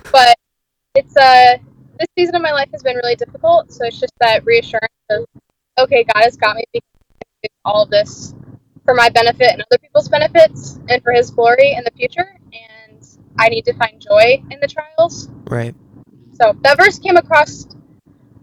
but 0.12 0.36
it's 0.94 1.16
uh, 1.16 1.56
this 1.98 2.08
season 2.18 2.36
of 2.36 2.42
my 2.42 2.52
life 2.52 2.68
has 2.72 2.82
been 2.82 2.96
really 2.96 3.16
difficult, 3.16 3.72
so 3.72 3.84
it's 3.84 3.98
just 3.98 4.12
that 4.20 4.44
reassurance 4.44 4.92
of, 5.10 5.26
okay, 5.78 6.04
God 6.04 6.24
has 6.24 6.36
got 6.36 6.56
me 6.56 6.64
because 6.72 7.54
all 7.64 7.82
of 7.82 7.90
this 7.90 8.34
for 8.84 8.94
my 8.94 9.08
benefit 9.10 9.52
and 9.52 9.62
other 9.70 9.78
people's 9.78 10.08
benefits 10.08 10.78
and 10.88 11.02
for 11.02 11.12
His 11.12 11.30
glory 11.30 11.72
in 11.72 11.84
the 11.84 11.90
future, 11.96 12.38
and 12.52 13.06
I 13.38 13.48
need 13.48 13.64
to 13.66 13.74
find 13.74 14.00
joy 14.00 14.42
in 14.50 14.58
the 14.60 14.68
trials. 14.68 15.28
Right. 15.46 15.74
So 16.40 16.56
that 16.62 16.76
verse 16.76 16.98
came 16.98 17.16
across 17.16 17.66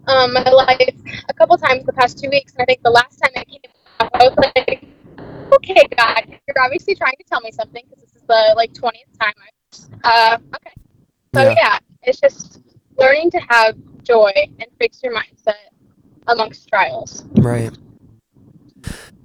um, 0.07 0.33
my 0.33 0.49
life 0.49 0.95
a 1.29 1.33
couple 1.33 1.57
times 1.57 1.85
the 1.85 1.93
past 1.93 2.17
two 2.17 2.29
weeks, 2.29 2.53
and 2.53 2.61
I 2.61 2.65
think 2.65 2.83
the 2.83 2.91
last 2.91 3.17
time 3.17 3.31
it 3.35 3.47
came 3.47 3.71
up, 3.99 4.09
I 4.13 4.27
was 4.27 4.37
like, 4.37 4.85
"Okay, 5.55 5.87
God, 5.97 6.23
you're 6.47 6.63
obviously 6.63 6.95
trying 6.95 7.15
to 7.17 7.23
tell 7.23 7.41
me 7.41 7.51
something 7.51 7.83
because 7.89 8.03
this 8.03 8.15
is 8.15 8.23
the 8.27 8.53
like 8.55 8.73
twentieth 8.73 9.07
time." 9.19 9.33
I, 10.03 10.33
uh, 10.33 10.37
okay, 10.55 10.73
so 11.33 11.41
Yeah. 11.41 11.55
yeah. 11.57 11.79
it's 12.03 12.19
just 12.19 12.61
learning 12.97 13.31
to 13.31 13.39
have 13.49 13.75
joy 14.03 14.31
and 14.35 14.67
fix 14.79 15.01
your 15.03 15.13
mindset 15.13 15.55
amongst 16.27 16.67
trials. 16.69 17.25
Right. 17.33 17.71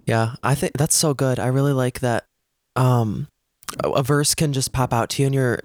Yeah, 0.07 0.35
I 0.43 0.55
think 0.55 0.73
that's 0.77 0.97
so 0.97 1.15
good. 1.15 1.39
I 1.39 1.47
really 1.47 1.73
like 1.73 2.01
that. 2.01 2.25
Um, 2.75 3.29
a, 3.85 4.03
verse 4.03 4.35
can 4.35 4.53
just 4.53 4.73
pop 4.73 4.93
out 4.93 5.11
to 5.11 5.23
you, 5.23 5.27
and 5.27 5.35
you're 5.35 5.61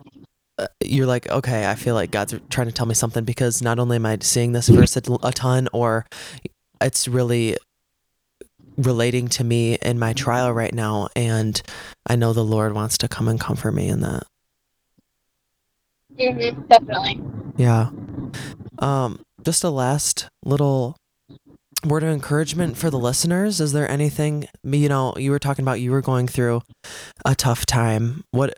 uh, 0.58 0.68
you're 0.84 1.08
like, 1.08 1.28
okay, 1.30 1.70
I 1.70 1.76
feel 1.76 1.96
like 1.96 2.12
God's 2.12 2.36
trying 2.50 2.68
to 2.68 2.74
tell 2.74 2.86
me 2.86 2.94
something 2.94 3.24
because 3.24 3.62
not 3.62 3.80
only 3.80 3.96
am 3.96 4.06
I 4.06 4.18
seeing 4.22 4.52
this 4.52 4.70
verse 4.70 4.96
a 4.96 5.02
ton, 5.02 5.68
or 5.74 6.06
it's 6.82 7.08
really 7.08 7.58
relating 8.78 9.28
to 9.30 9.44
me 9.44 9.76
in 9.82 10.00
my 10.00 10.14
trial 10.14 10.52
right 10.52 10.74
now, 10.74 11.10
and 11.16 11.62
I 12.08 12.16
know 12.16 12.34
the 12.34 12.44
Lord 12.44 12.74
wants 12.74 12.98
to 13.00 13.08
come 13.08 13.28
and 13.28 13.40
comfort 13.40 13.74
me 13.74 13.88
in 13.88 14.02
that. 14.02 14.24
hmm 16.18 16.62
definitely. 16.68 17.22
Yeah. 17.58 17.90
Um, 18.80 19.22
just 19.44 19.64
a 19.64 19.70
last 19.70 20.28
little 20.44 20.96
word 21.86 22.04
of 22.04 22.10
encouragement 22.10 22.78
for 22.78 22.90
the 22.90 23.00
listeners. 23.00 23.62
Is 23.62 23.72
there 23.72 23.90
anything 23.90 24.48
you 24.64 24.90
know, 24.90 25.14
you 25.18 25.32
were 25.32 25.40
talking 25.40 25.64
about 25.64 25.80
you 25.80 25.92
were 25.92 26.02
going 26.02 26.28
through 26.28 26.62
a 27.26 27.36
tough 27.36 27.66
time. 27.66 28.24
What 28.32 28.58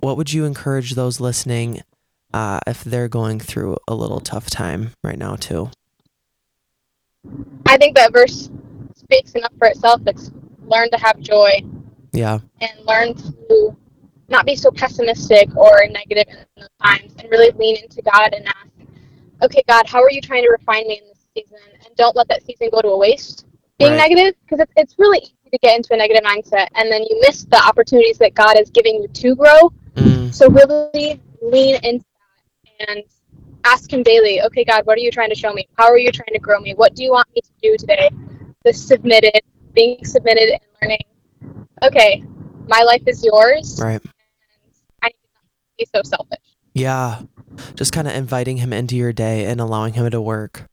what 0.00 0.16
would 0.16 0.32
you 0.32 0.44
encourage 0.44 0.92
those 0.92 1.20
listening 1.20 1.82
uh 2.32 2.60
if 2.66 2.82
they're 2.84 3.08
going 3.08 3.40
through 3.40 3.76
a 3.86 3.94
little 3.94 4.20
tough 4.20 4.50
time 4.50 4.92
right 5.04 5.18
now 5.18 5.36
too? 5.36 5.70
I 7.66 7.76
think 7.76 7.96
that 7.96 8.12
verse 8.12 8.50
speaks 9.06 9.32
enough 9.32 9.52
for 9.58 9.68
itself. 9.68 10.00
It's 10.06 10.30
learn 10.66 10.90
to 10.90 10.98
have 10.98 11.20
joy 11.20 11.62
Yeah. 12.12 12.40
and 12.60 12.70
learn 12.84 13.14
to 13.14 13.76
not 14.28 14.44
be 14.44 14.56
so 14.56 14.70
pessimistic 14.70 15.54
or 15.56 15.86
negative 15.90 16.24
in 16.28 16.38
those 16.56 16.68
times 16.82 17.14
and 17.18 17.30
really 17.30 17.52
lean 17.52 17.76
into 17.76 18.02
God 18.02 18.34
and 18.34 18.46
ask, 18.46 18.66
okay, 19.42 19.62
God, 19.68 19.86
how 19.86 20.02
are 20.02 20.10
you 20.10 20.20
trying 20.20 20.42
to 20.42 20.50
refine 20.50 20.88
me 20.88 21.00
in 21.00 21.08
this 21.08 21.24
season? 21.34 21.58
And 21.84 21.94
don't 21.96 22.16
let 22.16 22.26
that 22.28 22.44
season 22.44 22.68
go 22.72 22.80
to 22.82 22.88
a 22.88 22.98
waste 22.98 23.46
being 23.78 23.92
Right. 23.92 24.08
negative 24.08 24.34
because 24.44 24.60
it's, 24.60 24.72
it's 24.76 24.94
really 24.98 25.18
easy 25.18 25.50
to 25.52 25.58
get 25.58 25.76
into 25.76 25.94
a 25.94 25.96
negative 25.96 26.24
mindset 26.24 26.66
and 26.74 26.90
then 26.90 27.02
you 27.02 27.20
miss 27.20 27.44
the 27.44 27.62
opportunities 27.64 28.18
that 28.18 28.34
God 28.34 28.58
is 28.58 28.70
giving 28.70 28.96
you 28.96 29.06
to 29.08 29.36
grow. 29.36 29.70
Mm, 29.94 30.34
So 30.34 30.50
really 30.50 31.20
lean 31.40 31.76
into 31.84 32.04
that 32.80 32.88
and 32.88 33.02
ask 33.64 33.92
Him 33.92 34.02
daily, 34.02 34.42
okay, 34.42 34.64
God, 34.64 34.84
what 34.86 34.96
are 34.98 35.00
you 35.00 35.12
trying 35.12 35.28
to 35.28 35.36
show 35.36 35.52
me? 35.52 35.68
How 35.78 35.84
are 35.84 35.98
you 35.98 36.10
trying 36.10 36.32
to 36.32 36.40
grow 36.40 36.58
me? 36.58 36.74
What 36.74 36.96
do 36.96 37.04
you 37.04 37.12
want 37.12 37.28
me 37.34 37.42
to 37.42 37.50
do 37.62 37.76
today? 37.76 38.10
The 38.66 38.72
submitted, 38.72 39.42
being 39.74 40.04
submitted 40.04 40.50
and 40.50 40.60
learning, 40.82 41.04
okay, 41.84 42.24
my 42.66 42.82
life 42.82 43.04
is 43.06 43.24
yours. 43.24 43.80
right. 43.80 44.02
And 44.02 44.12
I 45.02 45.06
need 45.06 45.12
to 45.12 45.74
be 45.78 45.86
so 45.94 46.02
selfish. 46.02 46.42
Yeah. 46.74 47.22
Just 47.76 47.92
kind 47.92 48.08
of 48.08 48.16
inviting 48.16 48.56
him 48.56 48.72
into 48.72 48.96
your 48.96 49.12
day 49.12 49.44
and 49.44 49.60
allowing 49.60 49.92
him 49.92 50.10
to 50.10 50.20
work. 50.20 50.66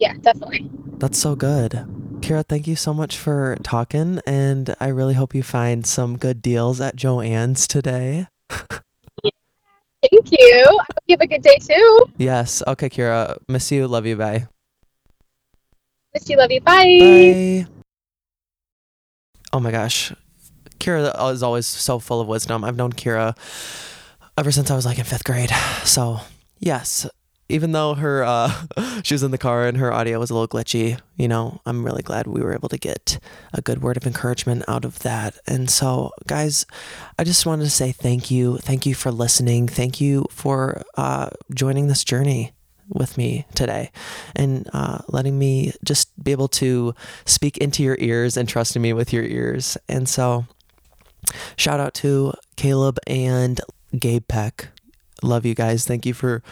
Yeah, 0.00 0.14
definitely. 0.20 0.68
That's 0.98 1.16
so 1.16 1.36
good. 1.36 1.86
Kira, 2.22 2.44
thank 2.44 2.66
you 2.66 2.74
so 2.74 2.92
much 2.92 3.16
for 3.16 3.56
talking, 3.62 4.20
and 4.26 4.74
I 4.80 4.88
really 4.88 5.14
hope 5.14 5.32
you 5.32 5.44
find 5.44 5.86
some 5.86 6.18
good 6.18 6.42
deals 6.42 6.80
at 6.80 6.96
Joanne's 6.96 7.68
today. 7.68 8.26
Thank 8.50 10.32
you. 10.32 10.64
I 10.66 10.84
hope 10.92 11.04
you 11.06 11.14
have 11.14 11.20
a 11.20 11.26
good 11.28 11.42
day 11.42 11.58
too. 11.60 12.06
Yes. 12.16 12.64
Okay, 12.66 12.88
Kira. 12.88 13.38
Miss 13.48 13.70
you. 13.70 13.86
Love 13.86 14.06
you. 14.06 14.16
Bye. 14.16 14.48
Miss 16.16 16.30
you. 16.30 16.38
Love 16.38 16.50
you. 16.50 16.62
Bye. 16.62 17.66
Bye. 17.66 17.66
Oh 19.52 19.60
my 19.60 19.70
gosh. 19.70 20.14
Kira 20.78 21.30
is 21.30 21.42
always 21.42 21.66
so 21.66 21.98
full 21.98 22.22
of 22.22 22.26
wisdom. 22.26 22.64
I've 22.64 22.76
known 22.76 22.94
Kira 22.94 23.36
ever 24.38 24.50
since 24.50 24.70
I 24.70 24.76
was 24.76 24.86
like 24.86 24.98
in 24.98 25.04
fifth 25.04 25.24
grade. 25.24 25.50
So, 25.84 26.20
yes, 26.58 27.06
even 27.50 27.72
though 27.72 27.92
her 27.92 28.24
uh, 28.24 28.50
she 29.02 29.12
was 29.12 29.22
in 29.22 29.30
the 29.30 29.36
car 29.36 29.66
and 29.66 29.76
her 29.76 29.92
audio 29.92 30.18
was 30.18 30.30
a 30.30 30.34
little 30.34 30.48
glitchy, 30.48 30.98
you 31.18 31.28
know, 31.28 31.60
I'm 31.66 31.84
really 31.84 32.02
glad 32.02 32.26
we 32.26 32.40
were 32.40 32.54
able 32.54 32.70
to 32.70 32.78
get 32.78 33.18
a 33.52 33.60
good 33.60 33.82
word 33.82 33.98
of 33.98 34.06
encouragement 34.06 34.64
out 34.66 34.86
of 34.86 35.00
that. 35.00 35.36
And 35.46 35.68
so, 35.68 36.12
guys, 36.26 36.64
I 37.18 37.24
just 37.24 37.44
wanted 37.44 37.64
to 37.64 37.70
say 37.70 37.92
thank 37.92 38.30
you. 38.30 38.56
Thank 38.56 38.86
you 38.86 38.94
for 38.94 39.12
listening. 39.12 39.68
Thank 39.68 40.00
you 40.00 40.24
for 40.30 40.80
uh, 40.96 41.28
joining 41.52 41.88
this 41.88 42.04
journey 42.04 42.55
with 42.88 43.18
me 43.18 43.46
today 43.54 43.90
and 44.34 44.68
uh, 44.72 44.98
letting 45.08 45.38
me 45.38 45.72
just 45.84 46.10
be 46.22 46.32
able 46.32 46.48
to 46.48 46.94
speak 47.24 47.58
into 47.58 47.82
your 47.82 47.96
ears 47.98 48.36
and 48.36 48.48
trusting 48.48 48.80
me 48.80 48.92
with 48.92 49.12
your 49.12 49.24
ears. 49.24 49.76
And 49.88 50.08
so, 50.08 50.46
shout 51.56 51.80
out 51.80 51.94
to 51.94 52.32
Caleb 52.56 52.98
and 53.06 53.60
Gabe 53.98 54.26
Peck. 54.28 54.68
Love 55.22 55.46
you 55.46 55.54
guys. 55.54 55.86
Thank 55.86 56.06
you 56.06 56.14
for 56.14 56.42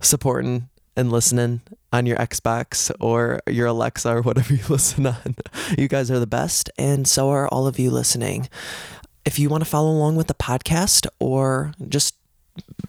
supporting 0.00 0.68
and 0.96 1.10
listening 1.10 1.60
on 1.92 2.06
your 2.06 2.16
Xbox 2.18 2.90
or 3.00 3.40
your 3.46 3.66
Alexa 3.66 4.16
or 4.16 4.22
whatever 4.22 4.54
you 4.54 4.64
listen 4.68 5.06
on. 5.06 5.36
You 5.76 5.88
guys 5.88 6.10
are 6.10 6.18
the 6.18 6.26
best, 6.26 6.70
and 6.78 7.06
so 7.06 7.30
are 7.30 7.48
all 7.48 7.66
of 7.66 7.78
you 7.78 7.90
listening. 7.90 8.48
If 9.24 9.38
you 9.38 9.48
want 9.48 9.64
to 9.64 9.70
follow 9.70 9.90
along 9.90 10.16
with 10.16 10.26
the 10.26 10.34
podcast 10.34 11.06
or 11.18 11.72
just, 11.88 12.14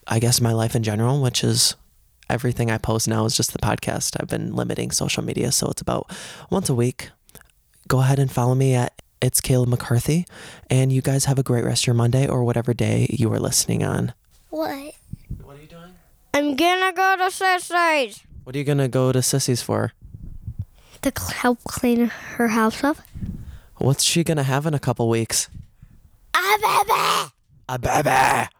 I 0.07 0.19
guess, 0.19 0.41
my 0.41 0.51
life 0.51 0.75
in 0.75 0.83
general, 0.83 1.21
which 1.21 1.43
is 1.43 1.75
everything 2.29 2.71
I 2.71 2.77
post 2.77 3.07
now 3.07 3.25
is 3.25 3.35
just 3.35 3.53
the 3.53 3.59
podcast. 3.59 4.17
I've 4.19 4.27
been 4.29 4.55
limiting 4.55 4.91
social 4.91 5.23
media, 5.23 5.51
so 5.51 5.69
it's 5.69 5.81
about 5.81 6.09
once 6.49 6.69
a 6.69 6.73
week. 6.75 7.09
Go 7.87 7.99
ahead 7.99 8.19
and 8.19 8.31
follow 8.31 8.55
me 8.55 8.73
at 8.75 8.93
it's 9.21 9.41
Caleb 9.41 9.69
McCarthy, 9.69 10.25
and 10.69 10.91
you 10.91 11.01
guys 11.01 11.25
have 11.25 11.39
a 11.39 11.43
great 11.43 11.63
rest 11.63 11.83
of 11.83 11.87
your 11.87 11.95
Monday 11.95 12.27
or 12.27 12.43
whatever 12.43 12.73
day 12.73 13.07
you 13.09 13.31
are 13.33 13.39
listening 13.39 13.83
on. 13.83 14.13
What? 14.49 14.93
What 15.43 15.57
are 15.57 15.61
you 15.61 15.67
doing? 15.67 15.93
I'm 16.33 16.55
gonna 16.55 16.93
go 16.93 17.15
to 17.17 17.23
Sissy's 17.25 18.21
What 18.43 18.55
are 18.55 18.59
you 18.59 18.65
gonna 18.65 18.87
go 18.87 19.11
to 19.11 19.19
Sissy's 19.19 19.61
for? 19.61 19.93
to 21.01 21.11
help 21.35 21.63
clean 21.65 22.07
her 22.07 22.47
house 22.49 22.83
up. 22.83 22.97
What's 23.77 24.03
she 24.03 24.23
gonna 24.23 24.43
have 24.43 24.65
in 24.65 24.73
a 24.73 24.79
couple 24.79 25.07
weeks? 25.07 25.49
Ah, 26.33 26.57
baby. 26.61 27.31
A 27.69 27.79
baby. 27.79 28.09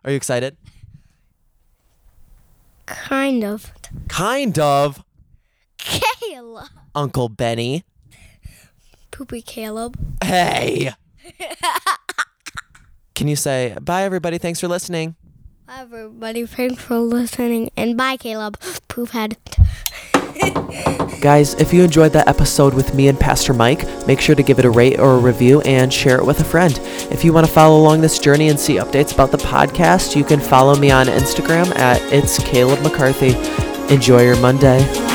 Are 0.03 0.11
you 0.11 0.15
excited? 0.15 0.55
Kind 2.85 3.43
of. 3.43 3.73
Kind 4.07 4.59
of, 4.59 5.03
Kayla. 5.77 6.69
Uncle 6.93 7.29
Benny. 7.29 7.83
Poopy 9.11 9.41
Caleb. 9.41 9.97
Hey. 10.23 10.91
Can 13.15 13.27
you 13.27 13.35
say 13.35 13.75
bye, 13.81 14.03
everybody? 14.03 14.37
Thanks 14.37 14.59
for 14.59 14.67
listening. 14.67 15.15
Bye, 15.65 15.79
everybody. 15.79 16.45
Thanks 16.45 16.83
for 16.83 16.99
listening. 16.99 17.71
And 17.75 17.97
bye, 17.97 18.17
Caleb. 18.17 18.59
Poop 18.87 19.09
head. 19.09 19.37
Guys, 21.21 21.53
if 21.55 21.73
you 21.73 21.83
enjoyed 21.83 22.11
that 22.13 22.27
episode 22.27 22.73
with 22.73 22.93
me 22.93 23.07
and 23.07 23.19
Pastor 23.19 23.53
Mike, 23.53 23.85
make 24.05 24.21
sure 24.21 24.35
to 24.35 24.43
give 24.43 24.59
it 24.59 24.65
a 24.65 24.69
rate 24.69 24.99
or 24.99 25.15
a 25.15 25.19
review 25.19 25.61
and 25.61 25.91
share 25.91 26.17
it 26.17 26.25
with 26.25 26.39
a 26.39 26.43
friend. 26.43 26.79
If 27.11 27.23
you 27.23 27.33
want 27.33 27.47
to 27.47 27.51
follow 27.51 27.79
along 27.79 28.01
this 28.01 28.19
journey 28.19 28.49
and 28.49 28.59
see 28.59 28.75
updates 28.75 29.13
about 29.13 29.31
the 29.31 29.37
podcast, 29.37 30.15
you 30.15 30.23
can 30.23 30.39
follow 30.39 30.75
me 30.75 30.91
on 30.91 31.07
Instagram 31.07 31.75
at 31.77 32.01
It's 32.13 32.37
Caleb 32.43 32.81
McCarthy. 32.81 33.33
Enjoy 33.93 34.23
your 34.23 34.39
Monday. 34.39 35.14